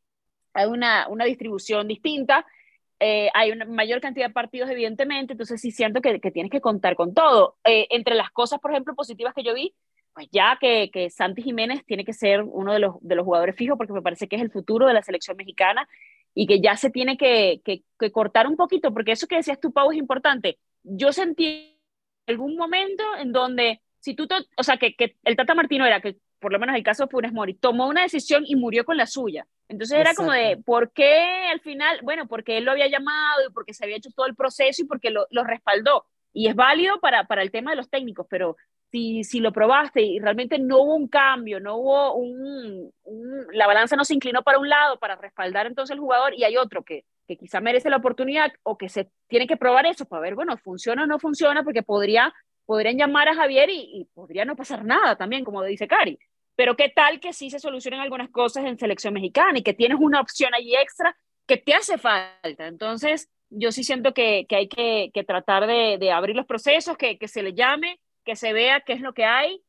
hay 0.52 0.66
una, 0.66 1.08
una 1.08 1.24
distribución 1.24 1.88
distinta, 1.88 2.46
eh, 3.00 3.30
hay 3.34 3.50
una 3.50 3.64
mayor 3.64 4.00
cantidad 4.00 4.28
de 4.28 4.32
partidos, 4.32 4.70
evidentemente, 4.70 5.32
entonces 5.32 5.60
sí 5.60 5.72
siento 5.72 6.00
que, 6.00 6.20
que 6.20 6.30
tienes 6.30 6.52
que 6.52 6.60
contar 6.60 6.94
con 6.94 7.14
todo. 7.14 7.56
Eh, 7.64 7.88
entre 7.90 8.14
las 8.14 8.30
cosas, 8.30 8.60
por 8.60 8.70
ejemplo, 8.70 8.94
positivas 8.94 9.34
que 9.34 9.42
yo 9.42 9.54
vi, 9.54 9.74
pues 10.14 10.28
ya 10.30 10.56
que, 10.60 10.90
que 10.92 11.10
Santi 11.10 11.42
Jiménez 11.42 11.84
tiene 11.84 12.04
que 12.04 12.12
ser 12.12 12.42
uno 12.42 12.72
de 12.72 12.78
los, 12.78 12.94
de 13.00 13.16
los 13.16 13.24
jugadores 13.24 13.56
fijos, 13.56 13.76
porque 13.76 13.92
me 13.92 14.02
parece 14.02 14.28
que 14.28 14.36
es 14.36 14.42
el 14.42 14.50
futuro 14.50 14.86
de 14.86 14.94
la 14.94 15.02
selección 15.02 15.36
mexicana 15.36 15.88
y 16.34 16.46
que 16.46 16.60
ya 16.60 16.76
se 16.76 16.90
tiene 16.90 17.16
que, 17.16 17.60
que, 17.64 17.82
que 17.98 18.12
cortar 18.12 18.46
un 18.46 18.56
poquito, 18.56 18.92
porque 18.92 19.12
eso 19.12 19.26
que 19.26 19.36
decías 19.36 19.60
tú, 19.60 19.72
Pau, 19.72 19.90
es 19.90 19.98
importante. 19.98 20.58
Yo 20.82 21.12
sentí 21.12 21.78
algún 22.26 22.56
momento 22.56 23.04
en 23.18 23.32
donde, 23.32 23.80
si 23.98 24.14
tú, 24.14 24.26
o 24.56 24.62
sea, 24.62 24.76
que, 24.76 24.94
que 24.94 25.16
el 25.24 25.36
Tata 25.36 25.54
Martino 25.54 25.84
era 25.84 26.00
que, 26.00 26.16
por 26.38 26.52
lo 26.52 26.58
menos 26.58 26.76
el 26.76 26.82
caso 26.82 27.04
de 27.04 27.10
Funes 27.10 27.32
Mori, 27.32 27.54
tomó 27.54 27.88
una 27.88 28.02
decisión 28.02 28.44
y 28.46 28.56
murió 28.56 28.84
con 28.84 28.96
la 28.96 29.06
suya. 29.06 29.46
Entonces 29.68 29.98
era 29.98 30.14
como 30.14 30.30
de, 30.30 30.58
¿por 30.58 30.92
qué 30.92 31.48
al 31.50 31.60
final? 31.60 32.00
Bueno, 32.02 32.26
porque 32.28 32.58
él 32.58 32.64
lo 32.64 32.72
había 32.72 32.86
llamado 32.86 33.48
y 33.48 33.52
porque 33.52 33.72
se 33.72 33.84
había 33.84 33.96
hecho 33.96 34.10
todo 34.14 34.26
el 34.26 34.34
proceso 34.34 34.82
y 34.82 34.86
porque 34.86 35.10
lo, 35.10 35.26
lo 35.30 35.42
respaldó. 35.42 36.04
Y 36.34 36.48
es 36.48 36.54
válido 36.54 37.00
para, 37.00 37.24
para 37.24 37.42
el 37.42 37.50
tema 37.50 37.70
de 37.70 37.76
los 37.76 37.88
técnicos, 37.88 38.26
pero 38.28 38.56
si, 38.94 39.24
si, 39.24 39.40
lo 39.40 39.52
probaste 39.52 40.02
y 40.02 40.20
realmente 40.20 40.56
no 40.56 40.78
hubo 40.78 40.94
un 40.94 41.08
cambio, 41.08 41.58
no 41.58 41.74
hubo 41.78 42.14
un, 42.14 42.92
la 43.52 43.66
balanza 43.66 43.96
no 43.96 44.04
se 44.04 44.14
inclinó 44.14 44.44
para 44.44 44.60
un 44.60 44.68
lado 44.68 45.00
para 45.00 45.16
respaldar 45.16 45.66
entonces 45.66 45.94
el 45.94 46.00
jugador 46.00 46.32
y 46.32 46.44
hay 46.44 46.56
otro 46.56 46.84
que, 46.84 47.04
que 47.26 47.36
quizá 47.36 47.60
merece 47.60 47.90
la 47.90 47.96
oportunidad 47.96 48.52
o 48.62 48.78
que 48.78 48.88
se 48.88 49.10
tiene 49.26 49.48
que 49.48 49.56
probar 49.56 49.84
eso 49.86 50.04
para 50.04 50.22
ver, 50.22 50.36
bueno, 50.36 50.56
funciona 50.58 51.02
o 51.02 51.06
no 51.08 51.18
funciona, 51.18 51.64
porque 51.64 51.82
podría, 51.82 52.32
podrían 52.66 52.96
llamar 52.96 53.28
a 53.28 53.34
Javier 53.34 53.68
y, 53.68 53.80
y 53.80 54.04
podría 54.14 54.44
no 54.44 54.54
pasar 54.54 54.84
nada 54.84 55.16
también, 55.16 55.44
como 55.44 55.64
dice 55.64 55.88
Cari. 55.88 56.16
Pero 56.54 56.76
qué 56.76 56.88
tal 56.88 57.18
que 57.18 57.32
sí 57.32 57.50
se 57.50 57.58
solucionen 57.58 57.98
algunas 57.98 58.30
cosas 58.30 58.64
en 58.64 58.78
selección 58.78 59.12
mexicana 59.12 59.58
y 59.58 59.64
que 59.64 59.74
tienes 59.74 59.98
una 60.00 60.20
opción 60.20 60.54
allí 60.54 60.76
extra 60.76 61.16
que 61.48 61.56
te 61.56 61.74
hace 61.74 61.98
falta. 61.98 62.68
Entonces, 62.68 63.28
yo 63.50 63.72
sí 63.72 63.82
siento 63.82 64.14
que, 64.14 64.46
que 64.48 64.54
hay 64.54 64.68
que, 64.68 65.10
que 65.12 65.24
tratar 65.24 65.66
de, 65.66 65.98
de, 65.98 66.12
abrir 66.12 66.36
los 66.36 66.46
procesos, 66.46 66.96
que, 66.96 67.18
que 67.18 67.26
se 67.26 67.42
le 67.42 67.54
llame, 67.54 67.98
que 68.24 68.36
se 68.36 68.52
vea 68.52 68.80
qué 68.80 68.94
es 68.94 69.00
lo 69.00 69.14
que 69.14 69.24
hay, 69.24 69.62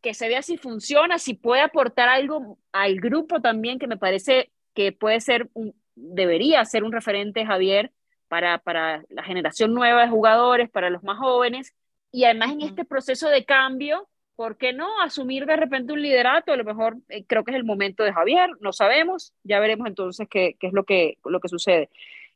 que 0.00 0.14
se 0.14 0.28
vea 0.28 0.42
si 0.42 0.56
funciona, 0.56 1.18
si 1.18 1.34
puede 1.34 1.62
aportar 1.62 2.08
algo 2.08 2.58
al 2.72 2.96
grupo 2.96 3.40
también, 3.40 3.78
que 3.78 3.86
me 3.86 3.96
parece 3.96 4.52
que 4.74 4.92
puede 4.92 5.20
ser, 5.20 5.48
un, 5.54 5.74
debería 5.94 6.64
ser 6.64 6.84
un 6.84 6.92
referente, 6.92 7.46
Javier, 7.46 7.92
para, 8.28 8.58
para 8.58 9.04
la 9.08 9.22
generación 9.22 9.74
nueva 9.74 10.02
de 10.02 10.10
jugadores, 10.10 10.70
para 10.70 10.90
los 10.90 11.02
más 11.02 11.18
jóvenes, 11.18 11.74
y 12.12 12.24
además 12.24 12.52
en 12.52 12.62
este 12.62 12.84
proceso 12.84 13.28
de 13.28 13.44
cambio, 13.44 14.08
¿por 14.36 14.56
qué 14.56 14.72
no 14.72 15.00
asumir 15.02 15.46
de 15.46 15.56
repente 15.56 15.92
un 15.92 16.02
liderato? 16.02 16.52
A 16.52 16.56
lo 16.56 16.64
mejor 16.64 16.98
eh, 17.08 17.24
creo 17.26 17.44
que 17.44 17.50
es 17.52 17.56
el 17.56 17.64
momento 17.64 18.04
de 18.04 18.12
Javier, 18.12 18.50
no 18.60 18.72
sabemos, 18.72 19.32
ya 19.42 19.60
veremos 19.60 19.86
entonces 19.88 20.28
qué, 20.30 20.56
qué 20.60 20.68
es 20.68 20.72
lo 20.72 20.84
que, 20.84 21.18
lo 21.24 21.40
que 21.40 21.48
sucede. 21.48 21.88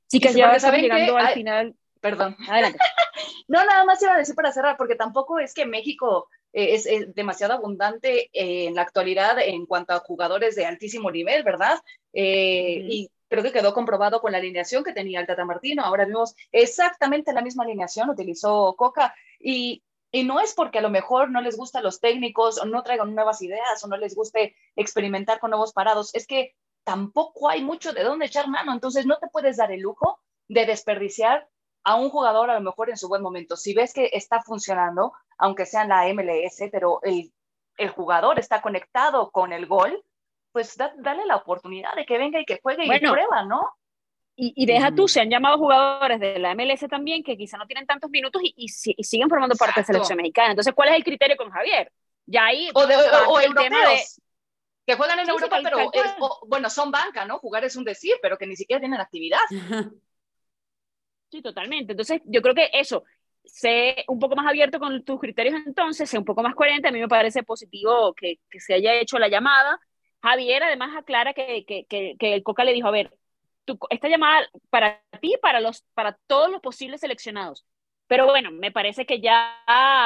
Chicas, 0.09 0.35
ya 0.35 0.53
estamos 0.53 0.81
llegando 0.81 1.17
al 1.17 1.27
hay... 1.27 1.35
final. 1.35 1.75
Perdón. 2.01 2.37
Adelante. 2.49 2.79
no, 3.49 3.65
nada 3.65 3.85
más 3.85 4.03
iba 4.03 4.15
a 4.15 4.19
decir 4.19 4.35
para 4.35 4.53
cerrar, 4.53 4.77
porque 4.77 4.95
tampoco 4.95 5.39
es 5.39 5.55
que 5.55 5.67
México 5.67 6.29
eh, 6.53 6.75
es, 6.75 6.87
es, 6.87 7.15
demasiado 7.15 7.55
abundante 7.55 8.31
en 8.33 8.75
la 8.75 8.83
actualidad 8.83 9.39
en 9.39 9.67
cuanto 9.67 9.93
a 9.93 10.01
jugadores 10.01 10.57
de 10.57 10.67
altísimo 10.67 11.11
nivel, 11.11 11.43
¿verdad? 11.43 11.79
Eh, 12.13 12.81
uh 12.81 12.85
-huh. 12.85 12.93
Y 12.93 13.11
creo 13.29 13.45
que 13.45 13.53
quedó 13.53 13.73
comprobado 13.73 14.21
con 14.21 14.33
la 14.33 14.39
alineación 14.39 14.83
que 14.83 14.93
tenía 14.93 15.21
el 15.21 15.27
Tata 15.27 15.45
Martino. 15.45 15.85
Ahora 15.85 16.05
vimos 16.05 16.35
exactamente 16.51 17.33
la 17.33 17.43
misma 17.43 17.65
alineación, 17.65 18.11
utilizó 18.11 18.75
Coca 18.77 19.15
y, 19.39 19.85
y 20.11 20.25
no 20.25 20.41
es 20.41 20.53
porque 20.55 20.79
a 20.79 20.83
lo 20.83 20.91
mejor 20.91 21.31
no 21.31 21.41
les 21.41 21.57
gustan 21.57 21.85
los 21.85 22.01
técnicos 22.01 22.59
o 22.59 22.65
no 22.65 22.83
traigan 22.83 23.15
nuevas 23.15 23.41
ideas 23.43 23.85
o 23.85 23.89
no 23.89 23.97
les 23.97 24.17
guste 24.17 24.57
experimentar 24.75 25.39
con 25.39 25.51
nuevos 25.51 25.73
parados, 25.73 26.13
es 26.15 26.27
que 26.27 26.55
tampoco 26.83 27.49
hay 27.49 27.63
mucho 27.63 27.93
de 27.93 28.03
dónde 28.03 28.27
echar 28.27 28.49
mano, 28.49 28.73
entonces 28.73 29.07
no 29.07 29.19
te 29.19 29.29
puedes 29.29 29.59
dar 29.59 29.71
el 29.71 29.81
lujo 29.81 30.19
de 30.49 30.67
desperdiciar 30.67 31.49
a 31.85 31.97
un 31.97 32.11
jugador 32.11 32.51
a 32.51 32.55
lo 32.55 32.61
mejor 32.61 32.91
en 32.91 32.97
su 32.97 33.09
buen 33.09 33.23
momento. 33.23 33.57
Si 33.57 33.75
ves 33.75 33.93
que 33.93 34.11
está 34.13 34.41
funcionando, 34.43 35.13
aunque 35.39 35.67
sea 35.67 35.83
en 35.83 35.89
la 35.89 36.07
MLS, 36.13 36.69
pero 36.71 37.01
el, 37.03 37.33
el 37.77 37.89
jugador 37.91 38.39
está 38.39 38.61
conectado 38.61 39.31
con 39.31 39.53
el 39.53 39.67
gol, 39.67 40.03
pues 40.53 40.77
da, 40.77 40.93
dale 40.99 41.25
la 41.27 41.37
oportunidad 41.37 41.95
de 41.95 42.05
que 42.05 42.19
venga 42.19 42.41
y 42.41 42.45
que 42.45 42.61
juegue 42.63 42.87
bueno, 42.87 43.09
y 43.09 43.13
prueba, 43.13 43.45
¿no? 43.45 43.73
Y, 44.37 44.53
y 44.57 44.67
deja 44.67 44.95
tú, 44.95 45.07
se 45.07 45.21
han 45.21 45.29
llamado 45.29 45.59
jugadores 45.59 46.19
de 46.19 46.39
la 46.39 46.55
MLS 46.55 46.89
también 46.89 47.23
que 47.23 47.37
quizá 47.37 47.59
no 47.59 47.67
tienen 47.67 47.87
tantos 47.87 48.11
minutos 48.11 48.41
y, 48.43 48.55
y, 48.57 48.65
y 48.97 49.05
siguen 49.05 49.29
formando 49.29 49.55
Exacto. 49.55 49.75
parte 49.75 49.81
de 49.81 49.83
la 49.83 49.87
selección 49.87 50.17
mexicana. 50.17 50.51
Entonces, 50.51 50.73
¿cuál 50.75 50.89
es 50.89 50.97
el 50.97 51.05
criterio 51.05 51.37
con 51.37 51.51
Javier? 51.51 51.93
Ya 52.27 52.47
ahí. 52.47 52.71
O, 52.75 52.87
de, 52.87 52.97
o, 52.97 53.33
o 53.33 53.41
europeos. 53.41 54.17
De... 54.17 54.23
Que 54.87 54.95
juegan 54.95 55.19
en 55.19 55.27
sí, 55.27 55.31
Europa, 55.31 55.59
sí, 55.59 55.63
pero 55.63 55.79
es, 55.93 56.15
o, 56.21 56.41
bueno, 56.49 56.71
son 56.71 56.91
banca, 56.91 57.25
¿no? 57.25 57.39
Jugar 57.39 57.65
es 57.65 57.77
un 57.77 57.85
decir, 57.85 58.17
pero 58.23 58.39
que 58.39 58.47
ni 58.47 58.57
siquiera 58.57 58.81
tienen 58.81 59.01
actividad. 59.01 59.41
Sí, 61.31 61.43
totalmente. 61.43 61.93
Entonces, 61.93 62.21
yo 62.25 62.43
creo 62.43 62.55
que 62.55 62.71
eso, 62.73 63.05
sé 63.45 64.05
un 64.09 64.19
poco 64.19 64.37
más 64.37 64.47
abierto 64.47 64.79
con 64.79 65.05
tus 65.05 65.21
criterios 65.21 65.55
entonces, 65.67 66.09
sé 66.09 66.19
un 66.19 66.25
poco 66.25 66.43
más 66.43 66.55
coherente. 66.55 66.89
A 66.89 66.93
mí 66.93 67.01
me 67.01 67.09
parece 67.09 67.43
positivo 67.43 68.15
que, 68.15 68.39
que 68.51 68.61
se 68.61 68.75
haya 68.75 68.95
hecho 68.95 69.19
la 69.19 69.29
llamada. 69.29 69.79
Javier 70.23 70.63
además 70.63 70.97
aclara 70.97 71.33
que, 71.33 71.65
que, 71.65 71.87
que, 71.87 72.35
el 72.35 72.43
Coca 72.43 72.65
le 72.65 72.73
dijo, 72.73 72.89
a 72.89 72.93
ver, 72.93 73.17
tu, 73.65 73.79
esta 73.91 74.09
llamada 74.09 74.47
para 74.71 75.03
ti, 75.21 75.37
para, 75.41 75.61
los, 75.61 75.83
para 75.95 76.19
todos 76.27 76.51
los 76.51 76.61
posibles 76.61 77.01
seleccionados. 77.01 77.65
Pero 78.07 78.27
bueno, 78.27 78.51
me 78.51 78.73
parece 78.73 79.07
que 79.07 79.21
ya 79.21 79.55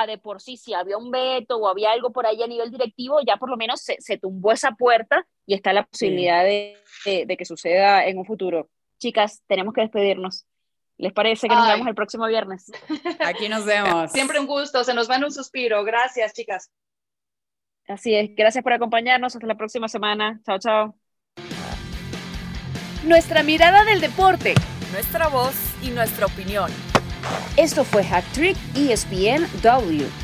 de 0.07 0.19
por 0.19 0.43
sí, 0.43 0.59
si 0.59 0.75
había 0.75 0.99
un 0.99 1.11
veto 1.11 1.57
o 1.57 1.69
había 1.69 1.91
algo 1.91 2.13
por 2.13 2.27
ahí 2.27 2.43
a 2.43 2.47
nivel 2.47 2.71
directivo, 2.71 3.21
ya 3.27 3.39
por 3.39 3.49
lo 3.49 3.57
menos 3.57 3.81
se, 3.81 3.97
se 3.99 4.19
tumbó 4.19 4.53
esa 4.53 4.73
puerta 4.73 5.27
y 5.47 5.55
está 5.55 5.73
la 5.73 5.87
posibilidad 5.87 6.43
sí. 6.43 6.49
de, 6.49 6.77
de, 7.07 7.27
de, 7.27 7.37
que 7.39 7.47
suceda 7.47 8.07
en 8.07 8.19
un 8.19 8.27
futuro. 8.27 8.69
Chicas, 8.99 9.43
tenemos 9.47 9.73
que 9.73 9.81
despedirnos. 9.81 10.47
¿Les 10.97 11.13
parece 11.13 11.49
que 11.49 11.55
nos 11.55 11.65
Ay. 11.65 11.73
vemos 11.73 11.89
el 11.89 11.95
próximo 11.95 12.27
viernes? 12.27 12.71
Aquí 13.21 13.49
nos 13.49 13.65
vemos. 13.65 14.13
Siempre 14.13 14.39
un 14.39 14.47
gusto, 14.47 14.85
se 14.85 14.95
nos 14.95 15.11
va 15.11 15.17
en 15.17 15.25
un 15.25 15.33
suspiro. 15.33 15.83
Gracias, 15.85 16.33
chicas. 16.33 16.71
Así 17.89 18.15
es, 18.15 18.31
gracias 18.35 18.63
por 18.63 18.73
acompañarnos. 18.73 19.35
Hasta 19.35 19.47
la 19.47 19.57
próxima 19.57 19.89
semana. 19.89 20.41
Chao, 20.47 20.59
chao. 20.59 20.95
Nuestra 23.05 23.43
mirada 23.43 23.85
del 23.85 24.01
deporte, 24.01 24.55
nuestra 24.93 25.29
voz 25.29 25.55
y 25.83 25.91
nuestra 25.91 26.27
opinión. 26.27 26.71
Esto 27.57 27.85
fue 27.85 28.03
Hack 28.05 28.25
Trick 28.33 28.57
ESPN 28.75 29.47
W. 29.63 30.24